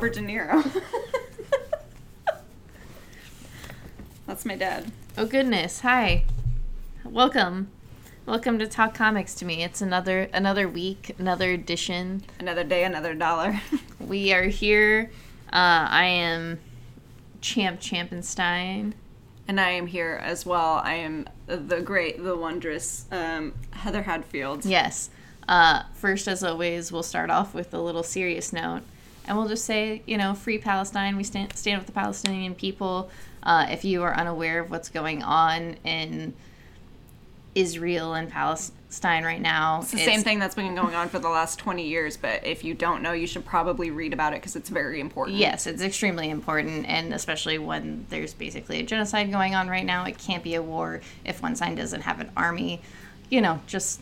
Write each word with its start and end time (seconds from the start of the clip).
Robert 0.00 0.14
De 0.14 0.20
Niro. 0.20 0.82
That's 4.26 4.46
my 4.46 4.56
dad. 4.56 4.90
Oh 5.18 5.26
goodness! 5.26 5.80
Hi, 5.80 6.24
welcome, 7.04 7.70
welcome 8.24 8.58
to 8.60 8.66
Talk 8.66 8.94
Comics 8.94 9.34
to 9.34 9.44
me. 9.44 9.62
It's 9.62 9.82
another 9.82 10.30
another 10.32 10.66
week, 10.66 11.14
another 11.18 11.50
edition. 11.50 12.22
Another 12.38 12.64
day, 12.64 12.84
another 12.84 13.12
dollar. 13.12 13.60
We 14.00 14.32
are 14.32 14.44
here. 14.44 15.10
Uh, 15.52 15.84
I 15.90 16.06
am 16.06 16.60
Champ 17.42 17.78
Champenstein. 17.78 18.94
and 19.46 19.60
I 19.60 19.68
am 19.72 19.86
here 19.86 20.18
as 20.24 20.46
well. 20.46 20.80
I 20.82 20.94
am 20.94 21.28
the 21.44 21.82
great, 21.82 22.24
the 22.24 22.38
wondrous 22.38 23.04
um, 23.12 23.52
Heather 23.72 24.04
Hadfield. 24.04 24.64
Yes. 24.64 25.10
Uh, 25.46 25.82
first, 25.92 26.26
as 26.26 26.42
always, 26.42 26.90
we'll 26.90 27.02
start 27.02 27.28
off 27.28 27.52
with 27.52 27.74
a 27.74 27.78
little 27.82 28.02
serious 28.02 28.50
note, 28.50 28.80
and 29.30 29.38
we'll 29.38 29.46
just 29.46 29.64
say, 29.64 30.02
you 30.06 30.18
know, 30.18 30.34
free 30.34 30.58
Palestine. 30.58 31.16
We 31.16 31.22
stand 31.22 31.56
stand 31.56 31.78
with 31.78 31.86
the 31.86 31.92
Palestinian 31.92 32.56
people. 32.56 33.10
Uh, 33.44 33.68
if 33.70 33.84
you 33.84 34.02
are 34.02 34.12
unaware 34.12 34.58
of 34.58 34.72
what's 34.72 34.88
going 34.88 35.22
on 35.22 35.76
in 35.84 36.34
Israel 37.54 38.14
and 38.14 38.28
Palestine 38.28 39.22
right 39.22 39.40
now, 39.40 39.82
It's 39.82 39.92
the 39.92 39.98
same 39.98 40.22
thing 40.22 40.40
that's 40.40 40.56
been 40.56 40.74
going 40.74 40.96
on 40.96 41.08
for 41.08 41.20
the 41.20 41.28
last 41.28 41.60
20 41.60 41.86
years, 41.86 42.16
but 42.16 42.44
if 42.44 42.64
you 42.64 42.74
don't 42.74 43.02
know, 43.02 43.12
you 43.12 43.28
should 43.28 43.44
probably 43.44 43.92
read 43.92 44.12
about 44.12 44.32
it 44.32 44.40
because 44.40 44.56
it's 44.56 44.68
very 44.68 45.00
important. 45.00 45.38
Yes, 45.38 45.68
it's 45.68 45.80
extremely 45.80 46.28
important, 46.28 46.86
and 46.88 47.14
especially 47.14 47.58
when 47.58 48.06
there's 48.10 48.34
basically 48.34 48.80
a 48.80 48.82
genocide 48.82 49.30
going 49.30 49.54
on 49.54 49.68
right 49.68 49.86
now, 49.86 50.04
it 50.06 50.18
can't 50.18 50.42
be 50.42 50.56
a 50.56 50.62
war 50.62 51.02
if 51.24 51.40
one 51.40 51.54
side 51.54 51.76
doesn't 51.76 52.02
have 52.02 52.18
an 52.18 52.32
army. 52.36 52.82
You 53.30 53.42
know, 53.42 53.60
just 53.68 54.00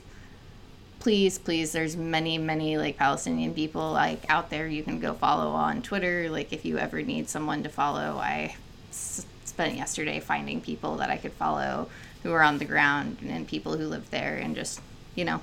please, 1.09 1.39
please. 1.39 1.73
There's 1.73 1.97
many, 1.97 2.37
many 2.37 2.77
like 2.77 2.99
Palestinian 2.99 3.55
people 3.55 3.93
like 3.93 4.29
out 4.29 4.51
there 4.51 4.69
you 4.69 4.83
can 4.83 5.01
go 5.01 5.15
follow 5.15 5.53
on 5.53 5.81
Twitter. 5.81 6.29
Like 6.29 6.53
if 6.53 6.67
you 6.67 6.77
ever 6.77 7.01
need 7.01 7.31
someone 7.31 7.63
to 7.63 7.71
follow, 7.71 8.19
I 8.19 8.57
s- 8.91 9.25
spent 9.47 9.75
yesterday 9.75 10.21
finding 10.21 10.61
people 10.61 10.99
that 10.99 11.09
I 11.09 11.17
could 11.17 11.33
follow 11.33 11.89
who 12.23 12.33
are 12.33 12.43
on 12.43 12.59
the 12.59 12.67
ground 12.67 13.21
and 13.27 13.49
people 13.49 13.79
who 13.79 13.87
live 13.87 14.11
there, 14.11 14.37
and 14.37 14.55
just 14.55 14.83
you 15.15 15.25
know, 15.25 15.41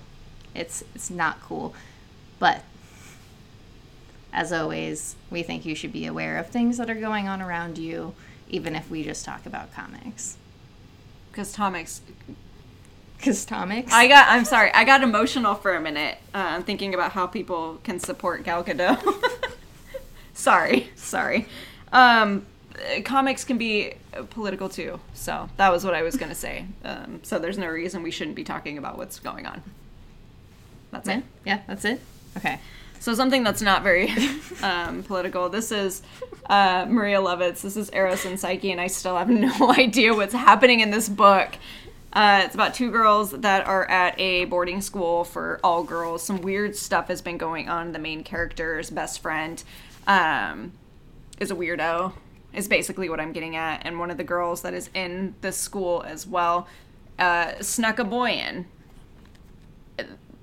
it's 0.53 0.83
it's 0.93 1.09
not 1.09 1.41
cool, 1.41 1.73
but 2.37 2.61
as 4.31 4.53
always, 4.53 5.15
we 5.31 5.41
think 5.41 5.65
you 5.65 5.73
should 5.73 5.91
be 5.91 6.05
aware 6.05 6.37
of 6.37 6.45
things 6.49 6.77
that 6.77 6.91
are 6.91 6.93
going 7.09 7.27
on 7.27 7.41
around 7.41 7.79
you, 7.79 8.13
even 8.49 8.75
if 8.75 8.91
we 8.91 9.03
just 9.03 9.25
talk 9.25 9.47
about 9.47 9.73
comics. 9.73 10.37
Because 11.31 11.55
Tomix, 11.57 12.01
Because 13.17 13.45
comics? 13.45 13.91
I 13.91 14.07
got, 14.07 14.27
I'm 14.29 14.45
sorry, 14.45 14.71
I 14.73 14.83
got 14.83 15.01
emotional 15.01 15.55
for 15.55 15.73
a 15.73 15.81
minute 15.81 16.17
uh, 16.33 16.61
thinking 16.61 16.93
about 16.93 17.11
how 17.11 17.27
people 17.27 17.79
can 17.83 17.99
support 17.99 18.43
Gal 18.43 18.63
Gadot. 18.63 19.01
sorry, 20.33 20.89
sorry. 20.95 21.47
Um, 21.91 22.45
comics 23.03 23.43
can 23.43 23.57
be 23.57 23.93
political 24.29 24.69
too, 24.69 24.99
so 25.13 25.49
that 25.57 25.71
was 25.71 25.85
what 25.85 25.93
I 25.93 26.01
was 26.01 26.17
going 26.17 26.29
to 26.29 26.35
say. 26.35 26.65
Um, 26.83 27.21
so 27.23 27.39
there's 27.39 27.57
no 27.57 27.67
reason 27.67 28.03
we 28.03 28.11
shouldn't 28.11 28.35
be 28.35 28.43
talking 28.43 28.77
about 28.77 28.97
what's 28.97 29.19
going 29.19 29.45
on. 29.45 29.63
That's 30.91 31.07
yeah, 31.07 31.17
it. 31.17 31.23
yeah, 31.45 31.59
that's 31.67 31.85
it. 31.85 32.01
Okay. 32.37 32.59
So 32.99 33.13
something 33.13 33.43
that's 33.43 33.61
not 33.61 33.83
very 33.83 34.11
um, 34.63 35.03
political. 35.03 35.49
This 35.49 35.71
is 35.71 36.01
uh, 36.49 36.85
Maria 36.89 37.19
Llovet. 37.19 37.61
This 37.61 37.77
is 37.77 37.89
Eros 37.91 38.25
and 38.25 38.39
Psyche, 38.39 38.71
and 38.71 38.81
I 38.81 38.87
still 38.87 39.17
have 39.17 39.29
no 39.29 39.73
idea 39.77 40.13
what's 40.13 40.33
happening 40.33 40.79
in 40.79 40.91
this 40.91 41.09
book. 41.09 41.55
Uh, 42.15 42.43
it's 42.45 42.55
about 42.55 42.73
two 42.73 42.89
girls 42.89 43.31
that 43.31 43.67
are 43.67 43.85
at 43.89 44.17
a 44.17 44.45
boarding 44.45 44.79
school 44.79 45.25
for 45.25 45.59
all 45.61 45.83
girls. 45.83 46.23
Some 46.23 46.41
weird 46.41 46.73
stuff 46.73 47.09
has 47.09 47.21
been 47.21 47.37
going 47.37 47.67
on. 47.67 47.91
The 47.91 47.99
main 47.99 48.23
character's 48.23 48.89
best 48.89 49.19
friend 49.21 49.61
um, 50.07 50.71
is 51.41 51.51
a 51.51 51.55
weirdo. 51.55 52.13
Is 52.53 52.69
basically 52.69 53.09
what 53.09 53.19
I'm 53.19 53.33
getting 53.33 53.57
at. 53.57 53.85
And 53.85 53.99
one 53.99 54.09
of 54.09 54.15
the 54.15 54.23
girls 54.23 54.61
that 54.61 54.73
is 54.73 54.89
in 54.93 55.35
the 55.41 55.51
school 55.51 56.05
as 56.07 56.25
well 56.25 56.69
uh, 57.19 57.61
snuck 57.61 57.99
a 57.99 58.05
boy 58.05 58.31
in. 58.31 58.65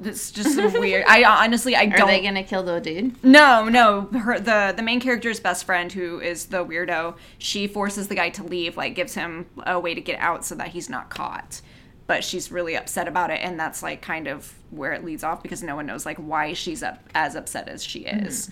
It's 0.07 0.31
just 0.31 0.57
weird. 0.57 1.05
I 1.07 1.23
uh, 1.23 1.45
honestly, 1.45 1.75
I 1.75 1.85
Are 1.85 1.91
don't. 1.91 2.01
Are 2.03 2.07
they 2.07 2.21
going 2.21 2.35
to 2.35 2.43
kill 2.43 2.63
the 2.63 2.81
dude? 2.81 3.23
No, 3.25 3.69
no. 3.69 4.03
Her 4.03 4.39
the 4.39 4.73
the 4.77 4.83
main 4.83 5.01
character's 5.01 5.41
best 5.41 5.65
friend, 5.65 5.93
who 5.93 6.21
is 6.21 6.47
the 6.47 6.65
weirdo, 6.65 7.17
she 7.39 7.67
forces 7.67 8.09
the 8.09 8.15
guy 8.15 8.31
to 8.31 8.43
leave, 8.43 8.77
like 8.77 8.95
gives 8.95 9.15
him 9.15 9.47
a 9.67 9.79
way 9.79 9.95
to 9.95 10.01
get 10.01 10.19
out 10.21 10.45
so 10.45 10.55
that 10.55 10.69
he's 10.69 10.89
not 10.89 11.11
caught. 11.11 11.61
But 12.07 12.25
she's 12.25 12.51
really 12.51 12.77
upset 12.77 13.09
about 13.09 13.31
it, 13.31 13.41
and 13.43 13.59
that's 13.59 13.83
like 13.83 14.03
kind 14.03 14.27
of 14.27 14.55
where 14.71 14.93
it 14.93 15.05
leads 15.05 15.23
off 15.25 15.43
because 15.43 15.62
no 15.62 15.77
one 15.77 15.87
knows 15.87 16.05
like 16.05 16.19
why 16.19 16.53
she's 16.53 16.83
up, 16.83 17.01
as 17.15 17.35
upset 17.35 17.69
as 17.69 17.83
she 17.83 18.01
is. 18.01 18.49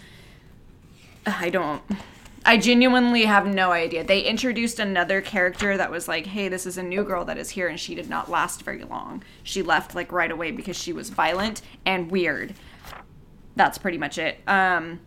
Mm-hmm. 1.27 1.45
I 1.45 1.51
don't. 1.51 1.83
I 2.45 2.57
genuinely 2.57 3.27
have 3.27 3.47
no 3.47 3.71
idea. 3.71 4.03
They 4.03 4.23
introduced 4.23 4.79
another 4.79 5.21
character 5.21 5.77
that 5.77 5.91
was 5.91 6.09
like, 6.09 6.27
hey, 6.27 6.49
this 6.49 6.65
is 6.67 6.79
a 6.79 6.83
new 6.83 7.05
girl 7.05 7.25
that 7.27 7.37
is 7.37 7.51
here, 7.51 7.69
and 7.69 7.79
she 7.79 7.95
did 7.95 8.09
not 8.09 8.31
last 8.31 8.63
very 8.63 8.83
long. 8.83 9.23
She 9.43 9.63
left 9.63 9.95
like 9.95 10.11
right 10.11 10.31
away 10.31 10.51
because 10.51 10.77
she 10.77 10.93
was 10.93 11.11
violent 11.11 11.61
and 11.85 12.11
weird. 12.11 12.55
That's 13.57 13.77
pretty 13.77 13.99
much 13.99 14.17
it. 14.17 14.41
Um, 14.47 15.01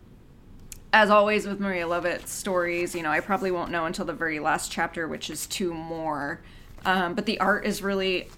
as 0.92 1.10
always 1.10 1.48
with 1.48 1.60
Maria 1.60 1.88
Llovet's 1.88 2.32
stories, 2.32 2.94
you 2.94 3.02
know, 3.02 3.10
I 3.10 3.20
probably 3.20 3.50
won't 3.50 3.72
know 3.72 3.86
until 3.86 4.06
the 4.06 4.14
very 4.14 4.40
last 4.40 4.72
chapter, 4.72 5.08
which 5.08 5.32
is 5.32 5.48
two 5.48 5.74
more. 5.74 6.42
Um, 6.86 7.16
but 7.16 7.26
the 7.26 7.40
art 7.40 7.66
is 7.66 7.82
really. 7.82 8.30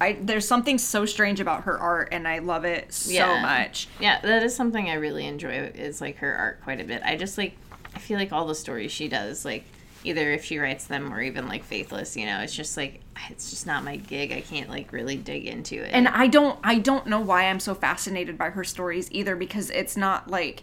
I, 0.00 0.18
there's 0.20 0.46
something 0.48 0.78
so 0.78 1.06
strange 1.06 1.38
about 1.40 1.62
her 1.62 1.78
art, 1.78 2.08
and 2.10 2.26
I 2.26 2.40
love 2.40 2.64
it 2.64 2.92
so 2.92 3.12
Yeah. 3.12 3.40
much. 3.40 3.86
Yeah, 4.00 4.20
that 4.20 4.42
is 4.42 4.54
something 4.54 4.90
I 4.90 4.94
really 4.94 5.26
enjoy 5.26 5.52
is 5.74 6.00
like 6.00 6.16
her 6.16 6.34
art 6.34 6.60
quite 6.64 6.80
a 6.80 6.84
bit. 6.84 7.02
I 7.04 7.14
just 7.16 7.38
like 7.38 7.56
feel 8.02 8.18
like 8.18 8.32
all 8.32 8.46
the 8.46 8.54
stories 8.54 8.92
she 8.92 9.08
does, 9.08 9.44
like 9.44 9.64
either 10.04 10.32
if 10.32 10.44
she 10.44 10.58
writes 10.58 10.86
them 10.86 11.12
or 11.12 11.22
even 11.22 11.48
like 11.48 11.64
Faithless, 11.64 12.16
you 12.16 12.26
know, 12.26 12.40
it's 12.40 12.54
just 12.54 12.76
like 12.76 13.00
it's 13.30 13.50
just 13.50 13.66
not 13.66 13.84
my 13.84 13.96
gig. 13.96 14.32
I 14.32 14.40
can't 14.40 14.68
like 14.68 14.92
really 14.92 15.16
dig 15.16 15.46
into 15.46 15.82
it. 15.82 15.90
and 15.92 16.08
I 16.08 16.26
don't 16.26 16.58
I 16.64 16.78
don't 16.78 17.06
know 17.06 17.20
why 17.20 17.44
I'm 17.44 17.60
so 17.60 17.74
fascinated 17.74 18.36
by 18.36 18.50
her 18.50 18.64
stories 18.64 19.08
either 19.12 19.36
because 19.36 19.70
it's 19.70 19.96
not 19.96 20.28
like 20.28 20.62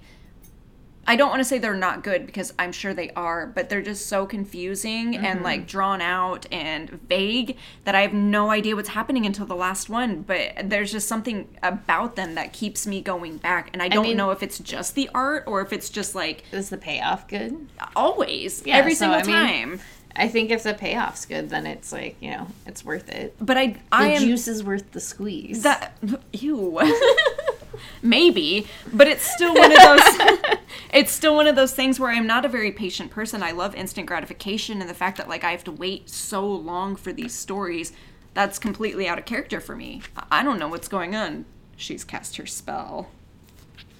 I 1.09 1.15
don't 1.15 1.29
want 1.29 1.39
to 1.39 1.43
say 1.43 1.57
they're 1.57 1.73
not 1.73 2.03
good 2.03 2.27
because 2.27 2.53
I'm 2.59 2.71
sure 2.71 2.93
they 2.93 3.09
are, 3.11 3.47
but 3.47 3.67
they're 3.67 3.81
just 3.81 4.05
so 4.05 4.27
confusing 4.27 5.15
and 5.15 5.37
mm-hmm. 5.37 5.43
like 5.43 5.65
drawn 5.65 6.01
out 6.01 6.45
and 6.51 6.87
vague 7.09 7.57
that 7.85 7.95
I 7.95 8.01
have 8.01 8.13
no 8.13 8.51
idea 8.51 8.75
what's 8.75 8.89
happening 8.89 9.25
until 9.25 9.47
the 9.47 9.55
last 9.55 9.89
one. 9.89 10.21
But 10.21 10.69
there's 10.69 10.91
just 10.91 11.07
something 11.07 11.47
about 11.63 12.15
them 12.15 12.35
that 12.35 12.53
keeps 12.53 12.85
me 12.85 13.01
going 13.01 13.37
back, 13.37 13.71
and 13.73 13.81
I 13.81 13.87
don't 13.87 14.03
mean- 14.03 14.17
know 14.17 14.29
if 14.29 14.43
it's 14.43 14.59
just 14.59 14.93
the 14.93 15.09
art 15.15 15.45
or 15.47 15.61
if 15.61 15.73
it's 15.73 15.89
just 15.89 16.13
like 16.13 16.43
is 16.51 16.69
the 16.69 16.77
payoff 16.77 17.27
good? 17.27 17.67
always 17.95 18.61
Yeah, 18.63 18.77
every 18.77 18.93
so, 18.93 19.11
single 19.11 19.19
I 19.19 19.23
mean, 19.23 19.69
time. 19.69 19.79
I 20.15 20.27
think 20.27 20.51
if 20.51 20.61
the 20.61 20.75
payoff's 20.75 21.25
good, 21.25 21.49
then 21.49 21.65
it's 21.65 21.91
like 21.91 22.17
you 22.19 22.29
know 22.29 22.45
it's 22.67 22.85
worth 22.85 23.09
it. 23.09 23.35
But 23.41 23.57
I 23.57 23.67
The 23.67 23.79
I 23.91 24.07
am 24.09 24.21
juice 24.21 24.47
is 24.47 24.63
worth 24.63 24.91
the 24.91 24.99
squeeze. 24.99 25.63
That 25.63 25.97
ew. 26.33 26.79
Maybe, 28.01 28.67
but 28.93 29.07
it's 29.07 29.23
still 29.23 29.53
one 29.53 29.71
of 29.71 29.77
those 29.77 30.57
it's 30.93 31.11
still 31.11 31.35
one 31.35 31.47
of 31.47 31.55
those 31.55 31.73
things 31.73 31.99
where 31.99 32.11
I'm 32.11 32.27
not 32.27 32.45
a 32.45 32.49
very 32.49 32.71
patient 32.71 33.11
person. 33.11 33.43
I 33.43 33.51
love 33.51 33.75
instant 33.75 34.07
gratification 34.07 34.81
and 34.81 34.89
the 34.89 34.93
fact 34.93 35.17
that 35.17 35.29
like 35.29 35.43
I 35.43 35.51
have 35.51 35.63
to 35.65 35.71
wait 35.71 36.09
so 36.09 36.45
long 36.45 36.95
for 36.95 37.13
these 37.13 37.33
stories, 37.33 37.91
that's 38.33 38.59
completely 38.59 39.07
out 39.07 39.17
of 39.19 39.25
character 39.25 39.59
for 39.59 39.75
me. 39.75 40.01
I- 40.31 40.43
don't 40.43 40.59
know 40.59 40.67
what's 40.67 40.87
going 40.87 41.15
on. 41.15 41.45
She's 41.75 42.03
cast 42.03 42.37
her 42.37 42.45
spell. 42.45 43.09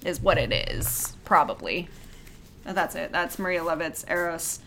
Is 0.04 0.20
what 0.20 0.38
it 0.38 0.52
is, 0.70 1.14
probably. 1.24 1.88
That's 2.64 2.94
it. 2.94 3.12
That's 3.12 3.38
Maria 3.38 3.60
Llovet, 3.60 4.08
Eros, 4.10 4.60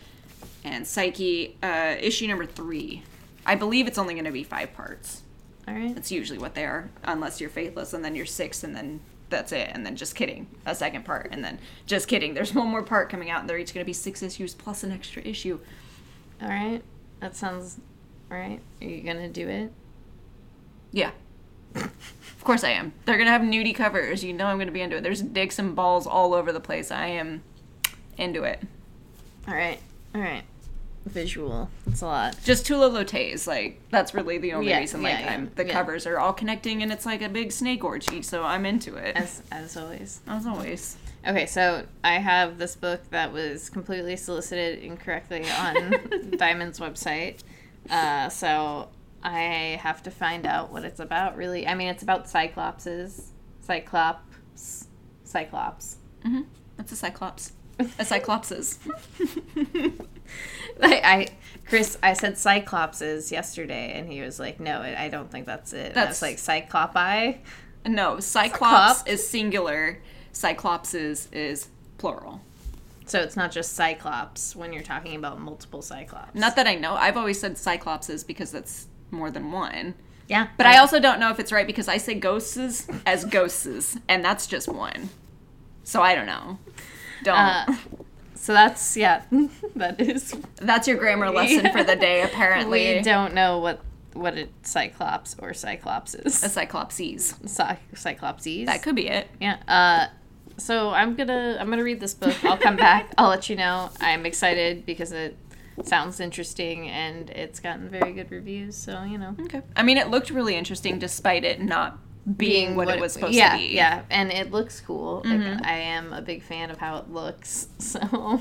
and 0.64 0.86
Psyche, 0.86 1.58
uh, 1.64 1.96
issue 2.00 2.28
number 2.28 2.46
three. 2.46 3.04
I 3.46 3.56
believe 3.56 3.88
it's 3.88 3.98
only 3.98 4.14
going 4.14 4.26
to 4.26 4.32
be 4.32 4.44
five 4.44 4.74
parts. 4.74 5.22
All 5.68 5.74
right. 5.74 5.96
That's 5.96 6.12
usually 6.12 6.40
what 6.40 6.56
they 6.56 6.66
are, 6.66 6.90
unless 7.04 7.40
you're 7.40 7.50
faithless, 7.50 7.94
and 7.94 8.04
then 8.04 8.16
you're 8.16 8.26
six, 8.26 8.64
and 8.64 8.76
then 8.76 9.00
that's 9.30 9.52
it, 9.52 9.70
and 9.72 9.86
then 9.86 9.96
just 9.96 10.16
kidding, 10.16 10.48
a 10.66 10.76
second 10.76 11.06
part, 11.06 11.30
and 11.32 11.44
then 11.44 11.58
just 11.86 12.08
kidding. 12.08 12.34
There's 12.34 12.54
one 12.54 12.68
more 12.68 12.84
part 12.84 13.10
coming 13.10 13.30
out, 13.30 13.42
and 13.42 13.50
they're 13.50 13.58
each 13.58 13.74
going 13.74 13.84
to 13.84 13.90
be 13.90 13.94
six 13.94 14.22
issues 14.22 14.54
plus 14.54 14.84
an 14.84 14.92
extra 14.92 15.22
issue. 15.24 15.60
All 16.42 16.50
right. 16.50 16.82
That 17.20 17.36
sounds 17.36 17.80
all 18.30 18.38
right. 18.38 18.60
Are 18.82 18.88
you 18.88 19.02
gonna 19.02 19.30
do 19.30 19.48
it? 19.48 19.72
Yeah. 20.92 21.12
of 21.76 22.44
course 22.44 22.64
I 22.64 22.70
am. 22.70 22.94
They're 23.06 23.18
going 23.18 23.28
to 23.28 23.32
have 23.32 23.42
nudie 23.42 23.76
covers. 23.76 24.24
You 24.24 24.34
know 24.34 24.46
I'm 24.46 24.58
going 24.58 24.68
to 24.68 24.74
be 24.74 24.82
into 24.82 24.98
it. 24.98 25.02
There's 25.02 25.22
dicks 25.22 25.58
and 25.58 25.76
balls 25.76 26.06
all 26.06 26.34
over 26.34 26.52
the 26.52 26.60
place. 26.60 26.92
I 26.92 27.08
am 27.08 27.42
into 28.18 28.44
it. 28.44 28.60
All 29.48 29.56
right. 29.56 29.80
All 30.14 30.22
right. 30.22 30.44
Visual. 31.06 31.70
That's 31.86 32.02
a 32.02 32.06
lot. 32.06 32.38
Just 32.44 32.66
Tula 32.66 32.90
Lotay, 32.90 33.46
like, 33.46 33.82
that's 33.90 34.14
really 34.14 34.38
the 34.38 34.54
only 34.54 34.70
Yeah, 34.70 34.80
reason, 34.80 35.02
like, 35.04 35.14
yeah, 35.20 35.26
yeah, 35.26 35.34
I'm, 35.34 35.52
the 35.56 35.66
yeah. 35.66 35.74
covers 35.74 36.08
are 36.08 36.18
all 36.18 36.32
connecting, 36.34 36.82
and 36.82 36.92
it's 36.92 37.06
like 37.06 37.22
a 37.22 37.28
big 37.30 37.52
snake 37.52 37.84
orgy, 37.84 38.22
so 38.22 38.44
I'm 38.44 38.66
into 38.66 38.96
it. 38.96 39.16
As 39.18 39.42
as 39.52 39.76
always. 39.78 40.22
As 40.28 40.46
always. 40.48 40.96
Okay, 41.28 41.46
so 41.46 41.86
I 42.04 42.14
have 42.20 42.58
this 42.58 42.76
book 42.76 43.02
that 43.12 43.32
was 43.34 43.70
completely 43.70 44.16
solicited 44.16 44.80
incorrectly 44.84 45.44
on 45.50 46.32
Diamond's 46.38 46.80
website. 46.80 47.40
Uh, 47.90 48.30
so 48.30 48.90
I 49.24 49.78
have 49.82 50.04
to 50.04 50.12
find 50.12 50.46
out 50.46 50.72
what 50.72 50.84
it's 50.86 51.00
about, 51.02 51.36
really. 51.38 51.68
I 51.68 51.76
mean, 51.76 51.90
it's 51.90 52.04
about 52.04 52.26
Cyclopses. 52.26 53.24
Cyclops. 53.62 54.88
Cyclops. 55.24 55.98
Mhm. 56.26 56.46
That's 56.78 56.92
a 56.92 56.96
cyclops. 56.96 57.52
A 57.80 57.84
cyclopses. 58.06 58.78
I, 60.82 60.94
I 61.04 61.28
Chris, 61.68 61.98
I 62.04 62.14
said 62.14 62.34
cyclopses 62.34 63.32
yesterday, 63.32 63.94
and 63.96 64.12
he 64.12 64.22
was 64.22 64.40
like, 64.40 64.60
"No, 64.60 64.82
I 64.82 65.10
don't 65.10 65.32
think 65.32 65.46
that's 65.46 65.74
it." 65.74 65.94
That's 65.94 66.22
like 66.22 66.38
cyclopi. 66.38 67.40
no, 67.86 68.20
cyclops 68.20 69.00
Cyclops? 69.00 69.04
is 69.10 69.28
singular. 69.28 70.00
Cyclopses 70.34 71.28
is 71.32 71.68
plural. 71.98 72.42
So 73.06 73.20
it's 73.20 73.36
not 73.36 73.52
just 73.52 73.74
cyclops 73.74 74.56
when 74.56 74.72
you're 74.74 74.82
talking 74.84 75.16
about 75.16 75.40
multiple 75.40 75.82
cyclops. 75.82 76.36
Not 76.36 76.56
that 76.56 76.68
I 76.68 76.76
know. 76.76 76.94
I've 76.96 77.18
always 77.18 77.40
said 77.40 77.56
cyclopses 77.56 78.26
because 78.26 78.52
that's 78.52 78.88
more 79.12 79.30
than 79.30 79.52
one. 79.52 79.94
yeah, 80.30 80.48
But 80.58 80.66
I 80.66 80.78
also 80.78 81.00
don't 81.00 81.20
know 81.20 81.30
if 81.30 81.40
it's 81.40 81.52
right 81.52 81.68
because 81.68 81.88
I 81.88 81.98
say 81.98 82.14
ghosts 82.16 82.88
as 83.06 83.26
ghosts, 83.26 83.98
and 84.08 84.24
that's 84.24 84.48
just 84.48 84.68
one. 84.70 85.10
So 85.84 86.02
I 86.02 86.16
don't 86.16 86.26
know. 86.26 86.58
Don't. 87.24 87.38
Uh, 87.38 87.66
so 88.44 88.52
that's 88.52 88.98
yeah, 88.98 89.22
that 89.78 90.02
is. 90.02 90.36
that's 90.58 90.86
your 90.86 90.98
grammar 90.98 91.30
lesson 91.30 91.72
for 91.72 91.82
the 91.82 91.96
day, 91.96 92.22
apparently. 92.30 92.96
We 92.98 93.02
don't 93.02 93.34
know 93.34 93.60
what 93.60 93.80
what 94.12 94.38
a 94.38 94.50
cyclops 94.64 95.34
or 95.40 95.54
cyclops 95.54 96.14
is. 96.14 96.44
A 96.44 96.50
cyclopses. 96.50 97.48
Cy- 97.50 97.80
cyclopses. 97.96 98.66
That 98.66 98.84
could 98.84 98.96
be 98.98 99.08
it. 99.08 99.30
Yeah. 99.40 99.58
Uh, 99.66 100.08
so 100.58 100.90
I'm 100.90 101.16
gonna 101.16 101.56
I'm 101.58 101.70
gonna 101.70 101.86
read 101.86 102.02
this 102.02 102.14
book. 102.14 102.36
I'll 102.44 102.58
come 102.58 102.76
back. 102.76 103.14
I'll 103.18 103.30
let 103.30 103.50
you 103.50 103.56
know. 103.56 103.90
I'm 104.02 104.26
excited 104.26 104.86
because 104.86 105.14
it 105.14 105.38
sounds 105.86 106.20
interesting 106.20 106.90
and 106.90 107.30
it's 107.30 107.62
gotten 107.62 107.88
very 107.88 108.12
good 108.12 108.30
reviews. 108.30 108.76
So 108.76 109.04
you 109.04 109.18
know, 109.18 109.38
Okay. 109.46 109.62
I 109.78 109.84
mean, 109.84 109.98
it 109.98 110.10
looked 110.10 110.30
really 110.32 110.56
interesting 110.58 111.00
despite 111.00 111.46
it 111.46 111.62
not 111.62 111.98
being, 112.38 112.76
what, 112.76 112.88
it 112.90 113.00
was 113.00 113.14
supposed 113.14 113.34
yeah, 113.36 113.54
to 113.54 113.58
be. 113.58 113.68
Mm-hmm. 113.68 113.76
Yeah, 113.76 114.02
and 114.10 114.32
it 114.32 114.52
looks 114.52 114.80
cool. 114.80 115.22
Like, 115.26 115.66
I 115.66 115.74
am 115.74 116.14
a 116.14 116.22
big 116.22 116.42
fan 116.44 116.72
of 116.72 116.78
how 116.78 116.98
it 116.98 117.10
looks. 117.10 117.68
So 117.80 118.40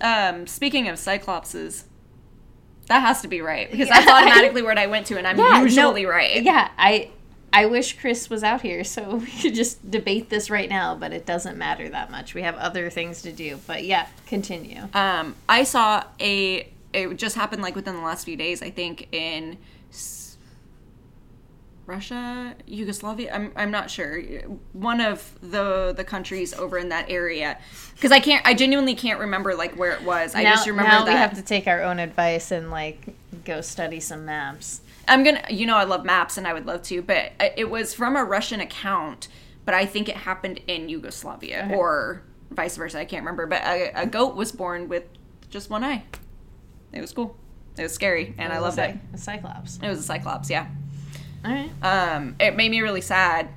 Um, 0.00 0.46
speaking 0.46 0.88
of 0.88 0.96
cyclopses, 0.96 1.84
that 2.86 3.00
has 3.00 3.20
to 3.22 3.28
be 3.28 3.40
right 3.40 3.70
because 3.70 3.88
Yeah. 3.88 4.00
that's 4.00 4.10
automatically 4.10 4.62
what 4.62 4.78
I 4.78 4.86
went 4.86 5.06
to, 5.08 5.18
and 5.18 5.26
I'm 5.26 5.38
Yeah, 5.38 5.50
no- 5.50 5.62
usually 5.62 6.06
right. 6.06 6.42
yeah, 6.42 6.70
I 6.78 7.10
I 7.52 7.64
wish 7.66 7.98
Chris 7.98 8.28
was 8.28 8.42
out 8.44 8.60
here 8.60 8.84
so 8.84 9.16
we 9.24 9.26
could 9.26 9.54
just 9.54 9.90
debate 9.90 10.28
this 10.30 10.50
right 10.50 10.68
now, 10.68 10.94
but 10.94 11.12
it 11.12 11.24
doesn't 11.26 11.56
matter 11.56 11.88
that 11.88 12.10
much. 12.10 12.34
We 12.34 12.42
have 12.42 12.56
other 12.56 12.90
things 12.90 13.22
to 13.22 13.32
do. 13.32 13.58
But 13.66 13.84
yeah, 13.84 14.06
continue. 14.26 14.82
Um, 14.94 15.34
I 15.48 15.64
saw 15.64 16.04
a. 16.20 16.68
It 16.92 17.16
just 17.16 17.36
happened 17.36 17.62
like 17.62 17.74
within 17.74 17.94
the 17.96 18.02
last 18.02 18.24
few 18.24 18.36
days. 18.36 18.62
I 18.62 18.70
think 18.70 19.08
in 19.12 19.56
Russia, 21.88 22.54
Yugoslavia. 22.66 23.32
I'm 23.34 23.50
I'm 23.56 23.70
not 23.70 23.90
sure. 23.90 24.20
One 24.74 25.00
of 25.00 25.38
the 25.40 25.94
the 25.96 26.04
countries 26.04 26.52
over 26.52 26.76
in 26.76 26.90
that 26.90 27.08
area, 27.08 27.58
because 27.94 28.12
I 28.12 28.20
can't. 28.20 28.46
I 28.46 28.52
genuinely 28.52 28.94
can't 28.94 29.18
remember 29.18 29.54
like 29.54 29.74
where 29.74 29.92
it 29.92 30.02
was. 30.02 30.34
I 30.34 30.42
now, 30.42 30.50
just 30.54 30.66
remember 30.66 30.90
now 30.90 31.04
that. 31.06 31.12
we 31.12 31.18
have 31.18 31.34
to 31.34 31.42
take 31.42 31.66
our 31.66 31.82
own 31.82 31.98
advice 31.98 32.50
and 32.50 32.70
like 32.70 33.14
go 33.46 33.62
study 33.62 34.00
some 34.00 34.26
maps. 34.26 34.82
I'm 35.08 35.24
gonna, 35.24 35.42
you 35.48 35.64
know, 35.64 35.76
I 35.78 35.84
love 35.84 36.04
maps 36.04 36.36
and 36.36 36.46
I 36.46 36.52
would 36.52 36.66
love 36.66 36.82
to, 36.82 37.00
but 37.00 37.32
it 37.56 37.70
was 37.70 37.94
from 37.94 38.16
a 38.16 38.22
Russian 38.22 38.60
account, 38.60 39.28
but 39.64 39.74
I 39.74 39.86
think 39.86 40.10
it 40.10 40.16
happened 40.18 40.60
in 40.66 40.90
Yugoslavia 40.90 41.70
or 41.74 42.22
vice 42.50 42.76
versa. 42.76 42.98
I 43.00 43.06
can't 43.06 43.22
remember, 43.22 43.46
but 43.46 43.62
a, 43.62 44.02
a 44.02 44.06
goat 44.06 44.36
was 44.36 44.52
born 44.52 44.90
with 44.90 45.04
just 45.48 45.70
one 45.70 45.82
eye. 45.82 46.04
It 46.92 47.00
was 47.00 47.12
cool. 47.12 47.34
It 47.78 47.82
was 47.82 47.94
scary, 47.94 48.34
and 48.36 48.52
I 48.52 48.56
It 48.56 48.60
was 48.60 48.76
loved 48.76 48.90
a 48.90 48.94
it. 48.94 48.98
A 49.14 49.18
cyclops. 49.18 49.78
It 49.82 49.88
was 49.88 50.00
a 50.00 50.02
cyclops, 50.02 50.50
yeah. 50.50 50.66
All 51.44 51.52
right. 51.52 51.70
Um, 51.82 52.36
it 52.40 52.56
made 52.56 52.70
me 52.70 52.80
really 52.80 53.00
sad. 53.00 53.48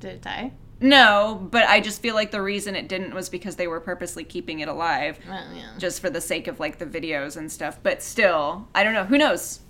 Did 0.00 0.14
it 0.14 0.22
die? 0.22 0.52
No, 0.78 1.48
but 1.50 1.64
I 1.64 1.80
just 1.80 2.02
feel 2.02 2.14
like 2.14 2.30
the 2.30 2.42
reason 2.42 2.76
it 2.76 2.86
didn't 2.88 3.14
was 3.14 3.28
because 3.30 3.56
they 3.56 3.66
were 3.66 3.80
purposely 3.80 4.24
keeping 4.24 4.60
it 4.60 4.68
alive, 4.68 5.18
Well, 5.26 5.42
yeah. 5.54 5.70
just 5.78 6.00
for 6.00 6.10
the 6.10 6.20
sake 6.20 6.46
of 6.48 6.60
like 6.60 6.78
the 6.78 6.84
videos 6.86 7.36
and 7.36 7.50
stuff. 7.50 7.78
But 7.82 8.02
still, 8.02 8.68
I 8.74 8.84
don't 8.84 8.92
know. 8.92 9.04
Who 9.04 9.16
knows? 9.16 9.60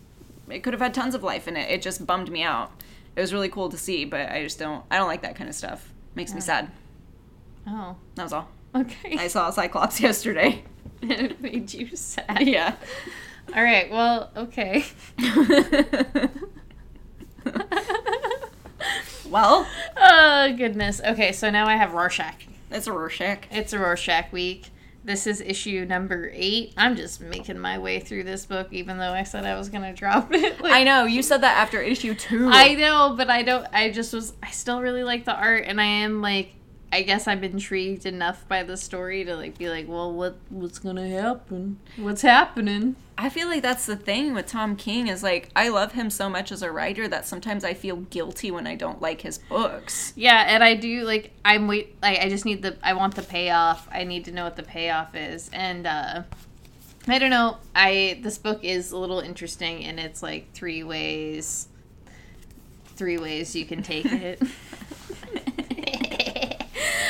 It 0.50 0.60
could 0.64 0.72
have 0.72 0.80
had 0.82 0.94
tons 0.94 1.14
of 1.14 1.22
life 1.22 1.46
in 1.46 1.56
it. 1.56 1.70
It 1.70 1.80
just 1.82 2.06
bummed 2.06 2.30
me 2.30 2.42
out. 2.42 2.72
It 3.14 3.20
was 3.20 3.32
really 3.32 3.48
cool 3.48 3.68
to 3.68 3.78
see, 3.78 4.04
but 4.04 4.30
I 4.32 4.42
just 4.42 4.58
don't. 4.58 4.84
I 4.90 4.96
don't 4.98 5.06
like 5.06 5.22
that 5.22 5.36
kind 5.36 5.48
of 5.48 5.54
stuff. 5.54 5.92
Makes 6.16 6.34
me 6.34 6.40
sad. 6.40 6.70
Oh. 7.68 7.96
That 8.16 8.24
was 8.24 8.32
all. 8.32 8.48
Okay. 8.74 9.16
I 9.18 9.28
saw 9.28 9.48
a 9.48 9.52
cyclops 9.52 10.00
yesterday. 10.08 10.64
it 11.02 11.40
made 11.40 11.72
you 11.72 11.94
sad. 11.94 12.42
yeah. 12.46 12.74
All 13.54 13.62
right. 13.62 13.90
Well, 13.90 14.30
okay. 14.36 14.84
well, 19.30 19.66
Oh 19.96 20.54
goodness. 20.56 21.00
Okay, 21.04 21.32
so 21.32 21.50
now 21.50 21.66
I 21.66 21.76
have 21.76 21.92
Rorschach. 21.94 22.46
it's 22.70 22.86
a 22.86 22.92
Rorschach. 22.92 23.46
It's 23.50 23.72
a 23.72 23.78
Rorschach 23.78 24.32
week. 24.32 24.70
This 25.04 25.28
is 25.28 25.40
issue 25.40 25.84
number 25.84 26.30
eight. 26.34 26.74
I'm 26.76 26.96
just 26.96 27.20
making 27.20 27.60
my 27.60 27.78
way 27.78 28.00
through 28.00 28.24
this 28.24 28.44
book, 28.44 28.72
even 28.72 28.98
though 28.98 29.12
I 29.12 29.22
said 29.22 29.44
I 29.44 29.56
was 29.56 29.68
gonna 29.68 29.94
drop 29.94 30.32
it. 30.32 30.60
Like, 30.60 30.72
I 30.74 30.82
know 30.82 31.04
you 31.04 31.22
said 31.22 31.42
that 31.42 31.58
after 31.58 31.80
issue 31.80 32.14
two. 32.14 32.48
I 32.50 32.74
know, 32.74 33.14
but 33.16 33.30
I 33.30 33.42
don't. 33.42 33.66
I 33.72 33.92
just 33.92 34.12
was. 34.12 34.32
I 34.42 34.50
still 34.50 34.80
really 34.80 35.04
like 35.04 35.24
the 35.24 35.34
art, 35.34 35.64
and 35.66 35.80
I 35.80 35.84
am 35.84 36.22
like. 36.22 36.50
I 36.96 37.02
guess 37.02 37.28
I'm 37.28 37.44
intrigued 37.44 38.06
enough 38.06 38.48
by 38.48 38.62
the 38.62 38.74
story 38.78 39.22
to 39.26 39.36
like 39.36 39.58
be 39.58 39.68
like, 39.68 39.86
well, 39.86 40.10
what 40.10 40.38
what's 40.48 40.78
gonna 40.78 41.06
happen? 41.06 41.78
What's 41.98 42.22
happening? 42.22 42.96
I 43.18 43.28
feel 43.28 43.48
like 43.48 43.62
that's 43.62 43.84
the 43.84 43.96
thing 43.96 44.32
with 44.32 44.46
Tom 44.46 44.76
King 44.76 45.08
is 45.08 45.22
like 45.22 45.50
I 45.54 45.68
love 45.68 45.92
him 45.92 46.08
so 46.08 46.30
much 46.30 46.50
as 46.50 46.62
a 46.62 46.72
writer 46.72 47.06
that 47.06 47.26
sometimes 47.26 47.64
I 47.64 47.74
feel 47.74 47.96
guilty 47.96 48.50
when 48.50 48.66
I 48.66 48.76
don't 48.76 49.02
like 49.02 49.20
his 49.20 49.36
books. 49.36 50.14
Yeah, 50.16 50.46
and 50.48 50.64
I 50.64 50.74
do 50.74 51.04
like 51.04 51.32
I'm 51.44 51.68
wait. 51.68 52.00
Like 52.00 52.18
I 52.20 52.30
just 52.30 52.46
need 52.46 52.62
the. 52.62 52.78
I 52.82 52.94
want 52.94 53.14
the 53.14 53.22
payoff. 53.22 53.86
I 53.92 54.04
need 54.04 54.24
to 54.24 54.32
know 54.32 54.44
what 54.44 54.56
the 54.56 54.62
payoff 54.62 55.14
is, 55.14 55.50
and 55.52 55.86
uh 55.86 56.22
I 57.06 57.18
don't 57.18 57.28
know. 57.28 57.58
I 57.74 58.20
this 58.22 58.38
book 58.38 58.64
is 58.64 58.92
a 58.92 58.96
little 58.96 59.20
interesting, 59.20 59.84
and 59.84 60.00
it's 60.00 60.22
like 60.22 60.50
three 60.54 60.82
ways. 60.82 61.68
Three 62.96 63.18
ways 63.18 63.54
you 63.54 63.66
can 63.66 63.82
take 63.82 64.06
it. 64.10 64.40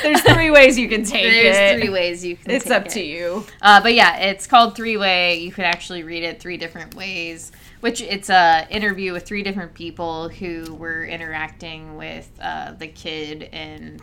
There's 0.03 0.21
three 0.21 0.51
ways 0.51 0.77
you 0.77 0.87
can 0.89 1.03
take 1.03 1.25
it. 1.25 1.43
There's 1.43 1.81
three 1.81 1.89
ways 1.89 2.25
you 2.25 2.37
can. 2.37 2.51
It's 2.51 2.69
up 2.69 2.85
it. 2.85 2.91
to 2.91 3.01
you. 3.01 3.45
Uh, 3.61 3.81
but 3.81 3.93
yeah, 3.93 4.17
it's 4.17 4.47
called 4.47 4.75
Three 4.75 4.97
Way. 4.97 5.39
You 5.39 5.51
could 5.51 5.65
actually 5.65 6.03
read 6.03 6.23
it 6.23 6.39
three 6.39 6.57
different 6.57 6.95
ways. 6.95 7.51
Which 7.79 8.01
it's 8.01 8.29
a 8.29 8.67
interview 8.69 9.13
with 9.13 9.25
three 9.25 9.43
different 9.43 9.73
people 9.73 10.29
who 10.29 10.73
were 10.73 11.05
interacting 11.05 11.95
with 11.95 12.29
uh, 12.41 12.73
the 12.73 12.87
kid 12.87 13.49
and 13.53 14.01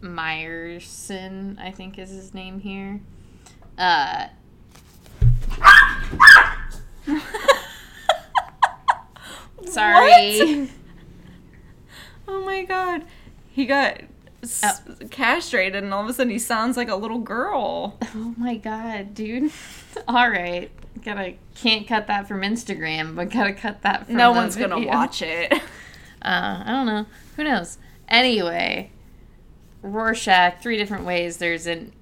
Meyerson, 0.00 1.58
I 1.58 1.70
think 1.72 1.98
is 1.98 2.10
his 2.10 2.34
name 2.34 2.60
here. 2.60 3.00
Uh, 3.76 4.28
sorry. 9.66 10.70
Oh 12.26 12.44
my 12.44 12.64
god. 12.64 13.04
He 13.50 13.66
got 13.66 14.00
s- 14.44 14.82
castrated 15.10 15.82
and 15.82 15.92
all 15.92 16.02
of 16.02 16.08
a 16.08 16.12
sudden 16.12 16.30
he 16.32 16.38
sounds 16.38 16.76
like 16.76 16.88
a 16.88 16.96
little 16.96 17.18
girl. 17.18 17.98
Oh 18.14 18.34
my 18.36 18.56
god, 18.56 19.14
dude. 19.14 19.50
All 20.08 20.28
right. 20.30 20.70
Gotta 21.04 21.34
can't 21.54 21.86
cut 21.86 22.06
that 22.06 22.28
from 22.28 22.42
Instagram, 22.42 23.16
but 23.16 23.30
gotta 23.30 23.52
cut 23.52 23.82
that 23.82 24.06
from 24.06 24.16
no 24.16 24.32
one's 24.32 24.56
gonna 24.56 24.86
watch 24.86 25.22
it. 25.22 25.52
Uh, 26.22 26.62
I 26.64 26.70
don't 26.70 26.86
know. 26.86 27.04
Who 27.36 27.44
knows? 27.44 27.76
Anyway, 28.08 28.90
Rorschach, 29.82 30.62
three 30.62 30.78
different 30.78 31.04
ways. 31.04 31.36
There's 31.36 31.66
an 31.66 31.92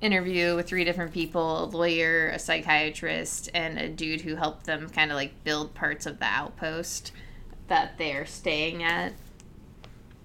interview 0.00 0.56
with 0.56 0.66
three 0.66 0.82
different 0.82 1.12
people 1.12 1.62
a 1.62 1.66
lawyer, 1.66 2.30
a 2.30 2.38
psychiatrist, 2.40 3.48
and 3.54 3.78
a 3.78 3.88
dude 3.88 4.22
who 4.22 4.34
helped 4.34 4.66
them 4.66 4.88
kind 4.88 5.12
of 5.12 5.14
like 5.16 5.44
build 5.44 5.72
parts 5.74 6.04
of 6.06 6.18
the 6.18 6.24
outpost 6.24 7.12
that 7.68 7.96
they're 7.98 8.26
staying 8.26 8.82
at 8.82 9.12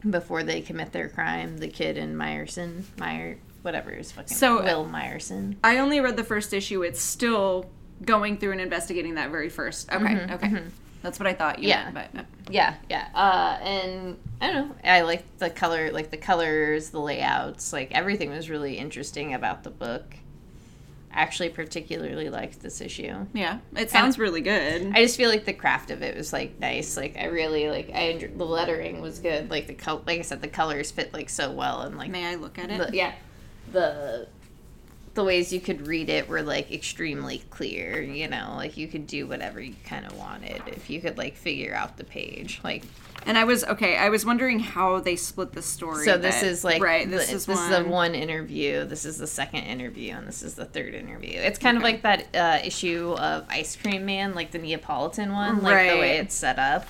before 0.10 0.44
they 0.44 0.62
commit 0.62 0.92
their 0.92 1.10
crime. 1.10 1.58
The 1.58 1.68
kid 1.68 1.98
in 1.98 2.16
Meyerson, 2.16 2.84
Meyer, 2.98 3.38
whatever 3.62 3.92
his 3.92 4.12
fucking 4.12 4.36
So- 4.36 4.64
Will 4.64 4.86
Meyerson. 4.86 5.56
I 5.64 5.78
only 5.80 6.00
read 6.00 6.16
the 6.18 6.24
first 6.24 6.54
issue. 6.54 6.84
It's 6.84 7.02
still 7.02 7.70
going 8.04 8.38
through 8.38 8.52
and 8.54 8.62
investigating 8.62 9.16
that 9.16 9.32
very 9.32 9.50
first. 9.50 9.92
Okay, 9.92 10.28
okay. 10.32 10.64
That's 11.02 11.20
what 11.20 11.28
I 11.28 11.34
thought. 11.34 11.60
You 11.60 11.70
Yeah. 11.70 11.92
meant, 11.92 12.14
but 12.14 12.26
Yeah, 12.50 12.76
yeah. 12.90 13.08
Uh, 13.14 13.58
and 13.64 14.18
I 14.42 14.52
don't 14.52 14.70
know. 14.70 14.76
I 14.84 15.02
like 15.02 15.24
the 15.38 15.50
color, 15.50 15.92
like 15.92 16.10
the 16.12 16.18
colors, 16.18 16.90
the 16.90 17.00
layouts, 17.00 17.72
like 17.72 17.92
everything 17.92 18.32
was 18.32 18.50
really 18.50 18.78
interesting 18.78 19.34
about 19.34 19.64
the 19.64 19.70
book. 19.70 20.16
Actually 21.16 21.50
particularly 21.50 22.30
liked 22.30 22.60
this 22.62 22.82
issue. 22.82 23.26
yeah, 23.34 23.60
it 23.76 23.90
sounds 23.90 24.20
really 24.20 24.42
good. 24.42 24.92
I 24.94 25.02
just 25.02 25.16
feel 25.16 25.30
like 25.30 25.46
the 25.46 25.54
craft 25.54 25.90
of 25.90 26.02
it 26.02 26.16
was 26.16 26.34
like 26.34 26.60
nice. 26.60 26.98
Like 26.98 27.16
I 27.18 27.26
really 27.28 27.70
like 27.70 27.90
I 27.94 28.10
enjoyed, 28.10 28.38
the 28.38 28.44
lettering 28.46 29.00
was 29.02 29.20
good. 29.20 29.50
Like 29.50 29.68
the 29.68 29.76
col- 29.76 30.04
like 30.06 30.20
I 30.20 30.24
said, 30.24 30.42
the 30.42 30.50
colors 30.50 30.92
fit 30.92 31.14
like 31.14 31.30
so 31.30 31.52
well 31.52 31.82
and 31.82 31.98
like 31.98 32.12
May 32.12 32.26
I 32.26 32.36
look 32.36 32.60
at 32.60 32.70
it? 32.70 32.78
the, 32.92 32.96
yeah, 32.96 33.14
the 33.72 34.28
the 35.16 35.24
ways 35.24 35.52
you 35.52 35.60
could 35.60 35.88
read 35.88 36.10
it 36.10 36.28
were 36.28 36.42
like 36.42 36.72
extremely 36.72 37.40
clear, 37.50 38.02
you 38.02 38.28
know, 38.28 38.54
like 38.56 38.78
you 38.78 38.88
could 38.88 39.08
do 39.08 39.28
whatever 39.28 39.60
you 39.60 39.74
kind 39.86 40.06
of 40.06 40.16
wanted 40.18 40.62
if 40.68 40.90
you 40.90 41.02
could 41.02 41.18
like 41.18 41.36
figure 41.36 41.74
out 41.74 41.98
the 41.98 42.04
page. 42.04 42.60
Like 42.64 42.84
And 43.26 43.38
I 43.38 43.46
was 43.46 43.64
okay. 43.64 43.98
I 43.98 44.10
was 44.10 44.26
wondering 44.26 44.60
how 44.60 45.00
they 45.00 45.16
split 45.16 45.54
the 45.54 45.62
story. 45.62 46.06
so 46.06 46.18
this 46.18 46.42
that- 46.42 46.48
is 46.48 46.64
like 46.64 46.82
right. 46.84 47.10
This 47.10 47.30
the- 47.30 47.36
is 47.36 47.46
this 47.46 47.58
one. 47.58 47.72
is 47.72 47.78
the 47.80 47.90
one 47.90 48.14
interview, 48.16 48.84
this 48.86 49.06
is 49.06 49.18
the 49.18 49.26
second 49.28 49.64
interview, 49.64 50.14
and 50.14 50.28
this 50.28 50.44
is 50.44 50.54
the 50.56 50.66
third 50.66 50.94
interview. 50.94 51.40
It's 51.40 51.58
kind 51.60 51.78
of 51.78 51.84
like 51.84 52.02
that 52.04 52.28
uh, 52.36 52.60
issue 52.64 53.16
of 53.18 53.46
Ice 53.50 53.76
Cream 53.76 54.06
Man, 54.06 54.36
like 54.36 54.52
the 54.52 54.60
Neapolitan 54.60 55.32
one, 55.32 55.64
like 55.64 55.92
the 55.92 55.98
way 55.98 56.18
it's 56.18 56.36
set 56.36 56.60
up. 56.60 56.86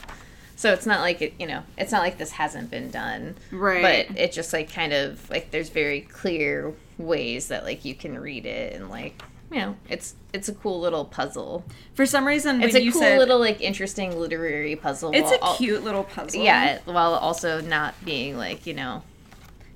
So 0.55 0.71
it's 0.71 0.85
not 0.85 1.01
like 1.01 1.21
it, 1.21 1.33
you 1.39 1.47
know, 1.47 1.63
it's 1.77 1.91
not 1.91 2.01
like 2.01 2.17
this 2.17 2.31
hasn't 2.31 2.71
been 2.71 2.89
done. 2.89 3.35
Right. 3.51 4.07
But 4.07 4.17
it 4.17 4.31
just 4.31 4.53
like 4.53 4.71
kind 4.71 4.93
of 4.93 5.29
like 5.29 5.51
there's 5.51 5.69
very 5.69 6.01
clear 6.01 6.73
ways 6.97 7.49
that 7.49 7.63
like 7.65 7.83
you 7.83 7.93
can 7.93 8.17
read 8.17 8.45
it 8.45 8.73
and 8.73 8.89
like 8.89 9.21
you 9.51 9.57
know 9.57 9.75
it's 9.89 10.15
it's 10.33 10.47
a 10.49 10.53
cool 10.53 10.79
little 10.79 11.05
puzzle. 11.05 11.63
For 11.93 12.05
some 12.05 12.25
reason, 12.25 12.61
It's 12.63 12.73
a 12.75 12.89
cool 12.91 12.99
said 13.01 13.19
little 13.19 13.39
like 13.39 13.61
interesting 13.61 14.17
literary 14.17 14.75
puzzle. 14.75 15.11
it's 15.13 15.31
a 15.31 15.43
al- 15.43 15.55
cute 15.57 15.83
little 15.83 16.03
puzzle. 16.05 16.41
yeah, 16.41 16.79
while 16.85 17.13
also 17.13 17.61
not 17.61 17.93
being 18.05 18.37
like 18.37 18.65
you 18.65 18.73
know 18.73 19.03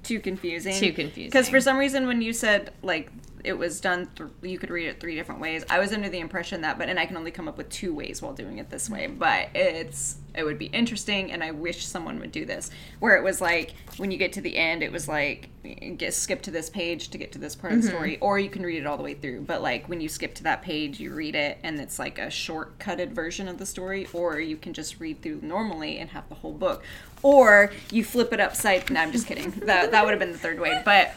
Too 0.03 0.19
confusing. 0.19 0.73
Too 0.75 0.93
confusing. 0.93 1.29
Because 1.29 1.49
for 1.49 1.59
some 1.61 1.77
reason, 1.77 2.07
when 2.07 2.21
you 2.21 2.33
said 2.33 2.71
like 2.81 3.11
it 3.43 3.57
was 3.57 3.79
done, 3.79 4.09
th- 4.15 4.29
you 4.41 4.57
could 4.57 4.69
read 4.69 4.87
it 4.87 4.99
three 4.99 5.15
different 5.15 5.41
ways. 5.41 5.63
I 5.69 5.79
was 5.79 5.93
under 5.93 6.09
the 6.09 6.19
impression 6.19 6.61
that, 6.61 6.77
but 6.77 6.89
and 6.89 6.99
I 6.99 7.05
can 7.05 7.17
only 7.17 7.31
come 7.31 7.47
up 7.47 7.57
with 7.57 7.69
two 7.69 7.93
ways 7.93 8.21
while 8.21 8.33
doing 8.33 8.57
it 8.57 8.69
this 8.69 8.89
way. 8.89 9.07
But 9.07 9.49
it's 9.55 10.17
it 10.35 10.43
would 10.43 10.59
be 10.59 10.67
interesting, 10.67 11.31
and 11.31 11.43
I 11.43 11.51
wish 11.51 11.85
someone 11.85 12.19
would 12.19 12.31
do 12.31 12.45
this. 12.45 12.69
Where 12.99 13.15
it 13.17 13.23
was 13.23 13.41
like 13.41 13.73
when 13.97 14.11
you 14.11 14.17
get 14.17 14.33
to 14.33 14.41
the 14.41 14.55
end, 14.55 14.83
it 14.83 14.91
was 14.91 15.07
like 15.07 15.49
get 15.97 16.13
skip 16.13 16.41
to 16.43 16.51
this 16.51 16.69
page 16.69 17.09
to 17.09 17.17
get 17.17 17.31
to 17.33 17.39
this 17.39 17.55
part 17.55 17.73
of 17.73 17.81
the 17.81 17.87
mm-hmm. 17.87 17.97
story, 17.97 18.17
or 18.19 18.39
you 18.39 18.49
can 18.49 18.63
read 18.63 18.79
it 18.79 18.85
all 18.85 18.97
the 18.97 19.03
way 19.03 19.13
through. 19.13 19.41
But 19.41 19.61
like 19.61 19.87
when 19.87 20.01
you 20.01 20.09
skip 20.09 20.35
to 20.35 20.43
that 20.43 20.61
page, 20.61 20.99
you 20.99 21.13
read 21.13 21.35
it, 21.35 21.57
and 21.63 21.79
it's 21.79 21.99
like 21.99 22.19
a 22.19 22.27
shortcutted 22.27 23.11
version 23.11 23.47
of 23.47 23.57
the 23.57 23.65
story, 23.65 24.07
or 24.13 24.39
you 24.39 24.57
can 24.57 24.73
just 24.73 24.99
read 24.99 25.21
through 25.21 25.39
normally 25.41 25.99
and 25.99 26.09
have 26.11 26.27
the 26.29 26.35
whole 26.35 26.53
book, 26.53 26.83
or 27.23 27.71
you 27.91 28.03
flip 28.03 28.33
it 28.33 28.39
upside. 28.39 28.89
No, 28.89 29.01
I'm 29.01 29.11
just 29.11 29.27
kidding. 29.27 29.51
that 29.65 29.91
that 29.91 30.03
would 30.03 30.11
have 30.11 30.19
been 30.19 30.31
the 30.31 30.37
third 30.37 30.59
way, 30.59 30.81
but. 30.85 31.13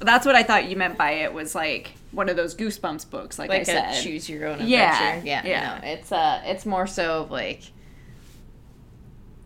That's 0.00 0.24
what 0.24 0.34
I 0.36 0.42
thought 0.42 0.68
you 0.68 0.76
meant 0.76 0.96
by 0.96 1.10
it 1.12 1.32
was 1.32 1.54
like 1.54 1.92
one 2.12 2.28
of 2.28 2.36
those 2.36 2.54
goosebumps 2.54 3.10
books, 3.10 3.38
like, 3.38 3.50
I 3.50 3.58
like 3.58 3.66
said. 3.66 3.92
choose 4.02 4.28
your 4.28 4.46
own 4.46 4.60
adventure. 4.60 4.70
Yeah, 4.70 5.20
Yeah, 5.24 5.42
yeah. 5.44 5.78
No, 5.82 5.88
it's 5.88 6.12
uh 6.12 6.40
it's 6.44 6.64
more 6.64 6.86
so 6.86 7.22
of 7.22 7.30
like 7.30 7.62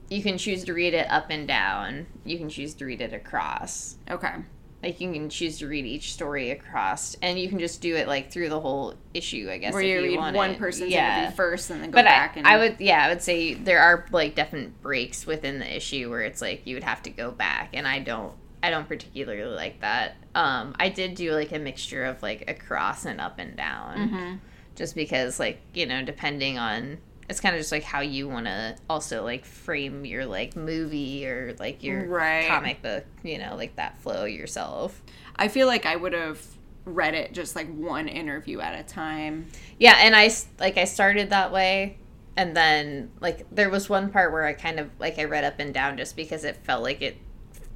you 0.09 0.23
can 0.23 0.37
choose 0.37 0.65
to 0.65 0.75
read 0.75 0.95
it 0.95 1.11
up 1.11 1.27
and 1.31 1.49
down. 1.49 2.07
You 2.25 2.37
can 2.39 2.49
choose 2.49 2.75
to 2.75 2.85
read 2.85 3.01
it 3.01 3.15
across. 3.15 3.97
Okay. 4.11 4.35
Like 4.83 5.01
you 5.01 5.13
can 5.13 5.31
choose 5.31 5.59
to 5.61 5.69
read 5.69 5.87
each 5.87 6.13
story 6.13 6.51
across, 6.51 7.15
and 7.23 7.39
you 7.39 7.49
can 7.49 7.61
just 7.61 7.81
do 7.81 7.95
it 7.95 8.09
like 8.09 8.33
through 8.33 8.49
the 8.49 8.59
whole 8.61 8.95
issue. 9.15 9.49
I 9.51 9.59
guess 9.59 9.73
Where 9.73 9.83
if 9.83 9.89
you 9.89 10.19
read 10.21 10.35
one 10.35 10.57
person's 10.57 10.91
yeah. 10.91 11.21
interview 11.21 11.37
first 11.37 11.71
and 11.71 11.81
then 11.83 11.91
go 11.93 11.99
But 11.99 12.05
back 12.05 12.33
I, 12.35 12.39
and 12.39 12.47
I 12.49 12.59
would, 12.59 12.77
yeah, 12.81 13.07
I 13.07 13.09
would 13.09 13.23
say 13.23 13.55
there 13.55 13.79
are 13.79 14.07
like 14.11 14.35
definite 14.35 14.83
breaks 14.83 15.25
within 15.25 15.61
the 15.61 15.77
issue 15.77 16.11
where 16.11 16.23
it's 16.23 16.43
like 16.43 16.67
you 16.67 16.75
would 16.75 16.83
have 16.85 17.01
to 17.05 17.11
go 17.11 17.31
back, 17.31 17.71
and 17.75 17.87
I 17.87 18.01
don't, 18.01 18.35
I 18.63 18.71
don't 18.71 18.87
particularly 18.89 19.45
like 19.55 19.81
that. 19.81 20.17
Um, 20.35 20.75
I 20.79 20.89
did 20.89 21.15
do 21.15 21.33
like 21.33 21.53
a 21.53 21.59
mixture 21.59 22.05
of 22.05 22.23
like 22.23 22.45
across 22.49 23.05
and 23.05 23.21
up 23.21 23.39
and 23.39 23.57
down, 23.57 23.99
Mm-hmm. 23.99 24.35
just 24.77 24.95
because 24.95 25.39
like 25.41 25.61
you 25.75 25.87
know 25.87 26.03
depending 26.05 26.59
on 26.59 26.99
it's 27.29 27.41
kind 27.41 27.55
of 27.55 27.61
just 27.61 27.73
like 27.73 27.85
how 27.85 28.01
you 28.01 28.29
want 28.29 28.47
to 28.47 28.77
also 28.91 29.25
like 29.25 29.45
frame 29.45 30.05
your 30.05 30.27
like 30.27 30.55
movie 30.57 31.27
or 31.27 31.55
like 31.59 31.83
your 31.83 32.05
Right. 32.07 32.47
comic 32.49 32.83
book, 32.83 33.05
you 33.23 33.39
know, 33.39 33.55
like 33.57 33.77
that 33.77 33.97
flow 33.99 34.25
yourself. 34.25 35.01
I 35.37 35.49
feel 35.49 35.67
like 35.67 35.87
I 35.87 35.97
would 35.97 36.13
have 36.13 36.45
read 36.85 37.15
it 37.15 37.33
just 37.33 37.55
like 37.57 37.73
one 37.75 38.09
interview 38.09 38.61
at 38.61 38.79
a 38.79 38.83
time. 38.83 39.47
Yeah, 39.79 39.95
and 39.99 40.15
I 40.17 40.31
like 40.59 40.77
I 40.77 40.85
started 40.85 41.31
that 41.31 41.53
way, 41.53 41.97
and 42.37 42.57
then 42.57 43.11
like 43.21 43.47
there 43.51 43.71
was 43.71 43.89
one 43.89 44.11
part 44.11 44.33
where 44.33 44.45
I 44.45 44.53
kind 44.53 44.79
of 44.81 44.91
like 44.99 45.19
I 45.19 45.25
read 45.25 45.45
up 45.45 45.59
and 45.59 45.73
down 45.73 45.97
just 45.97 46.17
because 46.17 46.45
it 46.45 46.57
felt 46.57 46.83
like 46.83 47.01
it 47.03 47.17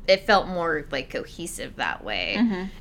it 0.08 0.26
felt 0.26 0.46
more 0.46 0.86
like 0.90 1.10
cohesive 1.10 1.76
that 1.76 2.04
way, 2.04 2.34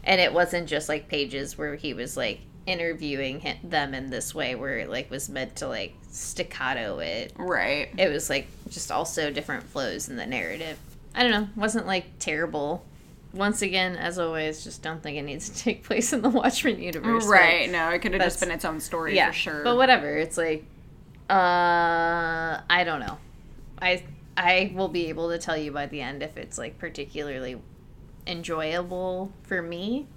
and 0.03 0.21
it 0.21 0.33
wasn't 0.33 0.67
just 0.67 0.89
like 0.89 1.07
pages 1.07 1.57
where 1.57 1.75
he 1.75 1.93
was 1.93 2.15
like 2.15 2.41
interviewing 2.65 3.39
him, 3.39 3.57
them 3.63 3.93
in 3.93 4.09
this 4.09 4.33
way 4.33 4.55
where 4.55 4.79
it 4.79 4.89
like 4.89 5.09
was 5.11 5.29
meant 5.29 5.55
to 5.57 5.67
like 5.67 5.93
staccato 6.09 6.99
it. 6.99 7.33
Right. 7.37 7.89
It 7.97 8.09
was 8.09 8.29
like 8.29 8.47
just 8.69 8.91
also 8.91 9.31
different 9.31 9.63
flows 9.63 10.09
in 10.09 10.15
the 10.15 10.25
narrative. 10.25 10.77
I 11.13 11.23
don't 11.23 11.31
know, 11.31 11.47
wasn't 11.55 11.87
like 11.87 12.05
terrible. 12.19 12.85
Once 13.33 13.61
again, 13.61 13.97
as 13.97 14.17
always, 14.17 14.63
just 14.63 14.81
don't 14.81 15.03
think 15.03 15.17
it 15.17 15.23
needs 15.23 15.49
to 15.49 15.55
take 15.63 15.83
place 15.83 16.13
in 16.13 16.21
the 16.21 16.29
Watchmen 16.29 16.81
universe. 16.81 17.25
Right. 17.25 17.69
No, 17.69 17.89
it 17.89 17.99
could 17.99 18.13
have 18.13 18.21
just 18.21 18.39
been 18.39 18.51
its 18.51 18.65
own 18.65 18.79
story 18.79 19.15
yeah, 19.15 19.27
for 19.27 19.33
sure. 19.33 19.63
But 19.63 19.75
whatever. 19.75 20.15
It's 20.17 20.37
like, 20.37 20.65
uh, 21.29 22.61
I 22.69 22.83
don't 22.85 22.99
know. 22.99 23.17
I 23.81 24.03
I 24.37 24.71
will 24.75 24.87
be 24.89 25.07
able 25.07 25.29
to 25.29 25.37
tell 25.37 25.55
you 25.57 25.71
by 25.71 25.85
the 25.85 26.01
end 26.01 26.21
if 26.23 26.35
it's 26.37 26.57
like 26.57 26.77
particularly 26.77 27.57
enjoyable 28.27 29.31
for 29.43 29.61
me. 29.61 30.07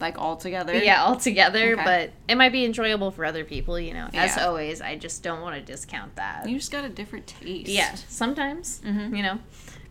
like 0.00 0.18
all 0.18 0.36
together. 0.36 0.74
Yeah, 0.74 1.04
altogether, 1.04 1.74
Okay. 1.74 1.84
but 1.84 2.10
it 2.26 2.34
might 2.36 2.50
be 2.50 2.64
enjoyable 2.64 3.12
for 3.12 3.24
other 3.24 3.44
people. 3.44 3.78
You 3.78 3.94
know, 3.94 4.08
as 4.14 4.36
Yeah. 4.36 4.46
always, 4.46 4.80
I 4.80 4.96
just 4.96 5.22
don't 5.22 5.40
want 5.42 5.54
to 5.54 5.62
discount 5.62 6.16
that. 6.16 6.48
You 6.48 6.56
just 6.56 6.72
got 6.72 6.84
a 6.84 6.88
different 6.88 7.28
taste. 7.28 7.68
Yeah, 7.68 7.94
sometimes, 8.08 8.80
Mhm. 8.84 9.16
you 9.16 9.22
know. 9.22 9.38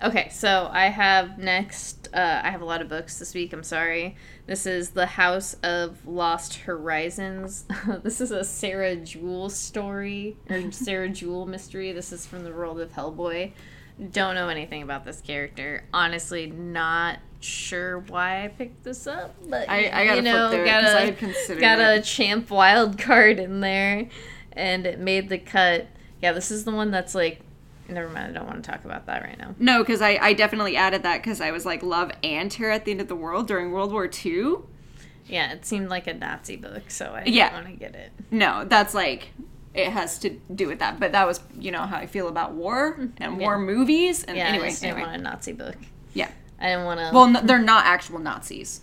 Okay, 0.04 0.30
so 0.30 0.68
I 0.72 0.86
have 0.88 1.38
next, 1.38 2.10
uh, 2.12 2.42
I 2.44 2.50
have 2.50 2.62
a 2.62 2.66
lot 2.66 2.82
of 2.82 2.88
books 2.90 3.20
this 3.20 3.36
week, 3.36 3.54
I'm 3.54 3.62
sorry. 3.64 4.16
This 4.48 4.66
is 4.66 4.90
The 4.92 5.06
House 5.06 5.54
of 5.62 6.08
Lost 6.08 6.56
Horizons. 6.56 7.66
this 8.04 8.20
is 8.20 8.32
a 8.32 8.44
Sarah 8.44 8.96
Jewell 8.96 9.52
story, 9.52 10.38
or 10.50 10.72
Sarah 10.72 11.10
Jewell 11.10 11.46
mystery. 11.46 11.92
This 11.92 12.12
is 12.12 12.26
from 12.26 12.44
the 12.44 12.52
world 12.52 12.80
of 12.80 12.92
Hellboy. 12.94 13.52
Don't 14.12 14.34
know 14.34 14.50
anything 14.50 14.82
about 14.82 15.06
this 15.06 15.22
character. 15.22 15.84
Honestly, 15.94 16.48
not 16.48 17.20
sure 17.40 18.00
why 18.00 18.46
I 18.46 18.48
picked 18.48 18.84
this 18.84 19.06
up, 19.06 19.36
but 19.48 19.70
I- 19.70 19.86
I 19.92 20.06
gotta 20.06 20.16
you 20.18 20.22
flip 20.22 20.24
know, 20.24 20.50
through 20.50 20.62
it 20.64 20.66
got 20.66 20.84
a 20.84 21.56
got 21.60 21.80
a 21.80 22.02
champ 22.02 22.50
wild 22.50 22.98
card 22.98 23.38
in 23.38 23.60
there, 23.60 24.08
and 24.54 24.88
it 24.88 24.98
made 24.98 25.30
the 25.30 25.38
cut. 25.38 25.86
Yeah, 26.24 26.32
this 26.32 26.50
is 26.50 26.66
the 26.66 26.72
one 26.72 26.90
that's 26.90 27.14
like. 27.14 27.42
Never 27.92 28.10
mind. 28.10 28.30
I 28.36 28.40
don't 28.40 28.48
want 28.48 28.64
to 28.64 28.72
talk 28.72 28.86
about 28.86 29.06
that 29.06 29.22
right 29.22 29.38
now. 29.38 29.54
No, 29.60 29.80
because 29.84 30.02
I, 30.02 30.18
I 30.22 30.34
definitely 30.34 30.76
added 30.78 31.04
that 31.04 31.22
because 31.22 31.42
I 31.42 31.52
was 31.52 31.66
like 31.66 31.84
love 31.84 32.12
and 32.24 32.50
terror 32.50 32.72
at 32.72 32.86
the 32.86 32.92
end 32.92 33.02
of 33.02 33.08
the 33.10 33.16
world 33.16 33.48
during 33.48 33.72
World 33.72 33.92
War 33.92 34.10
II. 34.26 34.56
Yeah, 35.28 35.52
it 35.54 35.66
seemed 35.66 35.90
like 35.90 36.08
a 36.08 36.14
Nazi 36.14 36.56
book, 36.56 36.90
so 36.90 37.14
I 37.14 37.24
Yeah. 37.26 37.50
didn't 37.50 37.64
want 37.66 37.80
to 37.80 37.80
get 37.86 37.96
it. 37.96 38.12
No, 38.32 38.66
that's 38.66 38.94
like 38.94 39.30
it 39.74 39.90
has 39.90 40.20
to 40.20 40.30
do 40.54 40.68
with 40.68 40.80
that. 40.80 41.00
But 41.00 41.12
that 41.12 41.28
was 41.28 41.42
you 41.60 41.72
know 41.72 41.82
how 41.84 41.98
I 41.98 42.06
feel 42.08 42.28
about 42.28 42.54
war 42.54 42.94
mm-hmm, 42.94 43.08
and 43.24 43.38
war 43.38 43.58
movies. 43.60 44.24
And 44.24 44.38
Yeah, 44.38 44.48
anyway, 44.48 44.68
I 44.68 44.70
just 44.70 44.82
didn't 44.82 45.00
want 45.02 45.16
a 45.16 45.18
Nazi 45.18 45.52
book. 45.54 45.76
yeah. 46.14 46.30
I 46.60 46.68
didn't 46.70 46.86
want 46.86 47.00
to. 47.00 47.10
Well, 47.14 47.28
no, 47.28 47.42
they're 47.42 47.58
not 47.60 47.86
actual 47.86 48.20
Nazis. 48.20 48.82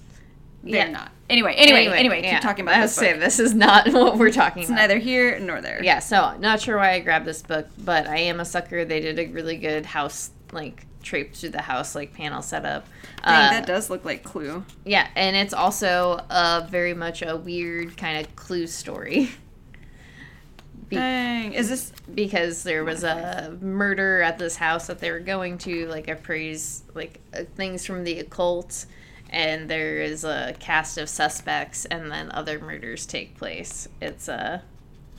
They're 0.62 0.86
Yeah. 0.86 0.90
not. 0.90 1.12
Anyway, 1.30 1.54
anyway, 1.56 1.86
anyway, 1.86 2.16
keep 2.22 2.32
yeah. 2.32 2.40
talking 2.40 2.64
about 2.64 2.76
I 2.76 2.80
this 2.82 2.96
was 2.96 3.06
say 3.06 3.18
this 3.18 3.38
is 3.38 3.54
not 3.54 3.88
what 3.92 4.16
we're 4.18 4.30
talking 4.32 4.62
It's 4.62 4.70
about. 4.70 4.80
neither 4.80 4.98
here 4.98 5.38
nor 5.38 5.60
there. 5.60 5.82
Yeah, 5.82 5.98
so 5.98 6.36
not 6.38 6.60
sure 6.60 6.76
why 6.78 6.92
I 6.92 7.00
grabbed 7.00 7.26
this 7.26 7.42
book, 7.42 7.68
but 7.78 8.06
I 8.06 8.16
am 8.18 8.40
a 8.40 8.44
sucker. 8.44 8.84
They 8.84 9.00
did 9.00 9.18
a 9.18 9.26
really 9.26 9.56
good 9.58 9.84
house 9.86 10.30
like 10.52 10.86
traipse 11.02 11.40
through 11.40 11.50
the 11.50 11.62
house 11.62 11.94
like 11.94 12.12
panel 12.14 12.42
setup. 12.42 12.86
Dang, 13.22 13.34
Uh, 13.48 13.50
that 13.50 13.66
does 13.66 13.90
look 13.90 14.04
like 14.04 14.22
Clue. 14.24 14.64
Yeah, 14.84 15.06
and 15.16 15.36
it's 15.36 15.52
also 15.54 16.24
a 16.30 16.66
very 16.70 16.94
much 16.94 17.22
a 17.22 17.36
weird 17.36 17.96
kind 17.96 18.18
of 18.26 18.34
clue 18.34 18.66
story. 18.66 19.30
Be- 20.88 20.96
Dang, 20.96 21.52
is 21.52 21.68
this? 21.68 21.92
because 22.14 22.62
there 22.62 22.82
was 22.84 23.04
a 23.04 23.56
murder 23.60 24.22
at 24.22 24.38
this 24.38 24.56
house 24.56 24.86
that 24.86 24.98
they 25.00 25.10
were 25.10 25.20
going 25.20 25.58
to, 25.58 25.86
like 25.88 26.08
a 26.08 26.14
praise, 26.16 26.82
like 26.94 27.20
uh, 27.34 27.42
things 27.56 27.84
from 27.84 28.04
the 28.04 28.20
occult, 28.20 28.86
and 29.30 29.68
there 29.70 29.98
is 30.00 30.24
a 30.24 30.54
cast 30.58 30.98
of 30.98 31.08
suspects, 31.08 31.84
and 31.86 32.10
then 32.10 32.30
other 32.32 32.58
murders 32.58 33.06
take 33.06 33.36
place. 33.36 33.88
It's 34.00 34.28
a, 34.28 34.62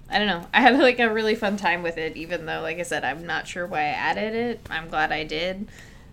I 0.09 0.17
don't 0.17 0.27
know. 0.27 0.47
I 0.53 0.61
had 0.61 0.77
like 0.77 0.99
a 0.99 1.11
really 1.11 1.35
fun 1.35 1.57
time 1.57 1.83
with 1.83 1.97
it, 1.97 2.15
even 2.17 2.45
though, 2.45 2.61
like 2.61 2.79
I 2.79 2.83
said, 2.83 3.03
I'm 3.03 3.25
not 3.25 3.47
sure 3.47 3.65
why 3.67 3.79
I 3.79 3.83
added 3.89 4.33
it. 4.33 4.67
I'm 4.69 4.89
glad 4.89 5.11
I 5.11 5.23
did. 5.23 5.67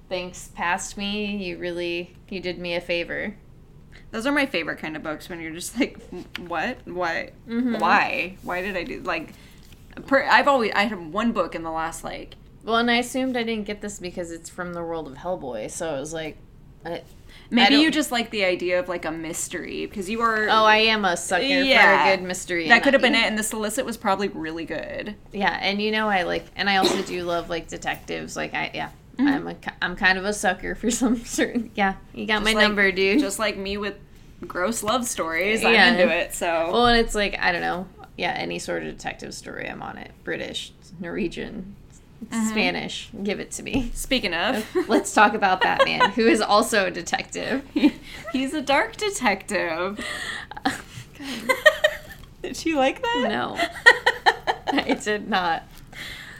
Thanks, 0.08 0.48
past 0.54 0.96
me. 0.96 1.36
You 1.36 1.58
really, 1.58 2.14
you 2.28 2.40
did 2.40 2.58
me 2.58 2.74
a 2.74 2.80
favor. 2.80 3.36
Those 4.12 4.24
are 4.26 4.32
my 4.32 4.46
favorite 4.46 4.78
kind 4.78 4.96
of 4.96 5.02
books 5.02 5.28
when 5.28 5.40
you're 5.40 5.50
just 5.52 5.78
like, 5.78 5.98
what? 6.46 6.78
Why? 6.86 7.32
Mhm. 7.48 7.80
Why? 7.80 8.36
Why 8.42 8.62
did 8.62 8.76
I 8.76 8.84
do 8.84 9.00
like? 9.00 9.32
Per, 10.06 10.22
I've 10.22 10.46
always 10.46 10.72
I 10.74 10.84
had 10.84 11.12
one 11.12 11.32
book 11.32 11.54
in 11.54 11.62
the 11.64 11.70
last 11.70 12.04
like 12.04 12.36
Well, 12.62 12.76
and 12.76 12.90
I 12.90 12.96
assumed 12.98 13.36
I 13.36 13.42
didn't 13.42 13.64
get 13.66 13.80
this 13.80 13.98
because 13.98 14.30
it's 14.30 14.48
from 14.48 14.74
the 14.74 14.82
world 14.82 15.08
of 15.08 15.14
Hellboy, 15.14 15.70
so 15.70 15.96
it 15.96 15.98
was 16.00 16.12
like, 16.12 16.36
I, 16.84 17.02
maybe 17.50 17.76
you 17.76 17.90
just 17.90 18.10
like 18.12 18.30
the 18.30 18.44
idea 18.44 18.78
of 18.80 18.88
like 18.88 19.04
a 19.04 19.10
mystery 19.10 19.86
because 19.86 20.08
you 20.10 20.20
are. 20.20 20.48
oh, 20.48 20.64
I 20.64 20.76
am 20.78 21.04
a 21.04 21.16
sucker 21.16 21.42
Yeah. 21.44 22.04
for 22.04 22.10
a 22.12 22.16
good 22.16 22.24
mystery. 22.26 22.68
that 22.68 22.82
could 22.82 22.92
have 22.94 23.02
been 23.02 23.14
it 23.14 23.24
and 23.26 23.38
the 23.38 23.42
solicit 23.42 23.84
was 23.84 23.96
probably 23.96 24.28
really 24.28 24.64
good. 24.64 25.14
Yeah, 25.32 25.58
and 25.60 25.80
you 25.80 25.90
know 25.92 26.08
I 26.08 26.22
like, 26.22 26.46
and 26.56 26.68
I 26.70 26.76
also 26.78 27.02
do 27.02 27.22
love 27.24 27.48
like 27.50 27.68
detectives. 27.68 28.36
Like 28.36 28.54
I, 28.54 28.70
yeah, 28.74 28.88
mm-hmm. 29.16 29.26
I'm 29.28 29.48
a, 29.48 29.56
I'm 29.82 29.96
kind 29.96 30.18
of 30.18 30.24
a 30.24 30.32
sucker 30.32 30.74
for 30.74 30.90
some 31.02 31.16
certain. 31.24 31.70
Yeah, 31.74 31.94
you 32.14 32.26
got 32.26 32.42
my 32.42 32.52
like- 32.52 32.62
number, 32.62 32.90
dude. 32.92 33.20
Just 33.20 33.38
like 33.38 33.56
me 33.56 33.76
with 33.76 33.96
gross 34.46 34.82
love 34.82 35.06
stories, 35.06 35.62
Yeah. 35.62 35.68
I'm 35.68 35.94
into 36.00 36.14
it. 36.14 36.34
So 36.34 36.70
Well, 36.72 36.86
and 36.86 36.98
it's 36.98 37.14
like 37.14 37.38
I 37.38 37.52
don't 37.52 37.62
know. 37.62 37.86
Yeah, 38.18 38.32
any 38.32 38.58
sort 38.58 38.82
of 38.82 38.92
detective 38.96 39.34
story, 39.34 39.68
I'm 39.68 39.82
on 39.82 39.98
it. 39.98 40.10
British, 40.24 40.72
Norwegian, 41.00 41.76
Mm-hmm. 42.30 42.48
Spanish, 42.48 43.08
give 43.22 43.38
it 43.40 43.50
to 43.52 43.62
me. 43.62 43.90
speaking 43.94 44.34
of, 44.34 44.66
Let's 44.88 45.14
talk 45.14 45.34
about 45.34 45.60
Batman, 45.60 46.10
who 46.10 46.26
is 46.26 46.40
also 46.40 46.86
a 46.86 46.90
detective. 46.90 47.62
he's 48.32 48.52
a 48.54 48.60
dark 48.62 48.96
detective. 48.96 50.04
Did 52.42 52.64
you 52.64 52.76
like 52.76 53.02
that? 53.02 53.26
No, 53.28 53.56
I 54.80 54.94
did 54.94 55.28
not. 55.28 55.64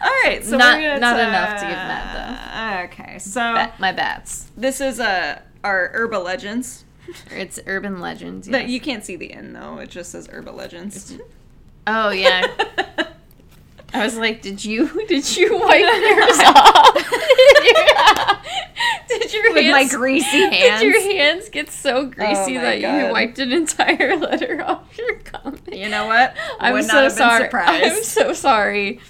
All 0.00 0.11
right, 0.25 0.45
so 0.45 0.57
Not- 0.57 0.78
we're 0.78 0.99
gonna 1.00 1.28
enough 1.28 1.55
to 1.61 1.66
give 1.66 1.73
Matt, 1.73 2.90
Okay, 2.93 3.19
so 3.19 3.40
Bat- 3.40 3.81
my 3.81 3.93
bats. 3.93 4.50
this 4.57 4.81
is 4.81 5.00
uh, 5.00 5.40
our 5.64 5.88
Herba 5.88 6.16
Legends. 6.16 6.85
It's 7.31 7.59
urban 7.66 8.00
legends. 8.00 8.49
Yes. 8.49 8.69
you 8.69 8.81
can't 8.81 9.05
see 9.05 9.14
the 9.16 9.33
end 9.33 9.55
though; 9.55 9.78
it 9.78 9.90
just 9.90 10.11
says 10.12 10.26
Herba 10.26 10.50
Legends. 10.50 11.16
Oh 11.87 12.11
yeah. 12.11 12.47
I 13.96 14.04
was 14.04 14.16
like, 14.16 14.42
did 14.42 14.64
you 14.64 14.88
did 15.08 15.36
you 15.36 15.58
wipe 15.58 15.80
yours 15.80 16.38
off? 16.44 16.94
did 19.08 19.32
your 19.32 19.52
With 19.54 19.70
my 19.70 19.86
greasy 19.88 20.40
hands, 20.40 20.82
Did 20.82 20.92
your 20.92 21.16
hands 21.16 21.48
get 21.48 21.70
so 21.70 21.96
oh 21.98 22.04
greasy 22.06 22.54
my 22.54 22.62
that 22.62 22.80
God. 22.80 23.06
you 23.06 23.12
wiped 23.12 23.38
an 23.38 23.52
entire 23.52 24.16
letter 24.16 24.62
off 24.64 24.96
your 24.98 25.14
comic? 25.20 25.74
You 25.74 25.88
know 25.88 26.06
what? 26.06 26.36
I'm 26.60 26.74
Would 26.74 26.84
so 26.84 26.92
not 26.92 27.02
have 27.04 27.12
been 27.12 27.18
sorry. 27.18 27.44
surprised. 27.44 27.84
I'm 27.96 28.02
so 28.02 28.32
sorry. 28.32 29.00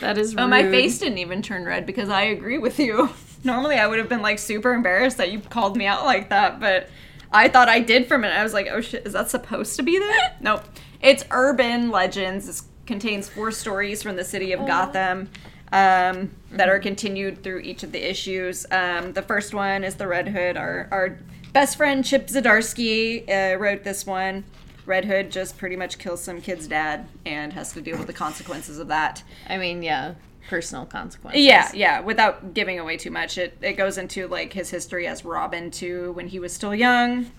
That 0.00 0.18
is 0.18 0.34
rude. 0.34 0.42
Oh, 0.42 0.48
my 0.48 0.62
face 0.64 0.98
didn't 0.98 1.18
even 1.18 1.40
turn 1.40 1.64
red 1.64 1.86
because 1.86 2.08
I 2.08 2.22
agree 2.22 2.58
with 2.58 2.78
you. 2.78 3.10
Normally, 3.44 3.76
I 3.76 3.86
would 3.86 3.98
have 3.98 4.08
been 4.08 4.22
like 4.22 4.38
super 4.38 4.72
embarrassed 4.72 5.18
that 5.18 5.30
you 5.30 5.40
called 5.40 5.76
me 5.76 5.86
out 5.86 6.04
like 6.04 6.30
that, 6.30 6.60
but 6.60 6.88
I 7.32 7.48
thought 7.48 7.68
I 7.68 7.80
did 7.80 8.06
for 8.06 8.16
a 8.16 8.18
minute. 8.18 8.36
I 8.36 8.42
was 8.42 8.52
like, 8.52 8.68
oh 8.70 8.80
shit, 8.80 9.06
is 9.06 9.12
that 9.12 9.30
supposed 9.30 9.76
to 9.76 9.82
be 9.82 9.98
there? 9.98 10.36
nope. 10.40 10.64
It's 11.00 11.24
urban 11.30 11.90
legends. 11.90 12.48
It 12.48 12.62
contains 12.86 13.28
four 13.28 13.50
stories 13.50 14.02
from 14.02 14.16
the 14.16 14.24
city 14.24 14.52
of 14.52 14.66
Gotham 14.66 15.30
um, 15.72 16.30
that 16.52 16.68
are 16.68 16.78
continued 16.78 17.42
through 17.42 17.60
each 17.60 17.82
of 17.82 17.92
the 17.92 18.10
issues. 18.10 18.66
Um, 18.70 19.12
the 19.12 19.22
first 19.22 19.54
one 19.54 19.84
is 19.84 19.96
the 19.96 20.06
Red 20.06 20.28
Hood. 20.28 20.56
Our, 20.56 20.88
our 20.90 21.18
best 21.52 21.76
friend 21.76 22.04
Chip 22.04 22.28
Zdarsky 22.28 23.28
uh, 23.28 23.58
wrote 23.58 23.84
this 23.84 24.06
one. 24.06 24.44
Red 24.86 25.06
Hood 25.06 25.30
just 25.30 25.56
pretty 25.56 25.76
much 25.76 25.98
kills 25.98 26.22
some 26.22 26.40
kid's 26.40 26.66
dad 26.66 27.08
and 27.24 27.52
has 27.54 27.72
to 27.72 27.80
deal 27.80 27.96
with 27.96 28.06
the 28.06 28.12
consequences 28.12 28.78
of 28.78 28.88
that. 28.88 29.22
I 29.48 29.56
mean, 29.56 29.82
yeah, 29.82 30.14
personal 30.48 30.84
consequences. 30.84 31.42
Yeah, 31.42 31.70
yeah. 31.74 32.00
Without 32.00 32.52
giving 32.54 32.78
away 32.78 32.98
too 32.98 33.10
much, 33.10 33.38
it 33.38 33.56
it 33.62 33.74
goes 33.74 33.96
into 33.96 34.28
like 34.28 34.52
his 34.52 34.70
history 34.70 35.06
as 35.06 35.24
Robin 35.24 35.70
too 35.70 36.12
when 36.12 36.28
he 36.28 36.38
was 36.38 36.52
still 36.52 36.74
young, 36.74 37.30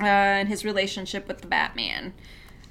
uh, 0.00 0.06
and 0.06 0.48
his 0.48 0.64
relationship 0.64 1.28
with 1.28 1.40
the 1.40 1.46
Batman. 1.46 2.14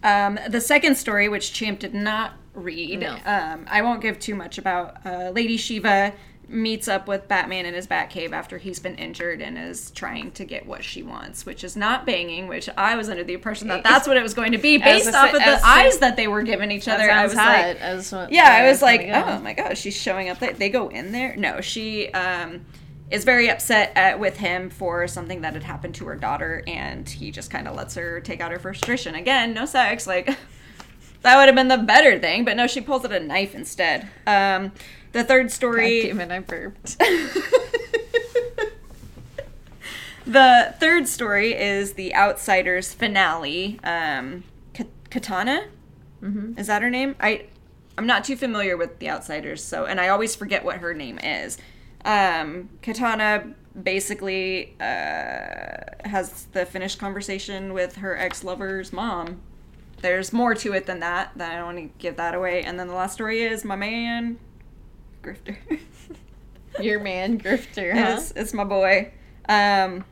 Um, 0.03 0.39
the 0.47 0.61
second 0.61 0.95
story, 0.95 1.29
which 1.29 1.53
Champ 1.53 1.79
did 1.79 1.93
not 1.93 2.33
read, 2.53 2.99
No. 2.99 3.17
um, 3.25 3.65
I 3.69 3.81
won't 3.81 4.01
give 4.01 4.19
too 4.19 4.35
much 4.35 4.57
about. 4.57 5.05
Uh, 5.05 5.29
Lady 5.29 5.57
Shiva 5.57 6.13
meets 6.47 6.87
up 6.89 7.07
with 7.07 7.27
Batman 7.29 7.65
in 7.65 7.73
his 7.73 7.87
Batcave 7.87 8.33
after 8.33 8.57
he's 8.57 8.77
been 8.79 8.95
injured 8.95 9.41
and 9.41 9.57
is 9.57 9.89
trying 9.91 10.31
to 10.31 10.43
get 10.43 10.65
what 10.65 10.83
she 10.83 11.01
wants, 11.01 11.45
which 11.45 11.63
is 11.63 11.77
not 11.77 12.05
banging. 12.05 12.47
Which 12.47 12.67
I 12.77 12.95
was 12.95 13.09
under 13.09 13.23
the 13.23 13.33
impression 13.33 13.69
that 13.69 13.83
that's 13.83 14.07
what 14.07 14.17
it 14.17 14.23
was 14.23 14.33
going 14.33 14.51
to 14.51 14.57
be 14.57 14.75
As 14.81 15.03
based 15.05 15.15
off 15.15 15.33
of 15.33 15.39
the 15.39 15.65
eyes 15.65 15.99
that 15.99 16.17
they 16.17 16.27
were 16.27 16.41
giving 16.43 16.71
each 16.71 16.87
other. 16.87 17.09
I 17.09 17.23
was 17.23 17.33
hot. 17.33 17.45
like, 17.47 17.81
I 17.81 17.93
was 17.93 18.11
yeah, 18.29 18.49
I 18.49 18.69
was 18.69 18.81
like, 18.81 19.01
oh 19.13 19.39
my 19.39 19.53
gosh, 19.53 19.79
she's 19.79 19.95
showing 19.95 20.29
up 20.29 20.39
there. 20.39 20.53
They 20.53 20.69
go 20.69 20.89
in 20.89 21.11
there. 21.11 21.35
No, 21.37 21.61
she 21.61 22.09
um, 22.11 22.65
is 23.11 23.23
very 23.25 23.49
upset 23.49 23.91
at, 23.95 24.19
with 24.19 24.37
him 24.37 24.69
for 24.69 25.07
something 25.07 25.41
that 25.41 25.53
had 25.53 25.63
happened 25.63 25.93
to 25.95 26.05
her 26.05 26.15
daughter, 26.15 26.63
and 26.65 27.07
he 27.07 27.29
just 27.29 27.51
kind 27.51 27.67
of 27.67 27.75
lets 27.75 27.93
her 27.95 28.19
take 28.21 28.39
out 28.41 28.51
her 28.51 28.59
frustration. 28.59 29.13
Again, 29.15 29.53
no 29.53 29.65
sex. 29.65 30.07
Like 30.07 30.25
that 31.21 31.35
would 31.37 31.47
have 31.47 31.55
been 31.55 31.67
the 31.67 31.77
better 31.77 32.17
thing, 32.19 32.45
but 32.45 32.55
no, 32.57 32.67
she 32.67 32.81
pulls 32.81 33.03
out 33.05 33.11
a 33.11 33.19
knife 33.19 33.53
instead. 33.53 34.07
Um, 34.25 34.71
the 35.11 35.23
third 35.25 35.47
God 35.47 35.51
story. 35.51 36.03
damn 36.03 36.21
it, 36.21 36.31
I 36.31 36.39
burped. 36.39 36.97
the 40.25 40.73
third 40.79 41.07
story 41.07 41.53
is 41.53 41.93
the 41.93 42.15
Outsiders 42.15 42.93
finale. 42.93 43.79
Um, 43.83 44.43
Ka- 44.73 44.85
Katana, 45.09 45.65
Mhm. 46.23 46.57
is 46.57 46.67
that 46.67 46.81
her 46.81 46.89
name? 46.89 47.15
I 47.19 47.45
I'm 47.97 48.07
not 48.07 48.23
too 48.23 48.37
familiar 48.37 48.77
with 48.77 48.99
the 48.99 49.09
Outsiders, 49.09 49.61
so 49.63 49.85
and 49.85 49.99
I 49.99 50.07
always 50.07 50.33
forget 50.35 50.63
what 50.63 50.77
her 50.77 50.93
name 50.93 51.19
is. 51.19 51.57
Um, 52.05 52.69
Katana 52.81 53.53
basically 53.81 54.75
uh, 54.79 54.83
has 56.05 56.47
the 56.53 56.65
finished 56.65 56.99
conversation 56.99 57.73
with 57.73 57.97
her 57.97 58.17
ex 58.17 58.43
lover's 58.43 58.91
mom. 58.91 59.41
There's 60.01 60.33
more 60.33 60.55
to 60.55 60.73
it 60.73 60.87
than 60.87 60.99
that. 60.99 61.31
That 61.35 61.51
I 61.51 61.55
don't 61.57 61.75
want 61.75 61.77
to 61.77 61.99
give 61.99 62.17
that 62.17 62.33
away. 62.33 62.63
And 62.63 62.79
then 62.79 62.87
the 62.87 62.95
last 62.95 63.13
story 63.13 63.43
is 63.43 63.63
my 63.63 63.75
man, 63.75 64.39
Grifter. 65.23 65.57
Your 66.81 66.99
man, 66.99 67.39
Grifter, 67.39 67.93
huh? 67.93 68.15
It's, 68.17 68.31
it's 68.31 68.53
my 68.53 68.63
boy. 68.63 69.11
Um, 69.47 70.05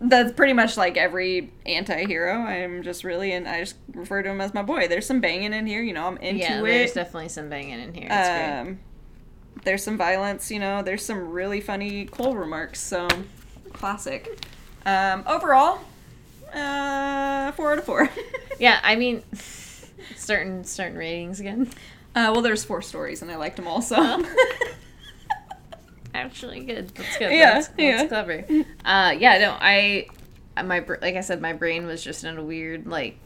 that's 0.00 0.32
pretty 0.32 0.54
much 0.54 0.78
like 0.78 0.96
every 0.96 1.52
anti-hero. 1.66 2.32
I'm 2.32 2.82
just 2.82 3.04
really, 3.04 3.32
and 3.32 3.46
I 3.46 3.60
just 3.60 3.76
refer 3.92 4.22
to 4.22 4.30
him 4.30 4.40
as 4.40 4.54
my 4.54 4.62
boy. 4.62 4.88
There's 4.88 5.04
some 5.04 5.20
banging 5.20 5.52
in 5.52 5.66
here, 5.66 5.82
you 5.82 5.92
know. 5.92 6.06
I'm 6.06 6.16
into 6.18 6.36
it. 6.36 6.48
yeah, 6.48 6.62
there's 6.62 6.92
it. 6.92 6.94
definitely 6.94 7.28
some 7.28 7.50
banging 7.50 7.80
in 7.80 7.92
here. 7.92 8.08
It's 8.10 8.28
great. 8.28 8.78
There's 9.64 9.82
some 9.84 9.96
violence, 9.96 10.50
you 10.50 10.58
know. 10.58 10.82
There's 10.82 11.04
some 11.04 11.30
really 11.30 11.60
funny 11.60 12.06
Cole 12.06 12.34
remarks. 12.36 12.80
So, 12.80 13.08
classic. 13.72 14.46
Um, 14.86 15.22
overall, 15.26 15.80
uh, 16.54 17.52
four 17.52 17.72
out 17.72 17.78
of 17.78 17.84
four. 17.84 18.08
Yeah, 18.58 18.78
I 18.82 18.94
mean, 18.96 19.22
certain 20.16 20.64
certain 20.64 20.98
ratings 20.98 21.40
again. 21.40 21.70
uh, 22.14 22.28
well, 22.30 22.42
there's 22.42 22.62
four 22.62 22.82
stories, 22.82 23.22
and 23.22 23.30
I 23.30 23.36
liked 23.36 23.56
them 23.56 23.66
all. 23.66 23.80
So, 23.80 24.22
Actually, 26.14 26.60
good. 26.64 26.88
That's 26.90 27.16
good. 27.18 27.32
Yeah, 27.32 27.54
that's, 27.54 27.68
that's 27.68 27.78
yeah. 27.80 28.06
clever. 28.06 28.44
Uh, 28.84 29.14
yeah, 29.18 29.38
no, 29.38 29.56
I, 29.60 30.08
my 30.62 30.80
like 31.00 31.14
I 31.14 31.20
said, 31.20 31.40
my 31.40 31.52
brain 31.52 31.86
was 31.86 32.02
just 32.02 32.24
in 32.24 32.36
a 32.36 32.42
weird 32.44 32.86
like 32.86 33.16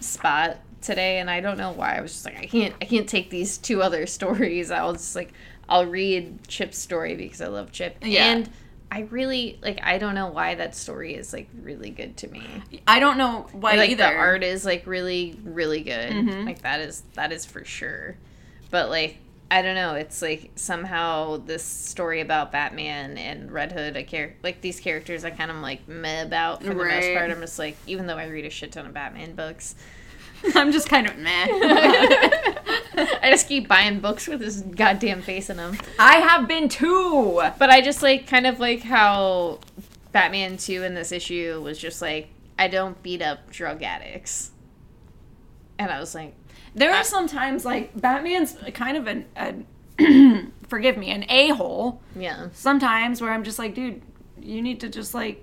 spot 0.00 0.56
today, 0.80 1.18
and 1.18 1.30
I 1.30 1.40
don't 1.40 1.58
know 1.58 1.72
why. 1.72 1.96
I 1.96 2.00
was 2.00 2.12
just 2.12 2.24
like, 2.24 2.38
I 2.38 2.46
can't, 2.46 2.74
I 2.80 2.86
can't 2.86 3.08
take 3.08 3.30
these 3.30 3.58
two 3.58 3.82
other 3.82 4.06
stories. 4.08 4.70
I 4.70 4.82
was 4.84 4.96
just 4.96 5.16
like, 5.16 5.32
I'll 5.68 5.86
read 5.86 6.46
Chip's 6.48 6.78
story 6.78 7.14
because 7.16 7.40
I 7.40 7.46
love 7.48 7.72
Chip, 7.72 7.96
Yeah. 8.02 8.26
and 8.32 8.50
I 8.92 9.00
really 9.10 9.58
like. 9.62 9.80
I 9.82 9.98
don't 9.98 10.14
know 10.14 10.28
why 10.28 10.54
that 10.54 10.76
story 10.76 11.14
is 11.14 11.32
like 11.32 11.48
really 11.62 11.90
good 11.90 12.16
to 12.18 12.28
me. 12.28 12.44
I 12.86 13.00
don't 13.00 13.18
know 13.18 13.46
why 13.52 13.74
like 13.74 13.90
either. 13.90 14.04
the 14.04 14.10
art 14.14 14.42
is 14.44 14.64
like 14.64 14.86
really 14.86 15.36
really 15.44 15.82
good 15.82 16.12
Mhm. 16.12 16.44
like 16.46 16.62
that 16.62 16.80
is 16.80 17.02
that 17.14 17.32
is 17.32 17.44
for 17.44 17.64
sure 17.64 18.14
but 18.70 18.90
like 18.90 19.18
i 19.50 19.62
don't 19.62 19.74
know 19.74 19.94
it's 19.94 20.22
like 20.22 20.50
somehow 20.56 21.36
this 21.38 21.62
story 21.62 22.20
about 22.20 22.50
batman 22.50 23.18
and 23.18 23.52
red 23.52 23.70
hood 23.72 23.94
a 23.96 24.02
char- 24.02 24.32
like 24.42 24.60
these 24.62 24.80
characters 24.80 25.24
i 25.24 25.30
kind 25.30 25.50
of 25.50 25.56
like 25.58 25.86
meh 25.86 26.22
about 26.22 26.62
for 26.62 26.70
the 26.70 26.74
most 26.84 27.12
part 27.14 27.30
i'm 27.30 27.40
just 27.40 27.58
like 27.58 27.76
even 27.86 28.06
though 28.06 28.16
i 28.16 28.26
read 28.26 28.44
a 28.46 28.50
shit 28.50 28.72
ton 28.72 28.86
of 28.86 28.94
batman 28.94 29.34
books 29.34 29.74
I'm 30.54 30.72
just 30.72 30.90
kind 30.90 31.06
of 31.08 31.16
meh. 31.16 31.46
i 32.96 33.30
just 33.30 33.48
keep 33.48 33.66
buying 33.68 34.00
books 34.00 34.26
with 34.26 34.40
his 34.40 34.62
goddamn 34.62 35.22
face 35.22 35.50
in 35.50 35.56
them 35.56 35.76
I 35.98 36.16
have 36.16 36.46
been 36.48 36.68
too. 36.68 37.42
but 37.58 37.70
i 37.70 37.80
just 37.80 38.02
like 38.02 38.26
kind 38.26 38.46
of 38.46 38.60
like 38.60 38.80
how 38.82 39.60
batman 40.12 40.56
2 40.56 40.82
in 40.84 40.94
this 40.94 41.10
issue 41.12 41.60
was 41.62 41.78
just 41.78 42.00
like 42.02 42.28
i 42.58 42.68
don't 42.68 43.02
beat 43.02 43.20
up 43.22 43.50
drug 43.50 43.82
addicts 43.82 44.52
and 45.78 45.90
i 45.90 45.98
was 45.98 46.14
like 46.14 46.34
There 46.74 46.92
are 46.92 47.04
sometimes 47.04 47.64
like 47.64 47.90
Batman's 48.00 48.56
kind 48.74 48.96
of 48.96 49.06
an, 49.06 49.24
a, 49.36 50.46
forgive 50.68 50.96
me, 50.96 51.10
an 51.10 51.24
a 51.28 51.48
hole. 51.50 52.00
yeah 52.16 52.48
Sometimes 52.52 53.20
where 53.20 53.30
I'm 53.32 53.44
just 53.44 53.58
like, 53.60 53.74
dude, 53.76 54.02
you 54.40 54.60
need 54.60 54.80
to 54.80 54.88
just 54.88 55.14
like 55.14 55.42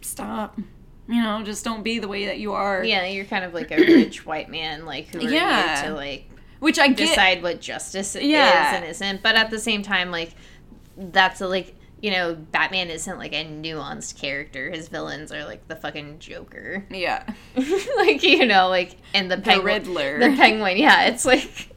stop. 0.00 0.58
You 1.08 1.22
know, 1.22 1.42
just 1.42 1.64
don't 1.64 1.82
be 1.82 1.98
the 1.98 2.08
way 2.08 2.26
that 2.26 2.38
you 2.38 2.52
are. 2.52 2.84
Yeah, 2.84 3.06
you're 3.06 3.24
kind 3.24 3.44
of 3.44 3.54
like 3.54 3.70
a 3.70 3.76
rich 3.76 4.26
white 4.26 4.50
man, 4.50 4.84
like 4.84 5.06
who 5.08 5.20
are 5.26 5.30
Yeah. 5.30 5.82
you 5.82 5.88
to 5.88 5.94
like 5.94 6.28
Which 6.60 6.78
I 6.78 6.88
get. 6.88 6.96
decide 6.98 7.42
what 7.42 7.60
justice 7.60 8.14
Yeah. 8.20 8.70
is 8.70 8.76
and 8.76 8.84
isn't. 8.84 9.22
But 9.22 9.34
at 9.34 9.50
the 9.50 9.58
same 9.58 9.82
time, 9.82 10.10
like 10.10 10.34
that's 10.96 11.40
a 11.40 11.48
like 11.48 11.74
you 12.00 12.12
know, 12.12 12.34
Batman 12.36 12.90
isn't 12.90 13.18
like 13.18 13.32
a 13.32 13.44
nuanced 13.44 14.20
character. 14.20 14.70
His 14.70 14.86
villains 14.88 15.32
are 15.32 15.44
like 15.44 15.66
the 15.66 15.74
fucking 15.76 16.18
Joker. 16.20 16.84
Yeah. 16.90 17.24
like 17.96 18.22
you 18.22 18.44
know, 18.46 18.68
like 18.68 18.96
and 19.14 19.30
the 19.30 19.38
penguin, 19.38 19.64
Riddler. 19.66 20.18
The 20.20 20.36
penguin, 20.36 20.76
yeah. 20.76 21.06
It's 21.06 21.24
like 21.24 21.70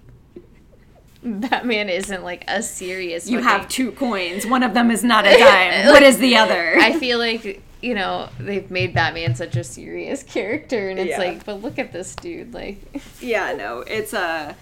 Batman 1.24 1.88
isn't 1.90 2.24
like 2.24 2.44
a 2.48 2.62
serious. 2.64 3.30
You 3.30 3.40
fucking- 3.42 3.50
have 3.60 3.70
two 3.70 3.92
coins. 3.94 4.46
One 4.46 4.64
of 4.64 4.74
them 4.74 4.90
is 4.92 5.04
not 5.04 5.26
a 5.26 5.30
dime. 5.38 5.88
what 5.88 6.04
is 6.04 6.18
the 6.18 6.36
other? 6.36 6.76
I 6.80 7.00
feel 7.00 7.18
like 7.20 7.64
you 7.82 7.96
know 7.96 8.30
they've 8.40 8.70
made 8.72 8.94
Batman 8.94 9.36
such 9.36 9.56
a 9.56 9.64
serious 9.64 10.24
character, 10.36 10.90
and 10.90 11.00
it's 11.00 11.12
Yeah. 11.12 11.18
like, 11.18 11.46
but 11.46 11.62
look 11.62 11.80
at 11.80 11.92
this 11.92 12.16
dude, 12.16 12.54
like. 12.54 12.78
yeah, 13.22 13.54
no, 13.54 13.80
it's 13.80 14.14
a. 14.14 14.56